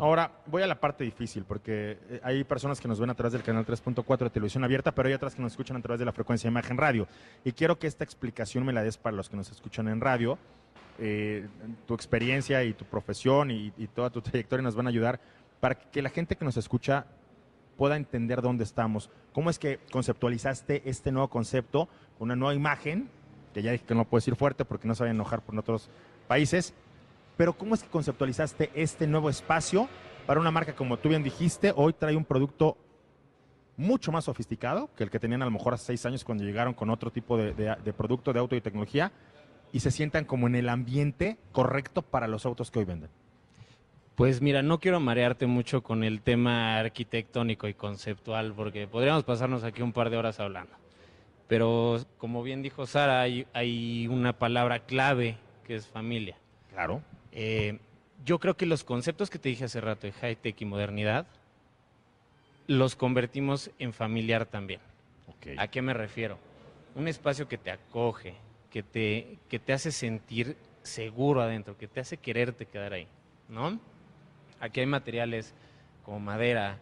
Ahora, 0.00 0.30
voy 0.46 0.62
a 0.62 0.66
la 0.66 0.78
parte 0.78 1.02
difícil, 1.02 1.44
porque 1.44 1.98
eh, 2.08 2.20
hay 2.22 2.44
personas 2.44 2.80
que 2.80 2.86
nos 2.86 3.00
ven 3.00 3.10
a 3.10 3.14
través 3.14 3.32
del 3.32 3.42
canal 3.42 3.66
3.4 3.66 4.18
de 4.18 4.30
televisión 4.30 4.62
abierta, 4.62 4.92
pero 4.92 5.08
hay 5.08 5.14
otras 5.14 5.34
que 5.34 5.42
nos 5.42 5.52
escuchan 5.52 5.76
a 5.76 5.80
través 5.80 5.98
de 5.98 6.04
la 6.04 6.12
frecuencia 6.12 6.48
de 6.48 6.52
imagen 6.52 6.76
radio. 6.76 7.08
Y 7.44 7.52
quiero 7.52 7.78
que 7.78 7.88
esta 7.88 8.04
explicación 8.04 8.64
me 8.64 8.72
la 8.72 8.84
des 8.84 8.96
para 8.96 9.16
los 9.16 9.28
que 9.28 9.36
nos 9.36 9.50
escuchan 9.50 9.88
en 9.88 10.00
radio. 10.00 10.38
Eh, 11.00 11.48
tu 11.86 11.94
experiencia 11.94 12.62
y 12.64 12.74
tu 12.74 12.84
profesión 12.84 13.50
y 13.50 13.70
toda 13.94 14.10
tu 14.10 14.20
trayectoria 14.22 14.62
nos 14.62 14.74
van 14.74 14.86
a 14.86 14.90
ayudar 14.90 15.20
para 15.60 15.74
que 15.74 16.02
la 16.02 16.10
gente 16.10 16.36
que 16.36 16.44
nos 16.44 16.56
escucha 16.56 17.06
pueda 17.78 17.96
entender 17.96 18.42
dónde 18.42 18.64
estamos. 18.64 19.08
¿Cómo 19.32 19.48
es 19.48 19.58
que 19.58 19.78
conceptualizaste 19.90 20.82
este 20.84 21.12
nuevo 21.12 21.28
concepto, 21.28 21.88
una 22.18 22.36
nueva 22.36 22.54
imagen, 22.54 23.08
que 23.54 23.62
ya 23.62 23.72
dije 23.72 23.84
que 23.86 23.94
no 23.94 24.04
puedo 24.04 24.18
decir 24.18 24.36
fuerte 24.36 24.66
porque 24.66 24.86
no 24.86 24.94
se 24.94 25.04
a 25.04 25.10
enojar 25.10 25.40
por 25.40 25.56
otros 25.56 25.88
países, 26.26 26.74
pero 27.36 27.56
¿cómo 27.56 27.74
es 27.74 27.84
que 27.84 27.88
conceptualizaste 27.88 28.70
este 28.74 29.06
nuevo 29.06 29.30
espacio 29.30 29.88
para 30.26 30.40
una 30.40 30.50
marca 30.50 30.74
como 30.74 30.98
tú 30.98 31.08
bien 31.08 31.22
dijiste? 31.22 31.72
Hoy 31.74 31.92
trae 31.92 32.16
un 32.16 32.24
producto 32.24 32.76
mucho 33.76 34.10
más 34.10 34.24
sofisticado 34.24 34.90
que 34.96 35.04
el 35.04 35.10
que 35.10 35.20
tenían 35.20 35.42
a 35.42 35.44
lo 35.44 35.52
mejor 35.52 35.72
hace 35.72 35.86
seis 35.86 36.04
años 36.04 36.24
cuando 36.24 36.42
llegaron 36.42 36.74
con 36.74 36.90
otro 36.90 37.12
tipo 37.12 37.38
de 37.38 37.94
producto 37.96 38.32
de 38.32 38.40
auto 38.40 38.56
y 38.56 38.60
tecnología 38.60 39.12
y 39.72 39.80
se 39.80 39.92
sientan 39.92 40.24
como 40.24 40.48
en 40.48 40.56
el 40.56 40.68
ambiente 40.68 41.38
correcto 41.52 42.02
para 42.02 42.26
los 42.26 42.44
autos 42.44 42.72
que 42.72 42.80
hoy 42.80 42.84
venden. 42.86 43.10
Pues 44.18 44.42
mira, 44.42 44.64
no 44.64 44.80
quiero 44.80 44.98
marearte 44.98 45.46
mucho 45.46 45.84
con 45.84 46.02
el 46.02 46.22
tema 46.22 46.76
arquitectónico 46.80 47.68
y 47.68 47.74
conceptual, 47.74 48.52
porque 48.52 48.88
podríamos 48.88 49.22
pasarnos 49.22 49.62
aquí 49.62 49.80
un 49.80 49.92
par 49.92 50.10
de 50.10 50.16
horas 50.16 50.40
hablando. 50.40 50.72
Pero 51.46 52.04
como 52.18 52.42
bien 52.42 52.60
dijo 52.60 52.84
Sara, 52.84 53.20
hay, 53.20 53.46
hay 53.52 54.08
una 54.08 54.32
palabra 54.32 54.80
clave 54.80 55.36
que 55.64 55.76
es 55.76 55.86
familia. 55.86 56.36
Claro. 56.72 57.00
Eh, 57.30 57.78
yo 58.24 58.40
creo 58.40 58.56
que 58.56 58.66
los 58.66 58.82
conceptos 58.82 59.30
que 59.30 59.38
te 59.38 59.50
dije 59.50 59.66
hace 59.66 59.80
rato 59.80 60.08
de 60.08 60.12
high-tech 60.12 60.60
y 60.62 60.64
modernidad, 60.64 61.28
los 62.66 62.96
convertimos 62.96 63.70
en 63.78 63.92
familiar 63.92 64.46
también. 64.46 64.80
¿A 65.58 65.68
qué 65.68 65.80
me 65.80 65.94
refiero? 65.94 66.40
Un 66.96 67.06
espacio 67.06 67.46
que 67.46 67.56
te 67.56 67.70
acoge, 67.70 68.34
que 68.72 68.82
te, 68.82 69.38
que 69.48 69.60
te 69.60 69.72
hace 69.72 69.92
sentir 69.92 70.56
seguro 70.82 71.40
adentro, 71.40 71.78
que 71.78 71.86
te 71.86 72.00
hace 72.00 72.16
quererte 72.16 72.66
quedar 72.66 72.94
ahí, 72.94 73.06
¿no? 73.48 73.78
Aquí 74.60 74.80
hay 74.80 74.86
materiales 74.86 75.54
como 76.04 76.20
madera, 76.20 76.78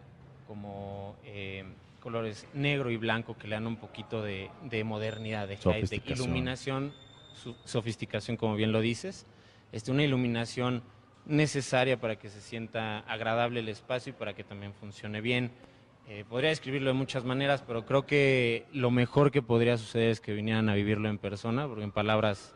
como 0.47 1.17
eh, 1.25 1.65
colores 2.01 2.47
negro 2.55 2.91
y 2.91 2.97
blanco 2.97 3.37
que 3.37 3.49
le 3.49 3.57
dan 3.57 3.67
un 3.67 3.77
poquito 3.77 4.23
de, 4.23 4.51
de 4.63 4.85
modernidad, 4.85 5.49
de 5.49 5.57
Sofisticación. 5.57 6.19
iluminación, 6.19 6.93
su- 7.35 7.57
sofisticación, 7.65 8.37
como 8.37 8.55
bien 8.57 8.73
lo 8.73 8.81
dices, 8.81 9.27
este, 9.73 9.91
una 9.91 10.05
iluminación 10.05 10.83
necesaria 11.27 12.01
para 12.01 12.17
que 12.17 12.29
se 12.31 12.41
sienta 12.41 13.01
agradable 13.01 13.59
el 13.61 13.69
espacio 13.69 14.11
y 14.11 14.13
para 14.15 14.35
que 14.35 14.45
también 14.45 14.73
funcione 14.75 15.21
bien. 15.21 15.51
Eh, 16.09 16.25
podría 16.29 16.51
describirlo 16.51 16.87
de 16.91 16.95
muchas 16.95 17.25
maneras, 17.25 17.65
pero 17.67 17.85
creo 17.85 18.07
que 18.07 18.65
lo 18.73 18.93
mejor 18.93 19.33
que 19.33 19.43
podría 19.43 19.77
suceder 19.77 20.11
es 20.11 20.21
que 20.21 20.33
vinieran 20.35 20.69
a 20.69 20.75
vivirlo 20.75 21.09
en 21.09 21.19
persona, 21.19 21.67
porque 21.67 21.83
en 21.83 21.91
palabras 21.91 22.55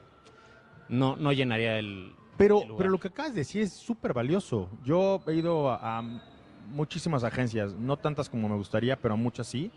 no, 0.88 1.16
no 1.16 1.33
llenaría 1.33 1.76
el, 1.76 2.12
Pero, 2.40 2.62
pero 2.79 2.88
lo 2.88 2.98
que 2.98 3.09
acabas 3.09 3.33
de 3.35 3.40
decir 3.40 3.61
es 3.61 3.72
súper 3.74 4.14
valioso. 4.14 4.70
Yo 4.83 5.22
he 5.26 5.35
ido 5.35 5.70
a, 5.70 5.98
a 5.98 6.03
muchísimas 6.70 7.22
agencias, 7.22 7.74
no 7.74 7.98
tantas 7.98 8.31
como 8.31 8.48
me 8.48 8.57
gustaría, 8.57 8.96
pero 8.96 9.14
muchas 9.18 9.46
sí, 9.46 9.70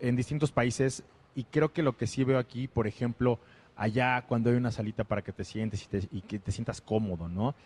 en 0.00 0.14
distintos 0.14 0.52
países. 0.52 1.02
Y 1.34 1.42
creo 1.42 1.72
que 1.72 1.82
lo 1.82 1.96
que 1.96 2.06
sí 2.06 2.22
veo 2.22 2.38
aquí, 2.38 2.68
por 2.68 2.86
ejemplo, 2.86 3.40
allá 3.74 4.22
cuando 4.28 4.48
hay 4.50 4.56
una 4.56 4.70
salita 4.70 5.02
para 5.02 5.22
que 5.22 5.32
te 5.32 5.42
sientes 5.42 5.84
y, 5.84 5.88
te- 5.88 6.08
y 6.12 6.20
que 6.20 6.38
te 6.38 6.52
sientas 6.52 6.80
cómodo, 6.80 7.28
¿no? 7.28 7.56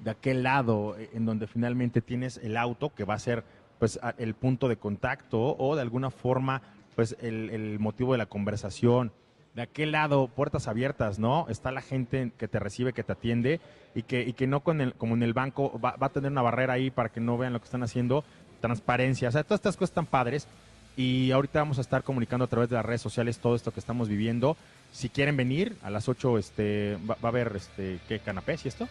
De 0.00 0.10
aquel 0.10 0.42
lado, 0.42 0.96
eh, 0.98 1.10
en 1.12 1.26
donde 1.26 1.46
finalmente 1.46 2.00
tienes 2.00 2.38
el 2.38 2.56
auto, 2.56 2.94
que 2.94 3.04
va 3.04 3.12
a 3.14 3.18
ser 3.18 3.44
pues 3.78 4.00
el 4.16 4.32
punto 4.34 4.68
de 4.68 4.76
contacto 4.76 5.54
o 5.58 5.76
de 5.76 5.82
alguna 5.82 6.10
forma 6.10 6.62
pues 6.96 7.14
el, 7.20 7.50
el 7.50 7.78
motivo 7.78 8.12
de 8.12 8.18
la 8.18 8.26
conversación. 8.26 9.12
De 9.54 9.62
aquel 9.62 9.92
lado, 9.92 10.28
puertas 10.28 10.66
abiertas, 10.66 11.18
¿no? 11.18 11.46
Está 11.48 11.70
la 11.72 11.82
gente 11.82 12.32
que 12.38 12.48
te 12.48 12.58
recibe, 12.58 12.94
que 12.94 13.02
te 13.02 13.12
atiende 13.12 13.60
y 13.94 14.02
que, 14.02 14.22
y 14.22 14.32
que 14.32 14.46
no 14.46 14.60
con 14.60 14.80
el, 14.80 14.94
como 14.94 15.14
en 15.14 15.22
el 15.22 15.34
banco 15.34 15.78
va, 15.78 15.94
a 16.00 16.08
tener 16.08 16.30
una 16.30 16.40
barrera 16.40 16.72
ahí 16.72 16.90
para 16.90 17.10
que 17.10 17.20
no 17.20 17.36
vean 17.36 17.52
lo 17.52 17.60
que 17.60 17.66
están 17.66 17.82
haciendo, 17.82 18.24
transparencia, 18.60 19.28
o 19.28 19.32
sea, 19.32 19.44
todas 19.44 19.58
estas 19.58 19.76
cosas 19.76 19.90
están 19.90 20.06
padres 20.06 20.48
y 20.96 21.30
ahorita 21.32 21.58
vamos 21.58 21.78
a 21.78 21.80
estar 21.82 22.02
comunicando 22.02 22.44
a 22.44 22.48
través 22.48 22.70
de 22.70 22.76
las 22.76 22.84
redes 22.84 23.02
sociales 23.02 23.38
todo 23.38 23.54
esto 23.54 23.72
que 23.72 23.80
estamos 23.80 24.08
viviendo. 24.08 24.56
Si 24.90 25.08
quieren 25.08 25.36
venir, 25.36 25.76
a 25.82 25.90
las 25.90 26.08
8 26.08 26.38
este, 26.38 26.98
va, 27.08 27.16
a 27.22 27.28
haber 27.28 27.52
este, 27.56 28.00
¿qué 28.08 28.18
canapés 28.20 28.64
y 28.64 28.68
esto? 28.68 28.88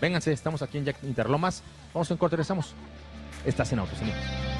Vénganse, 0.00 0.32
estamos 0.32 0.62
aquí 0.62 0.78
en 0.78 0.84
Jack 0.84 1.02
Interlomas. 1.02 1.62
Vamos 1.92 2.10
en 2.10 2.16
corte, 2.16 2.36
regresamos. 2.36 2.74
Estás 3.44 3.72
en 3.72 3.80
Autos 3.80 4.00
en 4.00 4.08
Imagen. 4.08 4.51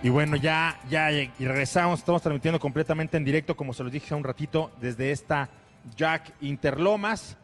Y 0.00 0.10
bueno, 0.10 0.36
ya, 0.36 0.78
ya 0.88 1.10
y 1.10 1.28
regresamos. 1.40 1.98
Estamos 1.98 2.22
transmitiendo 2.22 2.60
completamente 2.60 3.16
en 3.16 3.24
directo, 3.24 3.56
como 3.56 3.72
se 3.72 3.82
los 3.82 3.90
dije 3.90 4.06
hace 4.06 4.14
un 4.14 4.22
ratito, 4.22 4.70
desde 4.80 5.10
esta 5.10 5.48
Jack 5.96 6.34
Interlomas. 6.40 7.36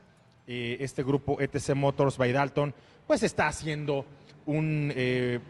Eh, 0.47 0.77
este 0.79 1.03
grupo 1.03 1.41
ETC 1.41 1.75
Motors 1.75 2.17
by 2.17 2.31
Dalton, 2.31 2.73
pues 3.07 3.23
está 3.23 3.49
haciendo 3.49 4.05
un, 4.47 4.93
eh, 4.95 5.41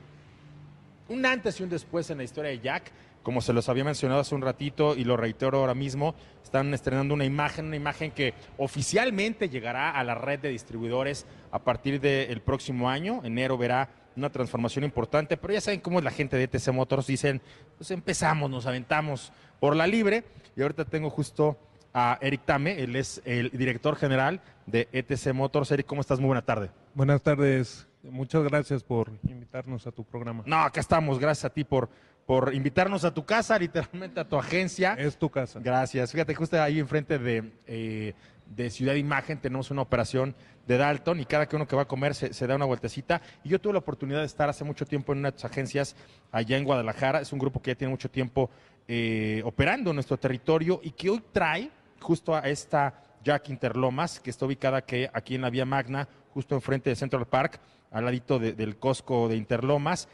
un 1.09 1.27
antes 1.27 1.61
y 1.61 1.65
un 1.65 1.69
después 1.69 2.09
en 2.09 2.19
la 2.19 2.25
historia 2.25 2.53
de 2.53 2.61
Jack. 2.61 2.91
Como 3.23 3.43
se 3.43 3.53
los 3.53 3.69
había 3.69 3.85
mencionado 3.85 4.21
hace 4.21 4.35
un 4.35 4.43
ratito 4.43 4.97
y 4.97 5.05
lo 5.05 5.17
reitero 5.19 5.59
ahora 5.59 5.75
mismo, 5.75 6.15
están 6.43 6.73
estrenando 6.73 7.13
una 7.13 7.25
imagen, 7.25 7.67
una 7.67 7.77
imagen 7.77 8.13
que 8.13 8.33
oficialmente 8.57 9.51
llegará 9.51 9.91
a 9.91 10.05
la 10.05 10.15
red 10.15 10.39
de 10.39 10.49
distribuidores 10.49 11.27
a 11.51 11.59
partir 11.59 12.01
del 12.01 12.41
próximo 12.41 12.89
año. 12.89 13.21
Enero 13.25 13.59
verá 13.59 13.91
una 14.17 14.31
transformación 14.31 14.85
importante, 14.85 15.37
pero 15.37 15.53
ya 15.55 15.61
saben 15.61 15.81
cómo 15.81 15.99
es 15.99 16.05
la 16.05 16.11
gente 16.11 16.37
de 16.37 16.45
ETC 16.45 16.69
Motors, 16.73 17.07
dicen, 17.07 17.41
pues 17.77 17.91
empezamos, 17.91 18.51
nos 18.51 18.67
aventamos 18.67 19.33
por 19.61 19.77
la 19.77 19.87
libre, 19.87 20.25
y 20.57 20.63
ahorita 20.63 20.85
tengo 20.85 21.11
justo 21.11 21.59
a 21.93 22.19
Eric 22.21 22.43
Tame, 22.45 22.83
él 22.83 22.97
es 22.97 23.23
el 23.25 23.51
director 23.51 23.97
general 23.97 24.41
de 24.67 24.89
ETC 24.93 25.33
Motors. 25.33 25.71
Eric, 25.71 25.87
¿cómo 25.87 26.01
estás? 26.01 26.19
Muy 26.19 26.27
buena 26.27 26.43
tarde. 26.43 26.71
Buenas 26.95 27.23
tardes, 27.23 27.87
muchas 28.03 28.43
gracias 28.43 28.83
por 28.83 29.11
invitarnos 29.29 29.87
a 29.87 29.93
tu 29.93 30.05
programa. 30.05 30.43
No, 30.45 30.59
acá 30.59 30.81
estamos, 30.81 31.19
gracias 31.19 31.45
a 31.45 31.51
ti 31.51 31.63
por, 31.63 31.89
por 32.27 32.53
invitarnos 32.53 33.05
a 33.05 33.15
tu 33.15 33.25
casa, 33.25 33.59
literalmente 33.59 34.21
a 34.21 34.29
tu 34.29 34.37
agencia. 34.37 34.95
Es 34.95 35.17
tu 35.17 35.31
casa. 35.31 35.61
Gracias. 35.63 36.11
Fíjate, 36.11 36.35
justo 36.35 36.61
ahí 36.61 36.81
enfrente 36.81 37.19
de, 37.19 37.53
eh, 37.67 38.15
de 38.47 38.71
Ciudad 38.71 38.95
Imagen 38.95 39.39
tenemos 39.39 39.71
una 39.71 39.83
operación 39.83 40.35
de 40.67 40.79
Dalton 40.79 41.21
y 41.21 41.25
cada 41.27 41.47
que 41.47 41.57
uno 41.57 41.67
que 41.67 41.77
va 41.77 41.83
a 41.83 41.89
comer 41.89 42.15
se, 42.15 42.47
da 42.47 42.55
una 42.57 42.65
vueltecita. 42.65 43.21
Y 43.43 43.51
yo 43.51 43.61
tuve 43.61 43.75
la 43.75 43.79
oportunidad 43.81 44.21
de 44.21 44.27
estar 44.27 44.49
hace 44.49 44.65
mucho 44.65 44.87
tiempo 44.87 45.13
en 45.13 45.19
una 45.19 45.29
de 45.31 45.33
tus 45.33 45.45
agencias 45.45 45.95
allá 46.33 46.57
en 46.57 46.65
Guadalajara. 46.65 47.21
Es 47.21 47.33
un 47.33 47.39
grupo 47.39 47.61
que 47.61 47.71
ya 47.73 47.75
tiene 47.75 47.91
mucho 47.91 48.11
tiempo 48.11 48.51
eh, 48.89 49.43
operando 49.45 49.91
en 49.91 49.97
nuestro 49.97 50.17
territorio 50.17 50.81
y 50.83 50.91
que 50.93 51.11
hoy 51.11 51.23
trae 51.33 51.71
justo 52.01 52.35
a 52.35 52.41
esta 52.41 53.03
Jack 53.23 53.49
Interlomas, 53.49 54.21
que 54.21 54.31
está 54.31 54.45
ubicada 54.47 54.85
aquí 55.13 55.35
en 55.35 55.41
la 55.43 55.51
Vía 55.51 55.65
Magna, 55.65 56.07
justo 56.35 56.55
enfrente 56.55 56.91
de 56.91 56.97
Central 56.97 57.27
Park, 57.27 57.59
al 57.91 58.05
ladito 58.05 58.39
de- 58.39 58.53
del 58.53 58.77
Costco 58.77 59.29
de 59.29 59.37
Interlomas 59.37 60.09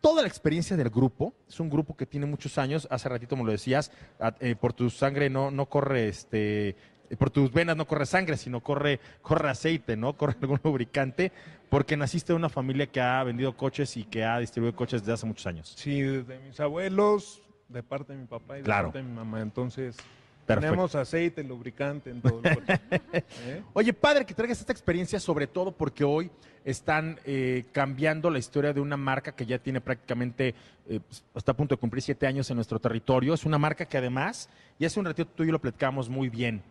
toda 0.00 0.22
la 0.22 0.28
experiencia 0.28 0.76
del 0.78 0.88
grupo. 0.88 1.34
Es 1.46 1.60
un 1.60 1.68
grupo 1.68 1.94
que 1.94 2.06
tiene 2.06 2.24
muchos 2.24 2.56
años. 2.56 2.88
Hace 2.90 3.08
ratito 3.10 3.36
me 3.36 3.44
lo 3.44 3.52
decías, 3.52 3.92
eh, 4.40 4.56
por 4.58 4.72
tu 4.72 4.88
sangre 4.88 5.28
no, 5.28 5.50
no 5.50 5.66
corre 5.66 6.08
este. 6.08 6.74
Eh, 7.10 7.16
Por 7.16 7.30
tus 7.30 7.52
venas 7.52 7.76
no 7.76 7.86
corre 7.86 8.06
sangre, 8.06 8.36
sino 8.36 8.60
corre, 8.60 9.00
corre 9.20 9.50
aceite, 9.50 9.96
¿no? 9.96 10.12
Corre 10.16 10.36
algún 10.40 10.60
lubricante, 10.64 11.32
porque 11.68 11.96
naciste 11.96 12.32
de 12.32 12.36
una 12.36 12.48
familia 12.48 12.86
que 12.86 13.00
ha 13.00 13.22
vendido 13.24 13.56
coches 13.56 13.96
y 13.96 14.04
que 14.04 14.24
ha 14.24 14.38
distribuido 14.38 14.74
coches 14.76 15.02
desde 15.02 15.12
hace 15.14 15.26
muchos 15.26 15.46
años. 15.46 15.74
Sí, 15.76 16.00
de 16.00 16.38
mis 16.46 16.58
abuelos, 16.60 17.42
de 17.68 17.82
parte 17.82 18.12
de 18.14 18.18
mi 18.20 18.26
papá 18.26 18.54
y 18.54 18.58
de 18.58 18.64
Claro. 18.64 18.88
parte 18.88 18.98
de 18.98 19.04
mi 19.04 19.14
mamá. 19.14 19.40
Entonces, 19.42 19.96
Perfecto. 20.54 20.72
tenemos 20.72 20.94
aceite, 20.94 21.44
lubricante 21.44 22.10
en 22.10 22.20
todo. 22.20 22.40
¿Eh? 23.46 23.62
Oye, 23.72 23.92
padre, 23.92 24.24
que 24.24 24.34
traigas 24.34 24.60
esta 24.60 24.72
experiencia, 24.72 25.20
sobre 25.20 25.46
todo 25.46 25.72
porque 25.72 26.04
hoy 26.04 26.30
están 26.64 27.18
eh, 27.24 27.64
cambiando 27.72 28.30
la 28.30 28.38
historia 28.38 28.72
de 28.72 28.80
una 28.80 28.96
marca 28.96 29.32
que 29.32 29.46
ya 29.46 29.58
tiene 29.58 29.80
prácticamente, 29.80 30.54
eh, 30.88 31.00
pues, 31.00 31.24
está 31.34 31.52
a 31.52 31.56
punto 31.56 31.74
de 31.74 31.80
cumplir 31.80 32.02
siete 32.02 32.26
años 32.26 32.50
en 32.50 32.56
nuestro 32.56 32.78
territorio. 32.78 33.34
Es 33.34 33.44
una 33.44 33.58
marca 33.58 33.86
que 33.86 33.98
además, 33.98 34.48
y 34.78 34.84
hace 34.84 34.98
un 35.00 35.06
ratito 35.06 35.30
tú 35.34 35.42
y 35.42 35.46
yo 35.46 35.52
lo 35.52 35.60
platicamos 35.60 36.08
muy 36.08 36.28
bien, 36.28 36.62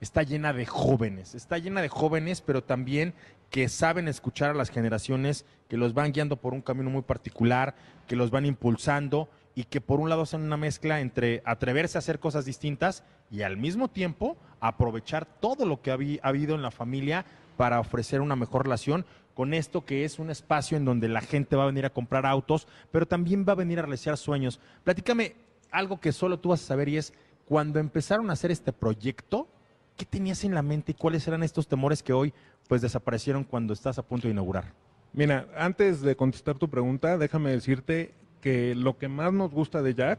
está 0.00 0.22
llena 0.22 0.52
de 0.52 0.66
jóvenes, 0.66 1.34
está 1.34 1.58
llena 1.58 1.82
de 1.82 1.88
jóvenes, 1.88 2.40
pero 2.40 2.62
también 2.62 3.14
que 3.50 3.68
saben 3.68 4.08
escuchar 4.08 4.50
a 4.50 4.54
las 4.54 4.70
generaciones, 4.70 5.44
que 5.68 5.76
los 5.76 5.94
van 5.94 6.12
guiando 6.12 6.36
por 6.36 6.54
un 6.54 6.62
camino 6.62 6.90
muy 6.90 7.02
particular, 7.02 7.74
que 8.06 8.16
los 8.16 8.30
van 8.30 8.46
impulsando 8.46 9.28
y 9.58 9.64
que 9.64 9.80
por 9.80 9.98
un 9.98 10.08
lado 10.08 10.22
hacen 10.22 10.42
una 10.42 10.56
mezcla 10.56 11.00
entre 11.00 11.42
atreverse 11.44 11.98
a 11.98 12.00
hacer 12.00 12.20
cosas 12.20 12.44
distintas 12.44 13.02
y 13.28 13.42
al 13.42 13.56
mismo 13.56 13.88
tiempo 13.88 14.36
aprovechar 14.60 15.26
todo 15.26 15.66
lo 15.66 15.82
que 15.82 15.90
ha, 15.90 15.96
habi- 15.96 16.20
ha 16.22 16.28
habido 16.28 16.54
en 16.54 16.62
la 16.62 16.70
familia 16.70 17.24
para 17.56 17.80
ofrecer 17.80 18.20
una 18.20 18.36
mejor 18.36 18.62
relación 18.62 19.04
con 19.34 19.54
esto 19.54 19.84
que 19.84 20.04
es 20.04 20.20
un 20.20 20.30
espacio 20.30 20.76
en 20.76 20.84
donde 20.84 21.08
la 21.08 21.22
gente 21.22 21.56
va 21.56 21.64
a 21.64 21.66
venir 21.66 21.84
a 21.86 21.90
comprar 21.90 22.24
autos, 22.24 22.68
pero 22.92 23.04
también 23.06 23.44
va 23.48 23.54
a 23.54 23.56
venir 23.56 23.80
a 23.80 23.82
realizar 23.82 24.16
sueños. 24.16 24.60
Platícame 24.84 25.34
algo 25.72 25.98
que 25.98 26.12
solo 26.12 26.38
tú 26.38 26.50
vas 26.50 26.62
a 26.62 26.66
saber 26.66 26.88
y 26.88 26.96
es, 26.96 27.12
cuando 27.44 27.80
empezaron 27.80 28.30
a 28.30 28.34
hacer 28.34 28.52
este 28.52 28.72
proyecto, 28.72 29.48
¿qué 29.96 30.04
tenías 30.04 30.44
en 30.44 30.54
la 30.54 30.62
mente 30.62 30.92
y 30.92 30.94
cuáles 30.94 31.26
eran 31.26 31.42
estos 31.42 31.66
temores 31.66 32.04
que 32.04 32.12
hoy 32.12 32.32
pues 32.68 32.80
desaparecieron 32.80 33.42
cuando 33.42 33.72
estás 33.72 33.98
a 33.98 34.02
punto 34.04 34.28
de 34.28 34.34
inaugurar? 34.34 34.72
Mira, 35.12 35.48
antes 35.56 36.00
de 36.00 36.14
contestar 36.14 36.58
tu 36.58 36.68
pregunta, 36.70 37.18
déjame 37.18 37.50
decirte 37.50 38.14
que 38.40 38.74
lo 38.74 38.96
que 38.98 39.08
más 39.08 39.32
nos 39.32 39.50
gusta 39.50 39.82
de 39.82 39.94
Jack 39.94 40.18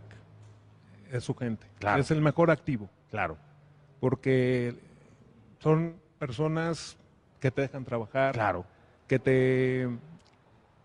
es 1.12 1.24
su 1.24 1.34
gente. 1.36 1.66
Claro. 1.80 2.02
Es 2.02 2.12
el 2.12 2.22
mejor 2.22 2.52
activo, 2.52 2.90
Claro. 3.10 3.38
porque 4.00 4.76
son 5.60 5.96
personas 6.18 6.98
que 7.40 7.52
te 7.52 7.62
dejan 7.62 7.86
trabajar, 7.86 8.34
Claro. 8.34 8.66
que 9.08 9.20
te 9.20 9.88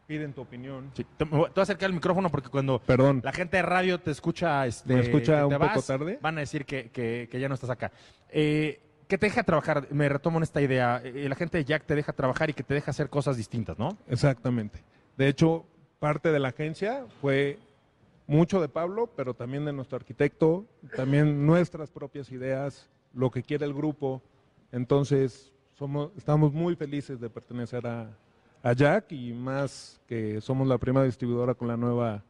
piden 0.06 0.32
tu 0.32 0.42
opinión. 0.42 0.90
Sí, 0.94 1.04
te, 1.16 1.24
voy 1.24 1.44
te 1.46 1.54
voy 1.54 1.60
a 1.60 1.62
acercar 1.62 1.88
el 1.88 1.94
micrófono 1.94 2.30
porque 2.30 2.48
cuando 2.50 2.78
Perdón. 2.78 3.20
la 3.24 3.32
gente 3.32 3.56
de 3.56 3.62
radio 3.62 3.98
te 4.00 4.10
escucha, 4.10 4.66
este, 4.66 4.94
¿Me 4.94 5.00
escucha 5.00 5.38
te 5.38 5.44
un 5.44 5.58
poco 5.58 5.82
tarde? 5.82 6.18
Van 6.20 6.36
a 6.36 6.40
decir 6.40 6.64
que, 6.66 6.90
que- 6.90 7.28
que 7.30 7.40
ya 7.40 7.48
no 7.48 7.54
estás 7.54 7.70
acá. 7.70 7.90
Eh, 8.28 8.80
que 9.08 9.18
te 9.18 9.26
deja 9.26 9.42
trabajar, 9.42 9.86
me 9.90 10.08
retomo 10.08 10.38
en 10.38 10.42
esta 10.44 10.60
idea. 10.62 11.00
eh, 11.04 11.26
la 11.28 11.34
gente 11.34 11.58
de 11.58 11.64
Jack 11.64 11.84
te 11.84 11.94
deja 11.94 12.12
trabajar 12.12 12.48
y 12.50 12.54
que 12.54 12.62
te 12.62 12.74
deja 12.74 12.90
hacer 12.90 13.08
cosas 13.10 13.36
distintas, 13.36 13.78
¿no? 13.78 13.96
Exactamente. 14.08 14.82
De 15.16 15.28
hecho, 15.28 15.66
parte 16.04 16.30
de 16.32 16.38
la 16.38 16.48
agencia 16.48 17.06
fue 17.22 17.58
mucho 18.26 18.60
de 18.60 18.68
Pablo, 18.68 19.10
pero 19.16 19.32
también 19.32 19.64
de 19.64 19.72
nuestro 19.72 19.96
arquitecto, 19.96 20.66
también 20.94 21.46
nuestras 21.46 21.90
propias 21.90 22.30
ideas, 22.30 22.90
lo 23.14 23.30
que 23.30 23.42
quiere 23.42 23.64
el 23.64 23.72
grupo. 23.72 24.20
Entonces, 24.70 25.50
somos, 25.72 26.10
estamos 26.14 26.52
muy 26.52 26.76
felices 26.76 27.18
de 27.18 27.30
pertenecer 27.30 27.86
a, 27.86 28.14
a 28.62 28.72
Jack 28.74 29.12
y 29.12 29.32
más 29.32 29.98
que 30.06 30.42
somos 30.42 30.68
la 30.68 30.76
primera 30.76 31.06
distribuidora 31.06 31.54
con 31.54 31.68
la 31.68 31.78
nueva, 31.78 32.22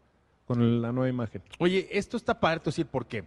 con 0.46 0.80
la 0.80 0.92
nueva 0.92 1.08
imagen. 1.08 1.42
Oye, 1.58 1.88
esto 1.90 2.16
está 2.16 2.38
padre, 2.38 2.60
te 2.60 2.66
voy 2.66 2.70
a 2.70 2.74
decir 2.74 2.86
por 2.86 3.06
qué. 3.06 3.24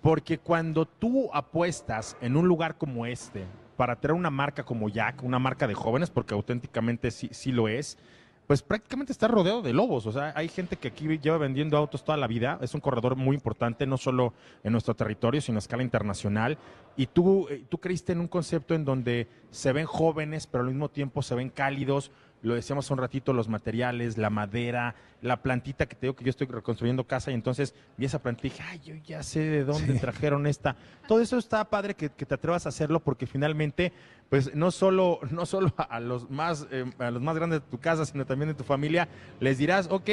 Porque 0.00 0.38
cuando 0.38 0.86
tú 0.86 1.30
apuestas 1.32 2.16
en 2.20 2.36
un 2.36 2.46
lugar 2.46 2.78
como 2.78 3.06
este 3.06 3.44
para 3.76 3.98
traer 3.98 4.14
una 4.14 4.30
marca 4.30 4.62
como 4.62 4.88
Jack, 4.88 5.24
una 5.24 5.40
marca 5.40 5.66
de 5.66 5.74
jóvenes, 5.74 6.10
porque 6.10 6.32
auténticamente 6.32 7.10
sí, 7.10 7.28
sí 7.32 7.50
lo 7.50 7.66
es, 7.66 7.98
pues 8.46 8.62
prácticamente 8.62 9.12
está 9.12 9.28
rodeado 9.28 9.62
de 9.62 9.72
lobos. 9.72 10.06
O 10.06 10.12
sea, 10.12 10.32
hay 10.36 10.48
gente 10.48 10.76
que 10.76 10.88
aquí 10.88 11.06
lleva 11.18 11.38
vendiendo 11.38 11.76
autos 11.76 12.04
toda 12.04 12.18
la 12.18 12.26
vida. 12.26 12.58
Es 12.60 12.74
un 12.74 12.80
corredor 12.80 13.16
muy 13.16 13.34
importante, 13.34 13.86
no 13.86 13.96
solo 13.96 14.34
en 14.62 14.72
nuestro 14.72 14.94
territorio, 14.94 15.40
sino 15.40 15.56
a 15.56 15.60
escala 15.60 15.82
internacional. 15.82 16.58
Y 16.96 17.06
tú, 17.06 17.48
eh, 17.48 17.64
tú 17.68 17.78
creíste 17.78 18.12
en 18.12 18.20
un 18.20 18.28
concepto 18.28 18.74
en 18.74 18.84
donde 18.84 19.28
se 19.50 19.72
ven 19.72 19.86
jóvenes, 19.86 20.46
pero 20.46 20.62
al 20.62 20.70
mismo 20.70 20.90
tiempo 20.90 21.22
se 21.22 21.34
ven 21.34 21.48
cálidos. 21.48 22.10
Lo 22.44 22.54
decíamos 22.54 22.84
hace 22.84 22.92
un 22.92 22.98
ratito, 22.98 23.32
los 23.32 23.48
materiales, 23.48 24.18
la 24.18 24.28
madera, 24.28 24.94
la 25.22 25.42
plantita 25.42 25.86
que 25.86 25.94
te 25.94 26.02
digo 26.02 26.14
que 26.14 26.24
yo 26.24 26.30
estoy 26.30 26.46
reconstruyendo 26.46 27.04
casa 27.04 27.30
y 27.30 27.34
entonces 27.34 27.74
vi 27.96 28.04
esa 28.04 28.18
plantita 28.18 28.46
y 28.46 28.50
dije, 28.50 28.62
ay, 28.62 28.80
yo 28.84 28.94
ya 29.02 29.22
sé 29.22 29.40
de 29.40 29.64
dónde 29.64 29.94
trajeron 29.98 30.46
esta. 30.46 30.76
Todo 31.08 31.22
eso 31.22 31.38
está 31.38 31.64
padre 31.70 31.94
que, 31.94 32.10
que 32.10 32.26
te 32.26 32.34
atrevas 32.34 32.66
a 32.66 32.68
hacerlo 32.68 33.00
porque 33.00 33.26
finalmente, 33.26 33.94
pues 34.28 34.54
no 34.54 34.70
solo, 34.70 35.20
no 35.30 35.46
solo 35.46 35.72
a 35.88 36.00
los 36.00 36.30
más, 36.30 36.66
eh, 36.70 36.84
a 36.98 37.10
los 37.10 37.22
más 37.22 37.34
grandes 37.34 37.62
de 37.62 37.66
tu 37.66 37.78
casa, 37.78 38.04
sino 38.04 38.26
también 38.26 38.50
de 38.50 38.54
tu 38.54 38.64
familia, 38.64 39.08
les 39.40 39.56
dirás, 39.56 39.88
ok, 39.90 40.10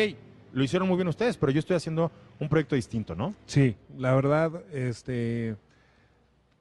lo 0.54 0.64
hicieron 0.64 0.88
muy 0.88 0.96
bien 0.96 1.10
ustedes, 1.10 1.36
pero 1.36 1.52
yo 1.52 1.60
estoy 1.60 1.76
haciendo 1.76 2.14
un 2.40 2.48
proyecto 2.48 2.76
distinto, 2.76 3.14
¿no? 3.14 3.36
Sí, 3.46 3.76
la 3.98 4.16
verdad, 4.16 4.64
este, 4.72 5.58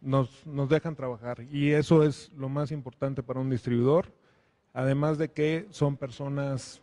nos, 0.01 0.45
nos 0.47 0.69
dejan 0.69 0.97
trabajar 0.97 1.45
y 1.53 1.71
eso 1.71 2.03
es 2.03 2.33
lo 2.37 2.49
más 2.49 2.73
importante 2.73 3.23
para 3.23 3.39
un 3.39 3.51
distribuidor. 3.51 4.13
Además 4.73 5.19
de 5.19 5.31
que 5.31 5.67
son 5.71 5.97
personas 5.97 6.81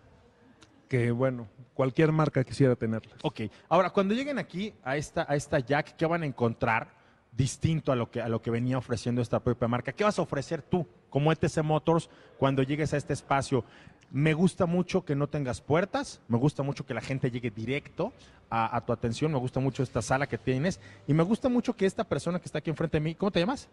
que, 0.88 1.12
bueno, 1.12 1.48
cualquier 1.74 2.12
marca 2.12 2.44
quisiera 2.44 2.76
tenerlas. 2.76 3.18
Ok, 3.24 3.42
ahora 3.70 3.90
cuando 3.92 4.14
lleguen 4.14 4.40
aquí 4.40 4.74
a 4.84 4.98
esta, 4.98 5.26
a 5.28 5.36
esta 5.36 5.60
Jack, 5.60 5.96
¿qué 5.96 6.06
van 6.06 6.24
a 6.24 6.26
encontrar 6.26 6.96
distinto 7.32 7.92
a 7.92 7.96
lo, 7.96 8.10
que, 8.10 8.22
a 8.22 8.28
lo 8.30 8.42
que 8.42 8.52
venía 8.52 8.78
ofreciendo 8.78 9.22
esta 9.22 9.40
propia 9.40 9.68
marca? 9.68 9.92
¿Qué 9.92 10.04
vas 10.04 10.18
a 10.20 10.22
ofrecer 10.22 10.62
tú 10.62 10.88
como 11.10 11.32
ETC 11.32 11.64
Motors 11.64 12.10
cuando 12.38 12.64
llegues 12.64 12.94
a 12.94 12.98
este 12.98 13.14
espacio? 13.14 13.64
Me 14.10 14.34
gusta 14.34 14.66
mucho 14.66 15.04
que 15.04 15.16
no 15.16 15.28
tengas 15.28 15.62
puertas, 15.62 16.22
me 16.30 16.38
gusta 16.38 16.64
mucho 16.64 16.86
que 16.86 16.94
la 16.94 17.02
gente 17.02 17.30
llegue 17.30 17.52
directo 17.52 18.14
a, 18.50 18.76
a 18.76 18.86
tu 18.86 18.94
atención, 18.94 19.32
me 19.32 19.38
gusta 19.38 19.60
mucho 19.60 19.84
esta 19.84 20.02
sala 20.02 20.28
que 20.28 20.38
tienes 20.38 20.80
y 21.08 21.14
me 21.14 21.24
gusta 21.24 21.50
mucho 21.50 21.76
que 21.76 21.86
esta 21.86 22.06
persona 22.06 22.40
que 22.40 22.46
está 22.46 22.60
aquí 22.60 22.70
enfrente 22.70 22.98
de 22.98 23.02
mí, 23.02 23.16
¿cómo 23.16 23.32
te 23.32 23.42
llamas? 23.42 23.68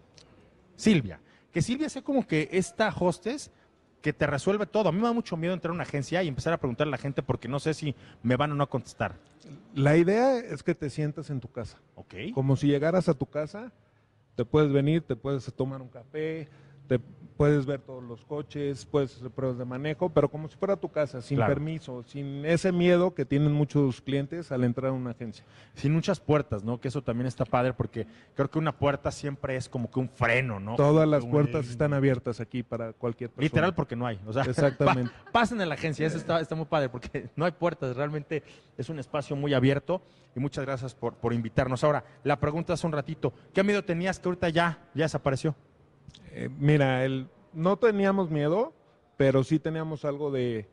Silvia. 0.76 1.20
Que 1.52 1.62
Silvia 1.62 1.88
sea 1.88 2.02
como 2.02 2.26
que 2.26 2.48
esta 2.50 2.88
hostess 2.88 3.52
que 4.04 4.12
te 4.12 4.26
resuelve 4.26 4.66
todo. 4.66 4.90
A 4.90 4.92
mí 4.92 4.98
me 4.98 5.04
da 5.04 5.14
mucho 5.14 5.34
miedo 5.34 5.54
entrar 5.54 5.70
a 5.70 5.74
una 5.74 5.84
agencia 5.84 6.22
y 6.22 6.28
empezar 6.28 6.52
a 6.52 6.58
preguntarle 6.58 6.90
a 6.90 6.96
la 6.96 6.98
gente 6.98 7.22
porque 7.22 7.48
no 7.48 7.58
sé 7.58 7.72
si 7.72 7.94
me 8.22 8.36
van 8.36 8.52
o 8.52 8.54
no 8.54 8.64
a 8.64 8.68
contestar. 8.68 9.14
La 9.74 9.96
idea 9.96 10.36
es 10.36 10.62
que 10.62 10.74
te 10.74 10.90
sientas 10.90 11.30
en 11.30 11.40
tu 11.40 11.50
casa. 11.50 11.78
Ok. 11.94 12.14
Como 12.34 12.54
si 12.56 12.66
llegaras 12.66 13.08
a 13.08 13.14
tu 13.14 13.24
casa, 13.24 13.72
te 14.36 14.44
puedes 14.44 14.70
venir, 14.70 15.00
te 15.00 15.16
puedes 15.16 15.50
tomar 15.54 15.80
un 15.80 15.88
café, 15.88 16.48
te 16.86 17.00
puedes 17.36 17.66
ver 17.66 17.80
todos 17.80 18.04
los 18.04 18.24
coches, 18.24 18.86
puedes 18.86 19.16
hacer 19.16 19.28
pruebas 19.28 19.58
de 19.58 19.64
manejo, 19.64 20.08
pero 20.08 20.28
como 20.28 20.46
si 20.46 20.54
fuera 20.56 20.76
tu 20.76 20.88
casa, 20.88 21.20
sin 21.20 21.36
Claro. 21.38 21.52
permiso, 21.52 22.04
sin 22.04 22.44
ese 22.44 22.70
miedo 22.70 23.12
que 23.12 23.24
tienen 23.24 23.50
muchos 23.52 24.00
clientes 24.00 24.52
al 24.52 24.62
entrar 24.62 24.90
a 24.90 24.92
una 24.92 25.10
agencia. 25.10 25.44
Sin 25.74 25.92
muchas 25.92 26.20
puertas, 26.20 26.62
¿no? 26.62 26.80
Que 26.80 26.86
eso 26.86 27.02
también 27.02 27.26
está 27.26 27.44
padre 27.44 27.72
porque 27.72 28.06
creo 28.36 28.48
que 28.48 28.58
una 28.60 28.70
puerta 28.78 29.10
siempre 29.10 29.56
es 29.56 29.68
como 29.68 29.90
que 29.90 29.98
un 29.98 30.08
freno, 30.08 30.60
¿no? 30.60 30.76
Todas 30.76 31.08
las 31.08 31.26
puertas 31.26 31.68
están 31.68 31.92
abiertas 31.92 32.38
aquí 32.38 32.62
para 32.62 32.92
cualquier 32.92 33.30
persona. 33.30 33.44
Literal 33.46 33.74
porque 33.74 33.96
no 33.96 34.06
hay. 34.06 34.20
O 34.26 34.32
sea, 34.32 34.42
Exactamente. 34.48 35.10
pa- 35.24 35.32
pasen 35.32 35.60
en 35.60 35.68
la 35.68 35.74
agencia, 35.74 36.06
eso 36.06 36.18
está, 36.18 36.40
está 36.40 36.54
muy 36.54 36.66
padre 36.66 36.88
porque 36.88 37.30
no 37.36 37.44
hay 37.46 37.52
puertas, 37.52 37.96
realmente 37.96 38.44
es 38.78 38.88
un 38.88 39.00
espacio 39.00 39.34
muy 39.34 39.54
abierto 39.54 40.02
y 40.36 40.40
muchas 40.40 40.64
gracias 40.64 40.94
por, 40.94 41.14
por 41.14 41.32
invitarnos. 41.32 41.82
Ahora, 41.82 42.04
la 42.22 42.38
pregunta 42.38 42.74
hace 42.74 42.86
un 42.86 42.92
ratito, 42.92 43.32
¿qué 43.52 43.64
miedo 43.64 43.82
tenías 43.82 44.20
que 44.20 44.28
ahorita 44.28 44.50
ya, 44.50 44.78
ya 44.94 45.02
desapareció? 45.06 45.56
Eh, 46.32 46.48
mira, 46.58 47.04
el, 47.04 47.28
no 47.52 47.76
teníamos 47.76 48.30
miedo, 48.30 48.72
pero 49.16 49.44
sí 49.44 49.58
teníamos 49.58 50.04
algo 50.04 50.30
de, 50.30 50.66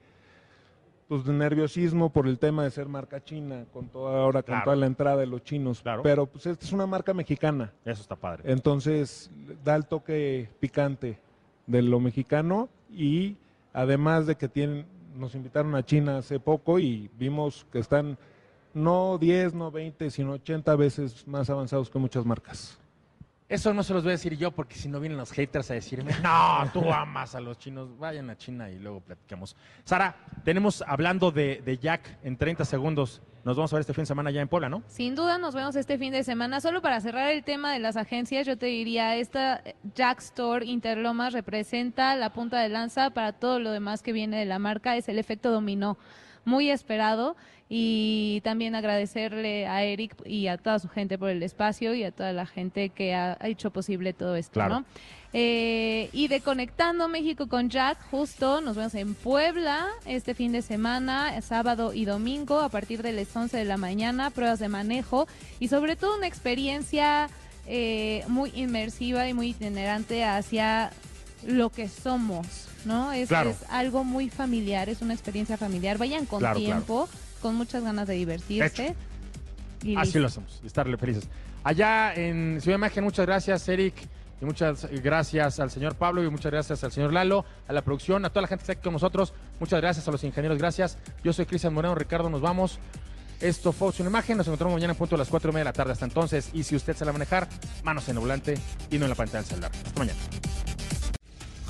pues 1.07 1.23
de 1.25 1.33
nerviosismo 1.33 2.09
por 2.11 2.27
el 2.27 2.39
tema 2.39 2.63
de 2.63 2.71
ser 2.71 2.87
marca 2.87 3.23
china, 3.23 3.65
con 3.73 3.87
toda 3.89 4.21
ahora 4.23 4.41
con 4.41 4.53
Claro. 4.53 4.63
toda 4.63 4.75
la 4.77 4.85
entrada 4.87 5.17
de 5.17 5.27
los 5.27 5.43
chinos. 5.43 5.81
Claro. 5.81 6.01
Pero 6.03 6.25
pues 6.25 6.45
esta 6.45 6.65
es 6.65 6.71
una 6.71 6.87
marca 6.87 7.13
mexicana. 7.13 7.71
Eso 7.85 8.01
está 8.01 8.15
padre. 8.15 8.43
Entonces 8.51 9.29
da 9.63 9.75
el 9.75 9.85
toque 9.85 10.49
picante 10.59 11.19
de 11.67 11.81
lo 11.81 11.99
mexicano 11.99 12.69
y 12.91 13.37
además 13.73 14.25
de 14.25 14.35
que 14.35 14.47
tienen, 14.47 14.85
nos 15.15 15.35
invitaron 15.35 15.75
a 15.75 15.85
China 15.85 16.17
hace 16.17 16.39
poco 16.39 16.79
y 16.79 17.09
vimos 17.19 17.65
que 17.71 17.79
están 17.79 18.17
no 18.73 19.17
10, 19.19 19.53
no 19.53 19.69
20, 19.69 20.09
sino 20.09 20.31
80 20.33 20.75
veces 20.77 21.27
más 21.27 21.49
avanzados 21.49 21.89
que 21.89 21.99
muchas 21.99 22.25
marcas. 22.25 22.79
Eso 23.51 23.73
no 23.73 23.83
se 23.83 23.93
los 23.93 24.03
voy 24.03 24.11
a 24.11 24.13
decir 24.13 24.37
yo 24.37 24.51
porque 24.51 24.75
si 24.75 24.87
no 24.87 25.01
vienen 25.01 25.17
los 25.17 25.33
haters 25.33 25.69
a 25.71 25.73
decirme, 25.73 26.13
no, 26.23 26.69
tú 26.71 26.89
amas 26.89 27.35
a 27.35 27.41
los 27.41 27.59
chinos, 27.59 27.89
vayan 27.99 28.29
a 28.29 28.37
China 28.37 28.69
y 28.69 28.79
luego 28.79 29.01
platicamos. 29.01 29.57
Sara, 29.83 30.15
tenemos 30.45 30.81
hablando 30.87 31.31
de, 31.31 31.61
de 31.65 31.77
Jack 31.77 32.17
en 32.23 32.37
30 32.37 32.63
segundos. 32.63 33.21
Nos 33.43 33.57
vamos 33.57 33.73
a 33.73 33.75
ver 33.75 33.81
este 33.81 33.93
fin 33.93 34.03
de 34.03 34.05
semana 34.05 34.31
ya 34.31 34.39
en 34.39 34.47
Puebla, 34.47 34.69
¿no? 34.69 34.83
Sin 34.87 35.15
duda 35.15 35.37
nos 35.37 35.53
vemos 35.53 35.75
este 35.75 35.97
fin 35.97 36.13
de 36.13 36.23
semana. 36.23 36.61
Solo 36.61 36.81
para 36.81 37.01
cerrar 37.01 37.29
el 37.29 37.43
tema 37.43 37.73
de 37.73 37.79
las 37.79 37.97
agencias, 37.97 38.47
yo 38.47 38.57
te 38.57 38.67
diría, 38.67 39.17
esta 39.17 39.61
Jack 39.95 40.19
Store 40.19 40.65
Interlomas 40.65 41.33
representa 41.33 42.15
la 42.15 42.31
punta 42.31 42.57
de 42.61 42.69
lanza 42.69 43.09
para 43.09 43.33
todo 43.33 43.59
lo 43.59 43.71
demás 43.71 44.01
que 44.01 44.13
viene 44.13 44.39
de 44.39 44.45
la 44.45 44.59
marca. 44.59 44.95
Es 44.95 45.09
el 45.09 45.19
efecto 45.19 45.51
dominó, 45.51 45.97
muy 46.45 46.69
esperado. 46.69 47.35
Y 47.73 48.41
también 48.43 48.75
agradecerle 48.75 49.65
a 49.65 49.83
Eric 49.83 50.13
y 50.25 50.47
a 50.47 50.57
toda 50.57 50.77
su 50.79 50.89
gente 50.89 51.17
por 51.17 51.29
el 51.29 51.41
espacio 51.41 51.93
y 51.95 52.03
a 52.03 52.11
toda 52.11 52.33
la 52.33 52.45
gente 52.45 52.89
que 52.89 53.15
ha 53.15 53.37
hecho 53.43 53.71
posible 53.71 54.11
todo 54.11 54.35
esto, 54.35 54.55
Claro. 54.55 54.81
¿no? 54.81 54.85
Eh, 55.31 56.09
y 56.11 56.27
de 56.27 56.41
Conectando 56.41 57.07
México 57.07 57.47
con 57.47 57.69
Jack, 57.69 57.97
justo 58.11 58.59
nos 58.59 58.75
vemos 58.75 58.93
en 58.95 59.13
Puebla 59.15 59.87
este 60.05 60.33
fin 60.33 60.51
de 60.51 60.61
semana, 60.61 61.39
sábado 61.41 61.93
y 61.93 62.03
domingo, 62.03 62.59
a 62.59 62.67
partir 62.67 63.01
de 63.01 63.13
las 63.13 63.33
11 63.33 63.55
de 63.55 63.63
la 63.63 63.77
mañana, 63.77 64.31
pruebas 64.31 64.59
de 64.59 64.67
manejo 64.67 65.27
y 65.61 65.69
sobre 65.69 65.95
todo 65.95 66.17
una 66.17 66.27
experiencia 66.27 67.29
eh, 67.67 68.25
muy 68.27 68.51
inmersiva 68.53 69.29
y 69.29 69.33
muy 69.33 69.51
itinerante 69.51 70.25
hacia 70.25 70.91
lo 71.45 71.69
que 71.69 71.87
somos, 71.89 72.67
¿no? 72.85 73.11
Es, 73.11 73.27
Claro. 73.29 73.51
es 73.51 73.57
algo 73.69 74.03
muy 74.03 74.29
familiar, 74.29 74.89
es 74.89 75.01
una 75.01 75.13
experiencia 75.13 75.57
familiar. 75.57 75.97
Vayan 75.97 76.25
con 76.25 76.39
Claro, 76.39 76.59
claro. 76.59 76.73
tiempo, 76.73 77.09
con 77.41 77.55
muchas 77.55 77.83
ganas 77.83 78.07
de 78.07 78.15
divertirse. 78.15 78.95
Y 79.83 79.95
Así 79.95 80.05
listo. 80.05 80.19
lo 80.19 80.27
hacemos, 80.27 80.59
y 80.63 80.67
estarle 80.67 80.97
felices. 80.97 81.27
Allá 81.63 82.13
en 82.15 82.59
Ciudad 82.61 82.77
Imagen, 82.77 83.03
muchas 83.03 83.25
gracias, 83.25 83.67
Eric. 83.69 83.95
Y 84.41 84.45
muchas 84.45 84.87
gracias 85.03 85.59
al 85.59 85.69
señor 85.69 85.93
Pablo 85.95 86.23
y 86.23 86.29
muchas 86.31 86.51
gracias 86.51 86.83
al 86.83 86.91
señor 86.91 87.13
Lalo, 87.13 87.45
a 87.67 87.73
la 87.73 87.83
producción, 87.83 88.25
a 88.25 88.29
toda 88.29 88.41
la 88.41 88.47
gente 88.47 88.61
que 88.65 88.71
está 88.71 88.73
aquí 88.73 88.83
con 88.83 88.93
nosotros. 88.93 89.33
Muchas 89.59 89.79
gracias 89.79 90.07
a 90.07 90.11
los 90.11 90.23
ingenieros, 90.23 90.57
gracias. 90.57 90.97
Yo 91.23 91.31
soy 91.31 91.45
Cristian 91.45 91.73
Moreno, 91.75 91.93
Ricardo, 91.93 92.27
nos 92.27 92.41
vamos. 92.41 92.79
Esto 93.39 93.71
fue 93.71 93.89
Opción 93.89 94.07
Imagen, 94.07 94.37
nos 94.37 94.47
encontramos 94.47 94.73
mañana 94.75 94.93
en 94.93 94.97
punto 94.97 95.13
a 95.13 95.17
las 95.19 95.27
4 95.29 95.49
y 95.51 95.53
media 95.53 95.65
de 95.65 95.69
la 95.69 95.73
tarde. 95.73 95.91
Hasta 95.93 96.05
entonces, 96.05 96.49
y 96.53 96.63
si 96.63 96.75
usted 96.75 96.95
se 96.95 97.05
la 97.05 97.11
va 97.11 97.15
a 97.17 97.19
manejar, 97.19 97.47
manos 97.83 98.07
en 98.09 98.15
el 98.15 98.19
volante 98.21 98.57
y 98.89 98.97
no 98.97 99.05
en 99.05 99.09
la 99.09 99.15
pantalla 99.15 99.39
del 99.41 99.45
celular. 99.49 99.71
Hasta 99.85 99.99
mañana. 99.99 100.19